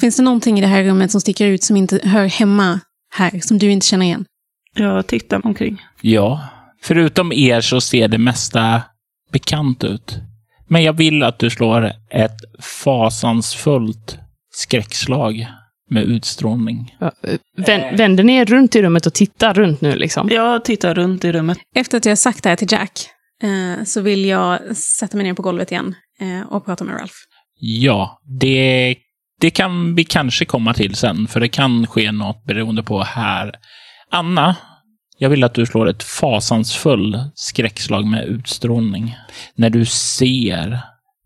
Finns 0.00 0.16
det 0.16 0.22
någonting 0.22 0.58
i 0.58 0.60
det 0.60 0.66
här 0.66 0.84
rummet 0.84 1.10
som 1.10 1.20
sticker 1.20 1.46
ut 1.46 1.62
som 1.62 1.76
inte 1.76 2.00
hör 2.04 2.26
hemma 2.26 2.80
här, 3.10 3.40
som 3.40 3.58
du 3.58 3.70
inte 3.70 3.86
känner 3.86 4.06
igen? 4.06 4.24
Jag 4.74 5.06
tittar 5.06 5.46
omkring. 5.46 5.82
Ja, 6.00 6.48
förutom 6.82 7.32
er 7.32 7.60
så 7.60 7.80
ser 7.80 8.08
det 8.08 8.18
mesta 8.18 8.82
bekant 9.34 9.84
ut. 9.84 10.18
Men 10.68 10.82
jag 10.82 10.92
vill 10.92 11.22
att 11.22 11.38
du 11.38 11.50
slår 11.50 11.92
ett 12.10 12.38
fasansfullt 12.84 14.18
skräckslag 14.54 15.46
med 15.90 16.02
utstrålning. 16.02 16.96
Ja, 17.00 17.12
vän, 17.56 17.96
vänder 17.96 18.24
ni 18.24 18.36
er 18.36 18.44
runt 18.44 18.76
i 18.76 18.82
rummet 18.82 19.06
och 19.06 19.14
tittar 19.14 19.54
runt 19.54 19.80
nu 19.80 19.96
liksom? 19.96 20.28
Jag 20.30 20.64
tittar 20.64 20.94
runt 20.94 21.24
i 21.24 21.32
rummet. 21.32 21.58
Efter 21.76 21.98
att 21.98 22.04
jag 22.04 22.18
sagt 22.18 22.42
det 22.42 22.48
här 22.48 22.56
till 22.56 22.72
Jack 22.72 22.92
eh, 23.42 23.84
så 23.84 24.00
vill 24.00 24.24
jag 24.24 24.76
sätta 24.76 25.16
mig 25.16 25.26
ner 25.26 25.34
på 25.34 25.42
golvet 25.42 25.72
igen 25.72 25.94
eh, 26.20 26.52
och 26.52 26.64
prata 26.64 26.84
med 26.84 26.94
Ralph. 26.94 27.14
Ja, 27.60 28.20
det, 28.40 28.96
det 29.40 29.50
kan 29.50 29.94
vi 29.94 30.04
kanske 30.04 30.44
komma 30.44 30.74
till 30.74 30.94
sen, 30.94 31.26
för 31.26 31.40
det 31.40 31.48
kan 31.48 31.86
ske 31.86 32.12
något 32.12 32.44
beroende 32.44 32.82
på 32.82 33.02
här. 33.02 33.52
Anna, 34.10 34.56
jag 35.18 35.30
vill 35.30 35.44
att 35.44 35.54
du 35.54 35.66
slår 35.66 35.88
ett 35.88 36.02
fasansfull 36.02 37.24
skräckslag 37.34 38.06
med 38.06 38.24
utstrålning. 38.24 39.16
När 39.54 39.70
du 39.70 39.84
ser 39.86 40.80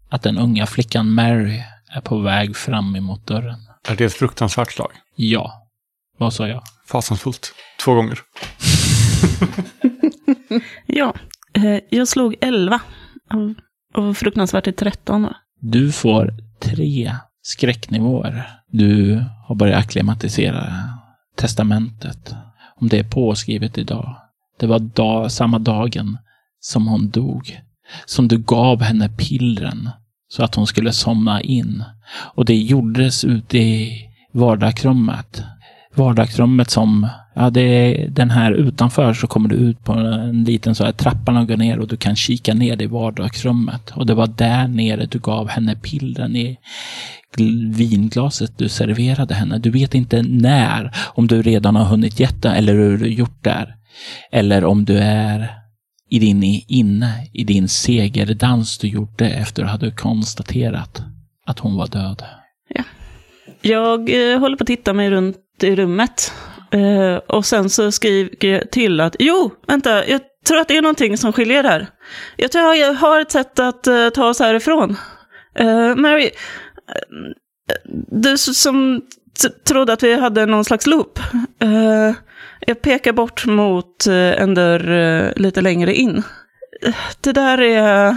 att 0.08 0.22
den 0.22 0.38
unga 0.38 0.66
flickan 0.66 1.10
Mary 1.10 1.62
är 1.90 2.00
på 2.00 2.18
väg 2.18 2.56
fram 2.56 2.96
emot 2.96 3.26
dörren. 3.26 3.58
Är 3.88 3.96
det 3.96 4.04
ett 4.04 4.14
fruktansvärt 4.14 4.72
slag? 4.72 4.92
Ja, 5.16 5.52
vad 6.18 6.32
sa 6.32 6.48
jag? 6.48 6.62
Fasansfullt. 6.86 7.54
Två 7.84 7.94
gånger. 7.94 8.18
Ja, 10.86 11.14
eh, 11.54 11.78
jag 11.90 12.08
slog 12.08 12.36
11. 12.40 12.80
Och, 13.32 14.02
och 14.02 14.16
fruktansvärt 14.16 14.66
är 14.66 14.72
13 14.72 15.22
va? 15.22 15.36
Du 15.60 15.92
får 15.92 16.34
tre 16.60 17.14
skräcknivåer. 17.42 18.50
Du 18.68 19.24
har 19.46 19.54
börjat 19.54 19.84
acklimatisera 19.84 20.72
testamentet. 21.36 22.34
Om 22.80 22.88
det 22.88 22.98
är 22.98 23.04
påskrivet 23.04 23.78
idag. 23.78 24.16
Det 24.60 24.66
var 24.66 24.78
dag, 24.78 25.32
samma 25.32 25.58
dagen 25.58 26.18
som 26.60 26.88
hon 26.88 27.10
dog. 27.10 27.60
Som 28.06 28.28
du 28.28 28.38
gav 28.38 28.82
henne 28.82 29.08
pillren 29.08 29.90
så 30.28 30.44
att 30.44 30.54
hon 30.54 30.66
skulle 30.66 30.92
somna 30.92 31.42
in. 31.42 31.84
Och 32.34 32.44
det 32.44 32.56
gjordes 32.56 33.24
ute 33.24 33.58
i 33.58 34.08
vardagsrummet. 34.32 35.42
Vardagsrummet 35.94 36.70
som, 36.70 37.08
ja 37.38 37.50
det 37.50 37.60
är 37.60 38.08
den 38.08 38.30
här 38.30 38.52
utanför 38.52 39.14
så 39.14 39.26
kommer 39.26 39.48
du 39.48 39.56
ut 39.56 39.84
på 39.84 39.92
en 39.92 40.44
liten 40.44 40.74
så 40.74 40.84
här 40.84 40.92
trappa 40.92 41.40
och 41.40 41.48
går 41.48 41.56
ner 41.56 41.78
och 41.78 41.88
du 41.88 41.96
kan 41.96 42.16
kika 42.16 42.54
ner 42.54 42.82
i 42.82 42.86
vardagsrummet. 42.86 43.90
Och 43.90 44.06
det 44.06 44.14
var 44.14 44.26
där 44.26 44.68
nere 44.68 45.06
du 45.06 45.18
gav 45.18 45.48
henne 45.48 45.76
pillren 45.76 46.36
i 46.36 46.58
vinglaset 47.72 48.58
du 48.58 48.68
serverade 48.68 49.34
henne. 49.34 49.58
Du 49.58 49.70
vet 49.70 49.94
inte 49.94 50.22
när, 50.22 50.90
om 51.14 51.26
du 51.26 51.42
redan 51.42 51.76
har 51.76 51.84
hunnit 51.84 52.20
getta 52.20 52.54
eller 52.54 52.74
hur 52.74 52.98
du 52.98 53.08
gjort 53.08 53.44
där. 53.44 53.74
Eller 54.32 54.64
om 54.64 54.84
du 54.84 54.98
är 54.98 55.50
i 56.10 56.18
din, 56.18 56.62
inne 56.68 57.28
i 57.32 57.44
din 57.44 57.68
segerdans 57.68 58.78
du 58.78 58.88
gjorde 58.88 59.28
efter 59.28 59.62
att 59.62 59.80
du 59.80 59.86
hade 59.86 59.90
konstaterat 59.90 61.02
att 61.46 61.58
hon 61.58 61.76
var 61.76 61.86
död. 61.86 62.22
Jag 63.60 64.32
eh, 64.32 64.38
håller 64.38 64.56
på 64.56 64.62
att 64.62 64.66
titta 64.66 64.92
mig 64.92 65.10
runt 65.10 65.36
i 65.62 65.76
rummet. 65.76 66.32
Eh, 66.70 67.16
och 67.16 67.46
sen 67.46 67.70
så 67.70 67.92
skriver 67.92 68.46
jag 68.46 68.70
till 68.70 69.00
att, 69.00 69.16
jo, 69.18 69.50
vänta, 69.66 70.06
jag 70.06 70.20
tror 70.46 70.58
att 70.58 70.68
det 70.68 70.76
är 70.76 70.82
någonting 70.82 71.18
som 71.18 71.32
skiljer 71.32 71.64
här. 71.64 71.86
Jag 72.36 72.52
tror 72.52 72.74
jag 72.74 72.94
har 72.94 73.20
ett 73.20 73.30
sätt 73.30 73.58
att 73.58 73.86
uh, 73.88 74.08
ta 74.08 74.28
oss 74.28 74.40
härifrån. 74.40 74.96
Uh, 75.60 75.96
Mary, 75.96 76.30
du 78.10 78.38
som 78.38 79.02
trodde 79.68 79.92
att 79.92 80.02
vi 80.02 80.20
hade 80.20 80.46
någon 80.46 80.64
slags 80.64 80.86
loop. 80.86 81.18
Jag 82.60 82.82
pekar 82.82 83.12
bort 83.12 83.46
mot 83.46 84.06
en 84.06 84.54
dörr 84.54 85.32
lite 85.36 85.60
längre 85.60 85.94
in. 85.94 86.22
det 87.20 87.32
där 87.32 87.60
är, 87.60 88.16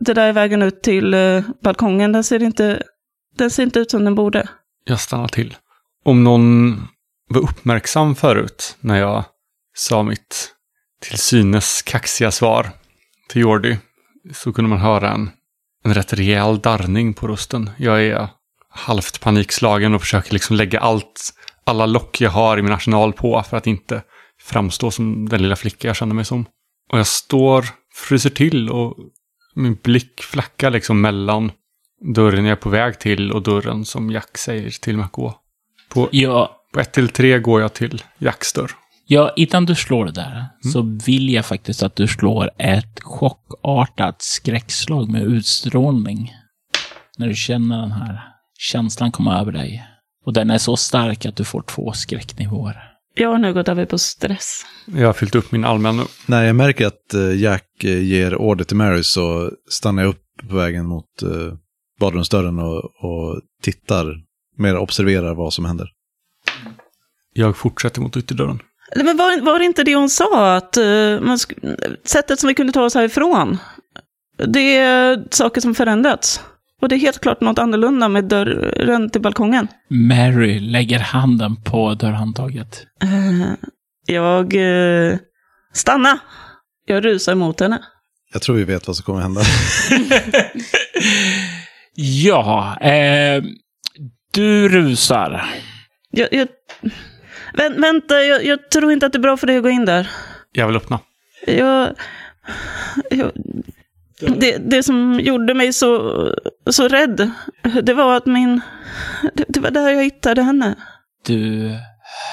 det 0.00 0.14
där 0.14 0.28
är 0.28 0.32
vägen 0.32 0.62
ut 0.62 0.82
till 0.82 1.16
balkongen. 1.62 2.12
Den 2.12 2.24
ser, 2.24 2.42
inte, 2.42 2.82
den 3.38 3.50
ser 3.50 3.62
inte 3.62 3.80
ut 3.80 3.90
som 3.90 4.04
den 4.04 4.14
borde. 4.14 4.48
Jag 4.84 5.00
stannar 5.00 5.28
till. 5.28 5.56
Om 6.04 6.24
någon 6.24 6.76
var 7.34 7.42
uppmärksam 7.42 8.14
förut 8.14 8.76
när 8.80 8.98
jag 8.98 9.24
sa 9.74 10.02
mitt 10.02 10.54
till 11.00 11.18
synes 11.18 11.82
kaxiga 11.82 12.30
svar 12.30 12.70
till 13.28 13.42
Jordi 13.42 13.78
så 14.32 14.52
kunde 14.52 14.68
man 14.68 14.78
höra 14.78 15.10
en, 15.10 15.30
en 15.84 15.94
rätt 15.94 16.12
rejäl 16.12 16.58
darrning 16.58 17.14
på 17.14 17.26
rösten. 17.26 17.70
Jag 17.76 18.04
är 18.04 18.28
halvt 18.68 19.20
panikslagen 19.20 19.94
och 19.94 20.00
försöker 20.00 20.32
liksom 20.32 20.56
lägga 20.56 20.80
allt, 20.80 21.30
alla 21.64 21.86
lock 21.86 22.20
jag 22.20 22.30
har 22.30 22.58
i 22.58 22.62
min 22.62 22.72
arsenal 22.72 23.12
på 23.12 23.42
för 23.42 23.56
att 23.56 23.66
inte 23.66 24.02
framstå 24.40 24.90
som 24.90 25.28
den 25.28 25.42
lilla 25.42 25.56
flicka 25.56 25.88
jag 25.88 25.96
känner 25.96 26.14
mig 26.14 26.24
som. 26.24 26.46
Och 26.92 26.98
jag 26.98 27.06
står, 27.06 27.64
fryser 27.94 28.30
till 28.30 28.70
och 28.70 28.96
min 29.54 29.74
blick 29.74 30.22
flackar 30.22 30.70
liksom 30.70 31.00
mellan 31.00 31.52
dörren 32.14 32.44
jag 32.44 32.52
är 32.52 32.62
på 32.62 32.68
väg 32.68 32.98
till 32.98 33.32
och 33.32 33.42
dörren 33.42 33.84
som 33.84 34.10
Jack 34.10 34.38
säger 34.38 34.70
till 34.70 34.96
mig 34.96 35.04
att 35.04 35.12
gå. 35.12 35.40
På, 35.88 36.08
Ja, 36.12 36.63
på 36.74 36.80
ett 36.80 36.92
till 36.92 37.08
tre 37.08 37.38
går 37.38 37.60
jag 37.60 37.72
till 37.72 38.02
Jacks 38.18 38.52
dörr. 38.52 38.70
ja, 39.06 39.32
innan 39.36 39.66
du 39.66 39.74
slår 39.74 40.04
det 40.04 40.12
där 40.12 40.44
så 40.72 40.98
vill 41.06 41.30
jag 41.30 41.46
faktiskt 41.46 41.82
att 41.82 41.96
du 41.96 42.06
slår 42.06 42.50
ett 42.58 43.00
chockartat 43.00 44.22
skräckslag 44.22 45.10
med 45.10 45.22
utstrålning. 45.22 46.32
När 47.18 47.28
du 47.28 47.34
känner 47.34 47.80
den 47.80 47.92
här 47.92 48.20
känslan 48.58 49.12
komma 49.12 49.40
över 49.40 49.52
dig. 49.52 49.84
Och 50.26 50.32
den 50.32 50.50
är 50.50 50.58
så 50.58 50.76
stark 50.76 51.26
att 51.26 51.36
du 51.36 51.44
får 51.44 51.62
två 51.62 51.92
skräcknivåer. 51.92 52.90
Jag 53.14 53.28
har 53.28 53.38
nu 53.38 53.54
gått 53.54 53.68
över 53.68 53.86
på 53.86 53.98
stress. 53.98 54.64
Jag 54.86 55.06
har 55.06 55.12
fyllt 55.12 55.34
upp 55.34 55.52
min 55.52 55.64
allmänna 55.64 56.04
När 56.26 56.44
jag 56.44 56.56
märker 56.56 56.86
att 56.86 57.14
eh, 57.14 57.36
Jack 57.42 57.84
eh, 57.84 58.02
ger 58.02 58.36
order 58.36 58.64
till 58.64 58.76
Mary 58.76 59.02
så 59.02 59.50
stannar 59.70 60.02
jag 60.02 60.10
upp 60.10 60.22
på 60.48 60.56
vägen 60.56 60.86
mot 60.86 61.22
eh, 61.22 61.54
badrumsdörren 62.00 62.58
och, 62.58 62.84
och 62.84 63.40
tittar, 63.62 64.14
mer 64.58 64.76
observerar 64.76 65.34
vad 65.34 65.52
som 65.52 65.64
händer. 65.64 65.93
Jag 67.36 67.56
fortsätter 67.56 68.00
mot 68.00 68.16
ytterdörren. 68.16 68.58
Men 68.96 69.16
var, 69.16 69.40
var 69.40 69.58
det 69.58 69.64
inte 69.64 69.82
det 69.84 69.94
hon 69.94 70.10
sa? 70.10 70.56
Att 70.56 70.76
man 71.20 71.36
sk- 71.36 71.96
sättet 72.04 72.40
som 72.40 72.48
vi 72.48 72.54
kunde 72.54 72.72
ta 72.72 72.82
oss 72.84 72.94
härifrån, 72.94 73.58
det 74.46 74.76
är 74.76 75.24
saker 75.30 75.60
som 75.60 75.74
förändrats. 75.74 76.40
Och 76.82 76.88
det 76.88 76.94
är 76.94 76.98
helt 76.98 77.20
klart 77.20 77.40
något 77.40 77.58
annorlunda 77.58 78.08
med 78.08 78.24
dörren 78.24 79.10
till 79.10 79.20
balkongen. 79.20 79.68
Mary 79.90 80.60
lägger 80.60 80.98
handen 80.98 81.56
på 81.56 81.94
dörrhandtaget. 81.94 82.82
Eh, 83.02 83.52
jag... 84.06 84.54
Eh, 84.54 85.16
stanna! 85.72 86.18
Jag 86.86 87.04
rusar 87.04 87.34
mot 87.34 87.60
henne. 87.60 87.82
Jag 88.32 88.42
tror 88.42 88.56
vi 88.56 88.64
vet 88.64 88.86
vad 88.86 88.96
som 88.96 89.04
kommer 89.04 89.20
hända. 89.20 89.40
Ja, 91.96 92.76
eh, 92.80 93.42
du 94.32 94.68
rusar. 94.68 95.44
Jag, 96.10 96.28
jag, 96.32 96.48
Vä- 97.56 97.80
vänta, 97.80 98.22
jag, 98.22 98.44
jag 98.44 98.70
tror 98.70 98.92
inte 98.92 99.06
att 99.06 99.12
det 99.12 99.18
är 99.18 99.20
bra 99.20 99.36
för 99.36 99.46
dig 99.46 99.56
att 99.56 99.62
gå 99.62 99.68
in 99.68 99.84
där. 99.84 100.10
Jag 100.52 100.66
vill 100.66 100.76
öppna. 100.76 101.00
Jag... 101.46 101.94
jag 103.10 103.32
det, 104.20 104.70
det 104.70 104.82
som 104.82 105.20
gjorde 105.20 105.54
mig 105.54 105.72
så, 105.72 106.00
så 106.70 106.88
rädd, 106.88 107.30
det 107.82 107.94
var 107.94 108.16
att 108.16 108.26
min... 108.26 108.60
Det, 109.34 109.44
det 109.48 109.60
var 109.60 109.70
där 109.70 109.90
jag 109.90 110.04
hittade 110.04 110.42
henne. 110.42 110.74
Du 111.26 111.76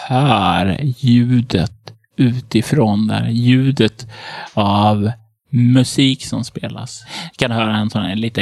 hör 0.07 0.77
ljudet 0.81 1.93
utifrån 2.17 3.07
där. 3.07 3.29
Ljudet 3.29 4.07
av 4.53 5.11
musik 5.51 6.25
som 6.25 6.43
spelas. 6.43 7.03
Du 7.31 7.37
kan 7.37 7.51
höra 7.51 7.75
en 7.75 7.89
sån 7.89 8.01
här 8.01 8.15
lite 8.15 8.41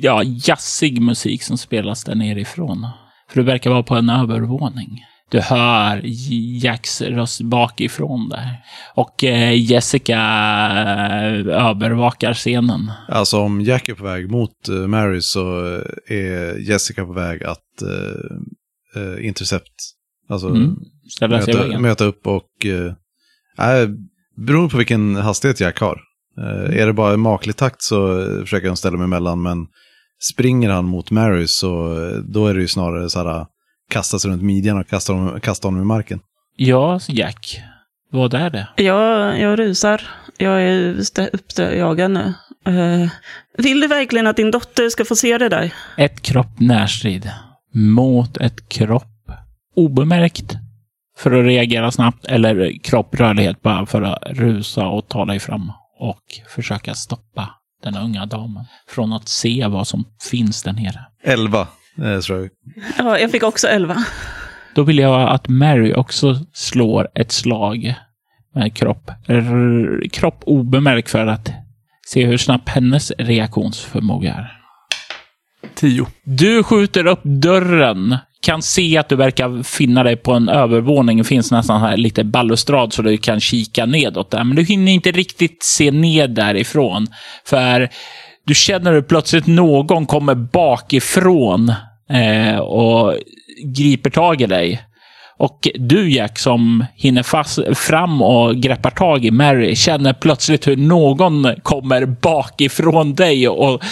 ja, 0.00 0.22
jazzig 0.24 1.00
musik 1.00 1.42
som 1.42 1.58
spelas 1.58 2.04
där 2.04 2.14
nerifrån. 2.14 2.88
För 3.30 3.40
du 3.40 3.46
verkar 3.46 3.70
vara 3.70 3.82
på 3.82 3.94
en 3.94 4.10
övervåning. 4.10 5.04
Du 5.32 5.40
hör 5.40 6.00
Jacks 6.62 7.02
röst 7.02 7.40
bakifrån 7.40 8.28
där. 8.28 8.56
Och 8.94 9.24
eh, 9.24 9.70
Jessica 9.70 10.16
eh, 10.16 11.68
övervakar 11.68 12.34
scenen. 12.34 12.90
Alltså 13.08 13.38
om 13.38 13.60
Jack 13.60 13.88
är 13.88 13.94
på 13.94 14.04
väg 14.04 14.30
mot 14.30 14.68
eh, 14.68 14.74
Mary 14.74 15.20
så 15.20 15.60
är 16.08 16.58
Jessica 16.68 17.04
på 17.04 17.12
väg 17.12 17.44
att 17.44 17.82
eh, 18.96 19.26
intercept. 19.26 19.72
Alltså 20.28 20.48
Mm. 20.48 20.76
Möta, 21.20 21.78
möta 21.78 22.04
upp 22.04 22.26
och... 22.26 22.66
Eh, 22.66 23.80
äh, 23.80 23.88
beroende 24.36 24.70
på 24.70 24.76
vilken 24.76 25.16
hastighet 25.16 25.60
Jack 25.60 25.80
har. 25.80 26.00
Är 26.70 26.86
det 26.86 26.92
bara 26.92 27.14
en 27.14 27.20
maklig 27.20 27.56
takt 27.56 27.82
så 27.82 28.24
försöker 28.40 28.66
han 28.66 28.76
ställa 28.76 28.96
mig 28.96 29.04
emellan. 29.04 29.42
Men 29.42 29.66
springer 30.32 30.70
han 30.70 30.84
mot 30.84 31.10
Mary 31.10 31.46
så 31.46 31.94
då 32.28 32.46
är 32.46 32.54
det 32.54 32.60
ju 32.60 32.68
snarare 32.68 33.10
så 33.10 33.18
här 33.18 33.46
kasta 33.92 34.18
sig 34.18 34.30
runt 34.30 34.42
midjan 34.42 34.78
och 34.78 34.88
kasta 34.88 35.12
honom, 35.12 35.40
kasta 35.40 35.68
honom 35.68 35.82
i 35.82 35.84
marken. 35.84 36.20
Ja, 36.56 37.00
Jack. 37.08 37.60
Vad 38.10 38.34
är 38.34 38.50
det? 38.50 38.68
Jag, 38.76 39.40
jag 39.40 39.58
rusar. 39.58 40.02
Jag 40.38 40.62
är 40.62 40.96
uppjagad 41.32 42.10
nu. 42.10 42.34
Eh, 42.66 43.10
vill 43.58 43.80
du 43.80 43.86
verkligen 43.86 44.26
att 44.26 44.36
din 44.36 44.50
dotter 44.50 44.88
ska 44.88 45.04
få 45.04 45.16
se 45.16 45.38
det 45.38 45.48
där? 45.48 45.74
Ett 45.96 46.22
kropp 46.22 46.60
närstrid 46.60 47.30
mot 47.74 48.36
ett 48.36 48.68
kropp 48.68 49.30
obemärkt 49.76 50.56
för 51.18 51.32
att 51.32 51.46
reagera 51.46 51.90
snabbt 51.90 52.24
eller 52.24 52.82
kropp 52.82 53.14
rörlighet 53.14 53.62
bara 53.62 53.86
för 53.86 54.02
att 54.02 54.22
rusa 54.26 54.86
och 54.86 55.08
ta 55.08 55.24
dig 55.24 55.40
fram 55.40 55.72
och 55.98 56.22
försöka 56.48 56.94
stoppa 56.94 57.48
den 57.82 57.96
unga 57.96 58.26
damen 58.26 58.64
från 58.88 59.12
att 59.12 59.28
se 59.28 59.66
vad 59.66 59.86
som 59.86 60.04
finns 60.30 60.62
där 60.62 60.72
nere. 60.72 61.00
Elva, 61.24 61.66
eh, 61.98 62.18
tror 62.20 62.38
jag. 62.40 62.50
Ja, 62.98 63.18
jag 63.18 63.30
fick 63.30 63.42
också 63.42 63.68
elva. 63.68 64.04
Då 64.74 64.82
vill 64.82 64.98
jag 64.98 65.28
att 65.30 65.48
Mary 65.48 65.94
också 65.94 66.36
slår 66.52 67.08
ett 67.14 67.32
slag 67.32 67.94
med 68.54 68.76
kropp, 68.76 69.10
r- 69.28 70.02
kropp 70.12 70.42
obemärkt 70.46 71.10
för 71.10 71.26
att 71.26 71.50
se 72.06 72.26
hur 72.26 72.36
snabbt 72.38 72.68
hennes 72.68 73.12
reaktionsförmåga 73.18 74.34
är. 74.34 74.52
Tio. 75.74 76.06
Du 76.24 76.62
skjuter 76.62 77.06
upp 77.06 77.20
dörren. 77.24 78.16
Kan 78.40 78.62
se 78.62 78.98
att 78.98 79.08
du 79.08 79.16
verkar 79.16 79.62
finna 79.62 80.02
dig 80.02 80.16
på 80.16 80.32
en 80.32 80.48
övervåning. 80.48 81.18
Det 81.18 81.24
finns 81.24 81.50
nästan 81.52 81.80
här 81.80 81.96
lite 81.96 82.24
balustrad 82.24 82.92
så 82.92 83.02
du 83.02 83.16
kan 83.16 83.40
kika 83.40 83.86
nedåt 83.86 84.30
där. 84.30 84.44
Men 84.44 84.56
du 84.56 84.62
hinner 84.64 84.92
inte 84.92 85.10
riktigt 85.12 85.62
se 85.62 85.90
ned 85.90 86.30
därifrån. 86.30 87.06
För 87.44 87.88
du 88.44 88.54
känner 88.54 88.92
hur 88.92 89.02
plötsligt 89.02 89.46
någon 89.46 90.06
kommer 90.06 90.34
bakifrån 90.34 91.74
eh, 92.10 92.58
och 92.58 93.14
griper 93.64 94.10
tag 94.10 94.40
i 94.40 94.46
dig. 94.46 94.82
Och 95.38 95.68
du 95.74 96.12
Jack 96.12 96.38
som 96.38 96.84
hinner 96.94 97.22
fast, 97.22 97.58
fram 97.74 98.22
och 98.22 98.56
greppar 98.56 98.90
tag 98.90 99.24
i 99.24 99.30
Mary 99.30 99.76
känner 99.76 100.12
plötsligt 100.12 100.66
hur 100.66 100.76
någon 100.76 101.54
kommer 101.62 102.06
bakifrån 102.06 103.14
dig 103.14 103.48
och 103.48 103.82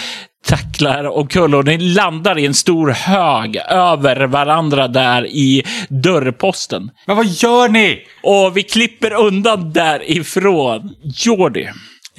tacklar 0.46 1.04
och 1.04 1.30
kull 1.30 1.54
och 1.54 1.64
ni 1.64 1.78
landar 1.78 2.38
i 2.38 2.46
en 2.46 2.54
stor 2.54 2.90
hög 2.90 3.56
över 3.68 4.26
varandra 4.26 4.88
där 4.88 5.26
i 5.26 5.62
dörrposten. 5.88 6.90
Men 7.06 7.16
vad 7.16 7.26
gör 7.26 7.68
ni? 7.68 7.98
Och 8.22 8.56
vi 8.56 8.62
klipper 8.62 9.12
undan 9.12 9.72
därifrån. 9.72 10.94
Jordi, 11.02 11.68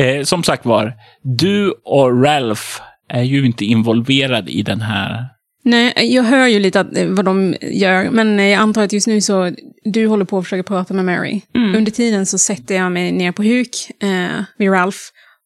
eh, 0.01 0.23
som 0.23 0.43
sagt 0.43 0.65
var, 0.65 0.93
du 1.23 1.73
och 1.85 2.23
Ralph 2.23 2.61
är 3.09 3.23
ju 3.23 3.45
inte 3.45 3.65
involverad 3.65 4.49
i 4.49 4.61
den 4.61 4.81
här. 4.81 5.25
Nej, 5.63 5.93
jag 6.15 6.23
hör 6.23 6.47
ju 6.47 6.59
lite 6.59 6.79
att, 6.79 6.97
eh, 6.97 7.07
vad 7.07 7.25
de 7.25 7.55
gör, 7.61 8.09
men 8.09 8.39
eh, 8.39 8.45
jag 8.45 8.59
antar 8.59 8.83
att 8.83 8.93
just 8.93 9.07
nu 9.07 9.21
så, 9.21 9.51
du 9.83 10.07
håller 10.07 10.25
på 10.25 10.37
att 10.37 10.43
försöka 10.43 10.63
prata 10.63 10.93
med 10.93 11.05
Mary. 11.05 11.41
Under 11.53 11.91
tiden 11.91 12.25
så 12.25 12.37
sätter 12.37 12.75
jag 12.75 12.91
mig 12.91 13.11
ner 13.11 13.31
på 13.31 13.43
huk 13.43 13.75
eh, 14.03 14.43
vid 14.57 14.71
Ralph. 14.71 14.97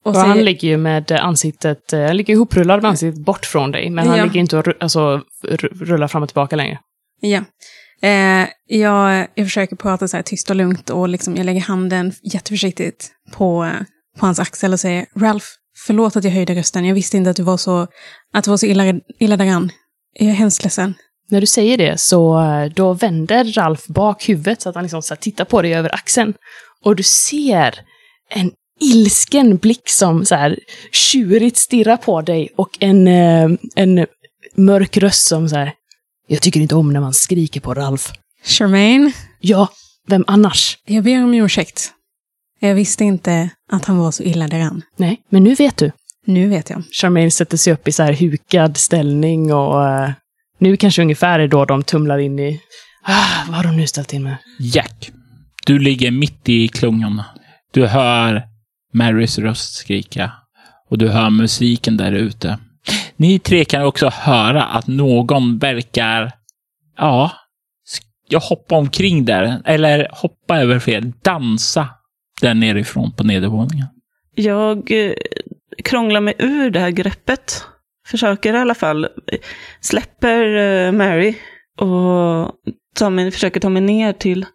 Och 0.06 0.10
Och 0.10 0.16
säger, 0.16 0.28
han 0.28 0.46
ligger 0.46 0.68
ju 0.68 0.78
med 0.78 1.12
ansiktet, 1.12 1.94
eh, 1.94 2.02
han 2.02 2.18
ligger 2.18 2.34
ihoprullad 2.34 2.82
med 2.82 2.90
ansiktet 2.90 3.26
bort 3.26 3.46
från 3.46 3.72
dig. 3.72 3.90
Men 3.90 4.08
han 4.08 4.18
Ja. 4.18 4.24
ligger 4.24 4.40
inte 4.40 4.58
och 4.58 4.68
alltså, 4.80 5.22
rullar 5.82 6.08
fram 6.08 6.24
och 6.24 6.30
tillbaka 6.30 6.56
längre. 6.56 6.80
Ja. 7.22 7.44
Eh, 8.02 8.48
jag, 8.68 9.28
jag 9.36 9.46
försöker 9.46 9.76
prata 9.76 10.08
så 10.08 10.18
här 10.18 10.24
tyst 10.24 10.50
och 10.50 10.56
lugnt 10.56 10.90
och 10.90 11.10
liksom, 11.10 11.36
jag 11.36 11.46
lägger 11.46 11.62
handen 11.62 12.12
jätteförsiktigt 12.34 13.08
på, 13.34 13.70
på 14.20 14.26
hans 14.26 14.40
axel 14.40 14.74
och 14.74 14.80
säger 14.80 15.06
Ralph, 15.16 15.46
förlåt 15.86 16.16
att 16.16 16.24
jag 16.24 16.32
höjde 16.32 16.56
rösten. 16.56 16.86
Jag 16.86 16.96
visste 16.96 17.18
inte 17.18 17.30
att 17.30 17.36
du 17.36 17.44
var 17.44 17.58
så, 17.58 17.88
att 18.34 18.44
du 18.44 18.50
var 18.50 18.58
så 18.58 18.66
illa, 18.66 18.84
illa 19.20 19.38
däran. 19.38 19.72
Jag 20.14 20.30
är 20.30 20.34
hemskt 20.34 20.64
ledsen. 20.64 20.94
När 21.30 21.42
du 21.42 21.48
säger 21.48 21.78
det 21.78 22.00
så 22.00 22.42
eh, 22.42 22.66
då 22.66 22.94
vänder 22.94 23.44
Ralf 23.44 23.88
bak 23.88 24.30
huvudet 24.30 24.62
så 24.62 24.70
att 24.70 24.76
han 24.76 24.84
liksom 24.84 25.02
så 25.02 25.16
tittar 25.16 25.46
på 25.46 25.62
dig 25.62 25.74
över 25.76 25.96
axeln. 25.96 26.34
Och 26.84 26.96
du 26.96 27.04
ser 27.04 27.80
en 28.30 28.52
ilsken 28.80 29.58
blick 29.58 29.90
som 29.90 30.26
så 30.26 30.36
här 30.36 30.60
tjurigt 30.92 31.58
stirrar 31.58 31.98
på 31.98 32.22
dig 32.22 32.50
och 32.56 32.70
en, 32.80 33.08
eh, 33.08 33.50
en 33.76 34.06
mörk 34.56 34.98
röst 34.98 35.28
som 35.28 35.50
så 35.50 35.56
här 35.56 35.74
Jag 36.28 36.42
tycker 36.42 36.60
inte 36.60 36.76
om 36.76 36.94
när 36.94 37.02
man 37.02 37.14
skriker 37.14 37.60
på 37.60 37.74
Ralf. 37.74 38.12
Charmaine, 38.44 39.12
Ja, 39.40 39.70
vem 40.08 40.24
annars? 40.28 40.78
jag 40.86 41.04
ber 41.04 41.24
om 41.24 41.34
ursäkt. 41.34 41.92
Jag 42.60 42.76
visste 42.76 43.04
inte 43.04 43.50
att 43.72 43.86
han 43.86 43.98
var 43.98 44.12
så 44.12 44.24
illa 44.24 44.48
däran. 44.48 44.82
Nej, 44.98 45.22
men 45.30 45.44
nu 45.44 45.56
vet 45.56 45.78
du. 45.78 45.92
Nu 46.26 46.48
vet 46.48 46.70
jag. 46.70 46.84
Charmaine 46.92 47.32
sätter 47.32 47.58
sig 47.58 47.74
upp 47.74 47.88
i 47.88 47.92
så 47.92 48.04
här 48.04 48.14
hukad 48.14 48.78
ställning 48.78 49.54
och 49.54 49.88
eh, 49.88 50.10
nu 50.60 50.78
kanske 50.78 51.02
ungefär 51.02 51.40
är 51.40 51.48
då 51.48 51.66
de 51.66 51.84
tumlar 51.84 52.18
in 52.18 52.40
i... 52.40 52.62
Ah, 53.04 53.46
vad 53.48 53.56
har 53.56 53.64
de 53.64 53.78
nu 53.78 53.88
ställt 53.88 54.14
in 54.14 54.24
med? 54.24 54.36
Jack, 54.60 55.12
du 55.66 55.80
ligger 55.80 56.12
mitt 56.12 56.50
i 56.50 56.68
klungan. 56.68 57.24
Du 57.74 57.88
hör 57.88 58.44
Marys 58.94 59.38
röst 59.38 59.74
skrika 59.74 60.32
och 60.90 60.98
du 60.98 61.10
hör 61.10 61.30
musiken 61.30 61.98
där 61.98 62.12
ute. 62.12 62.60
Ni 63.16 63.40
tre 63.40 63.66
kan 63.66 63.86
också 63.86 64.10
höra 64.14 64.64
att 64.64 64.88
någon 64.88 65.58
verkar, 65.58 66.32
ja, 66.98 67.32
jag 68.30 68.40
hoppa 68.40 68.76
omkring 68.76 69.26
där, 69.26 69.62
eller 69.66 70.08
hoppa 70.12 70.58
över 70.58 70.80
fel, 70.80 71.12
dansa 71.22 71.90
där 72.42 72.54
nerifrån 72.54 73.12
på 73.12 73.24
nedervåningen. 73.24 73.88
Jag 74.36 74.92
eh, 74.92 75.14
krånglar 75.84 76.22
mig 76.22 76.34
ur 76.40 76.70
det 76.70 76.80
här 76.80 76.92
greppet. 76.92 77.64
Försöker 78.08 78.54
i 78.54 78.58
alla 78.58 78.76
fall. 78.76 79.08
Släpper 79.82 80.56
eh, 80.56 80.92
Mary 80.92 81.36
och 81.78 82.52
tar 82.96 83.10
mig, 83.10 83.32
försöker 83.32 83.60
ta 83.60 83.70
mig 83.70 83.82
ner 83.82 84.14
till 84.14 84.46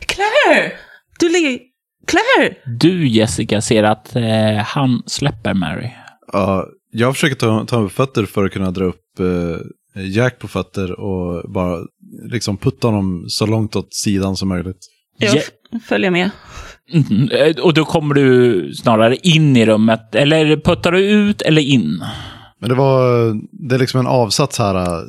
Claire! 0.00 0.72
Du 1.18 1.28
ligger... 1.28 1.58
Claire! 2.06 2.56
Du, 2.66 3.08
Jessica, 3.08 3.60
ser 3.60 3.82
att 3.82 4.16
eh, 4.16 4.56
han 4.56 5.02
släpper 5.06 5.54
Mary. 5.54 5.90
Ja, 6.32 6.66
jag 6.90 7.14
försöker 7.14 7.36
ta, 7.36 7.66
ta 7.66 7.80
upp 7.80 7.92
fötter 7.92 8.26
för 8.26 8.44
att 8.44 8.52
kunna 8.52 8.70
dra 8.70 8.84
upp 8.84 9.20
eh, 9.20 10.02
Jack 10.02 10.38
på 10.38 10.48
fötter 10.48 11.00
och 11.00 11.50
bara 11.52 11.78
liksom 12.30 12.56
putta 12.56 12.88
honom 12.88 13.24
så 13.28 13.46
långt 13.46 13.76
åt 13.76 13.94
sidan 13.94 14.36
som 14.36 14.48
möjligt. 14.48 14.78
Jag 15.18 15.42
följer 15.84 16.10
med. 16.10 16.30
Mm, 16.92 17.28
eh, 17.30 17.56
och 17.64 17.74
då 17.74 17.84
kommer 17.84 18.14
du 18.14 18.72
snarare 18.74 19.16
in 19.16 19.56
i 19.56 19.66
rummet, 19.66 20.14
eller 20.14 20.56
puttar 20.56 20.92
du 20.92 21.00
ut 21.00 21.42
eller 21.42 21.62
in? 21.62 22.04
Men 22.60 22.68
det 22.68 22.74
var, 22.74 23.32
det 23.68 23.74
är 23.74 23.78
liksom 23.78 24.00
en 24.00 24.06
avsats 24.06 24.58
här. 24.58 24.74
Eh, 24.74 25.04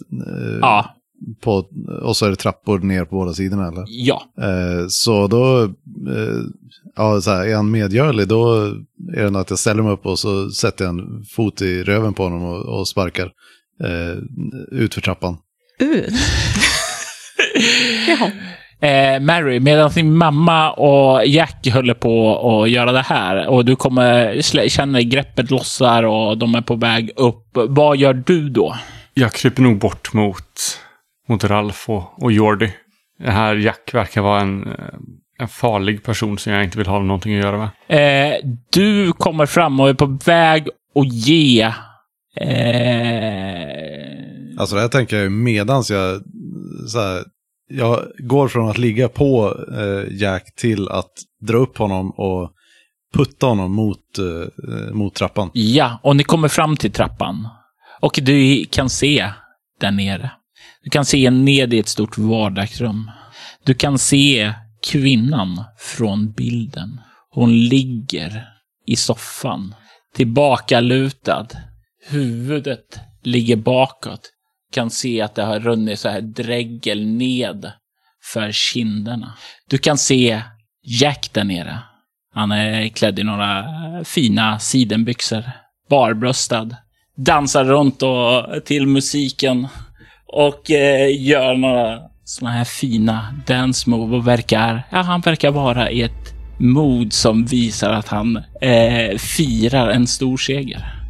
Ja, 0.61 0.95
på, 1.41 1.65
och 2.01 2.17
så 2.17 2.25
är 2.25 2.29
det 2.29 2.35
trappor 2.35 2.79
ner 2.79 3.05
på 3.05 3.15
båda 3.15 3.33
sidorna 3.33 3.67
eller? 3.67 3.83
ja. 3.87 4.21
Eh, 4.41 4.85
så 4.89 5.27
då, 5.27 5.63
eh, 5.63 6.41
ja 6.95 7.21
så 7.21 7.31
här, 7.31 7.45
är 7.47 7.55
han 7.55 7.71
medgörlig 7.71 8.27
då 8.27 8.55
är 9.17 9.23
det 9.23 9.29
nog 9.29 9.41
att 9.41 9.49
jag 9.49 9.59
ställer 9.59 9.83
mig 9.83 9.91
upp 9.93 10.05
och 10.05 10.19
så 10.19 10.49
sätter 10.49 10.85
jag 10.85 10.99
en 10.99 11.25
fot 11.35 11.61
i 11.61 11.83
röven 11.83 12.13
på 12.13 12.23
honom 12.23 12.43
och, 12.43 12.79
och 12.79 12.87
sparkar 12.87 13.31
eh, 13.83 14.17
ut 14.71 14.93
för 14.93 15.01
trappan. 15.01 15.37
Ut. 15.79 16.09
Jaha. 18.07 18.31
Eh, 18.81 19.19
Mary, 19.19 19.59
medan 19.59 19.91
din 19.91 20.17
mamma 20.17 20.71
och 20.71 21.25
Jack 21.27 21.67
håller 21.73 21.93
på 21.93 22.39
att 22.63 22.69
göra 22.69 22.91
det 22.91 23.01
här 23.01 23.47
och 23.47 23.65
du 23.65 23.75
kommer 23.75 24.41
känner 24.69 25.01
greppet 25.01 25.51
lossar 25.51 26.03
och 26.03 26.37
de 26.37 26.55
är 26.55 26.61
på 26.61 26.75
väg 26.75 27.11
upp. 27.15 27.43
Vad 27.53 27.97
gör 27.97 28.13
du 28.13 28.49
då? 28.49 28.75
Jag 29.13 29.33
kryper 29.33 29.61
nog 29.61 29.79
bort 29.79 30.13
mot, 30.13 30.79
mot 31.27 31.43
Ralf 31.43 31.89
och, 31.89 32.23
och 32.23 32.31
Jordi. 32.31 32.69
Det 33.23 33.31
här 33.31 33.55
Jack 33.55 33.93
verkar 33.93 34.21
vara 34.21 34.41
en, 34.41 34.67
eh, 34.67 34.73
en 35.39 35.47
farlig 35.47 36.03
person 36.03 36.37
som 36.37 36.53
jag 36.53 36.63
inte 36.63 36.77
vill 36.77 36.87
ha 36.87 36.99
någonting 36.99 37.37
att 37.37 37.43
göra 37.45 37.57
med. 37.57 37.69
Eh, 38.33 38.37
du 38.73 39.11
kommer 39.13 39.45
fram 39.45 39.79
och 39.79 39.89
är 39.89 39.93
på 39.93 40.19
väg 40.25 40.67
att 40.95 41.13
ge... 41.13 41.61
Eh, 42.37 43.65
Alltså 44.57 44.75
det 44.75 44.81
här 44.81 44.87
tänker 44.89 45.17
jag 45.17 45.31
medans 45.31 45.91
jag, 45.91 46.21
så 46.87 46.99
här, 46.99 47.23
jag 47.67 48.07
går 48.17 48.47
från 48.47 48.69
att 48.69 48.77
ligga 48.77 49.09
på 49.09 49.57
eh, 49.77 50.13
Jack 50.21 50.55
till 50.55 50.89
att 50.89 51.11
dra 51.41 51.57
upp 51.57 51.77
honom 51.77 52.11
och 52.11 52.51
putta 53.13 53.45
honom 53.45 53.71
mot, 53.71 54.17
eh, 54.17 54.93
mot 54.93 55.15
trappan. 55.15 55.49
ja, 55.53 55.99
och 56.03 56.15
ni 56.15 56.23
kommer 56.23 56.47
fram 56.47 56.77
till 56.77 56.91
trappan. 56.91 57.47
Och 58.01 58.19
du 58.21 58.65
kan 58.65 58.89
se 58.89 59.31
där 59.79 59.91
nere. 59.91 60.31
Du 60.83 60.89
kan 60.89 61.05
se 61.05 61.29
ned 61.29 61.73
i 61.73 61.79
ett 61.79 61.87
stort 61.87 62.17
vardagsrum. 62.17 63.11
Du 63.65 63.73
kan 63.73 63.99
se 63.99 64.53
kvinnan 64.91 65.63
från 65.79 66.31
bilden. 66.31 67.01
Hon 67.29 67.59
ligger 67.59 68.43
i 68.85 68.95
soffan, 68.95 69.75
tillbakalutad. 70.15 71.47
Huvudet 72.07 72.99
ligger 73.23 73.55
bakåt. 73.55 74.31
Kan 74.71 74.89
se 74.89 75.21
att 75.21 75.35
det 75.35 75.43
har 75.43 75.59
runnit 75.59 75.99
så 75.99 76.09
här 76.09 76.21
dregel 76.21 77.05
ned 77.05 77.71
för 78.23 78.51
kinderna. 78.51 79.33
Du 79.69 79.77
kan 79.77 79.97
se 79.97 80.41
Jack 80.83 81.29
där 81.33 81.43
nere. 81.43 81.79
Han 82.33 82.51
är 82.51 82.87
klädd 82.87 83.19
i 83.19 83.23
några 83.23 83.65
fina 84.03 84.59
sidenbyxor. 84.59 85.43
Barbröstad. 85.89 86.75
Dansar 87.17 87.65
runt 87.65 88.01
och, 88.01 88.65
till 88.65 88.87
musiken. 88.87 89.67
Och 90.27 90.71
eh, 90.71 91.25
gör 91.25 91.55
några 91.55 91.99
såna 92.23 92.51
här 92.51 92.63
fina 92.63 93.33
dance 93.47 93.89
move 93.89 94.15
och 94.15 94.27
verkar, 94.27 94.83
ja 94.91 95.01
han 95.01 95.21
verkar 95.21 95.51
vara 95.51 95.91
i 95.91 96.01
ett 96.01 96.33
mod 96.59 97.13
som 97.13 97.45
visar 97.45 97.91
att 97.91 98.07
han 98.07 98.37
eh, 98.61 99.17
firar 99.17 99.89
en 99.89 100.07
stor 100.07 100.37
seger. 100.37 101.01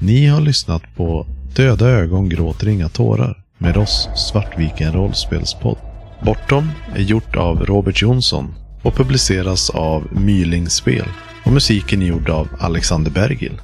Ni 0.00 0.26
har 0.26 0.40
lyssnat 0.40 0.82
på 0.96 1.26
Döda 1.56 1.86
ögon 1.86 2.28
gråter 2.28 2.68
inga 2.68 2.88
tårar 2.88 3.42
med 3.58 3.76
oss 3.76 4.08
Svartviken 4.16 4.92
rollspelspodd. 4.92 5.78
Bortom 6.22 6.70
är 6.94 7.00
gjort 7.02 7.36
av 7.36 7.66
Robert 7.66 8.02
Jonsson 8.02 8.54
och 8.82 8.94
publiceras 8.94 9.70
av 9.70 10.08
Mylingspel 10.12 11.06
och 11.44 11.52
musiken 11.52 12.02
är 12.02 12.06
gjord 12.06 12.30
av 12.30 12.48
Alexander 12.60 13.10
Bergil. 13.10 13.60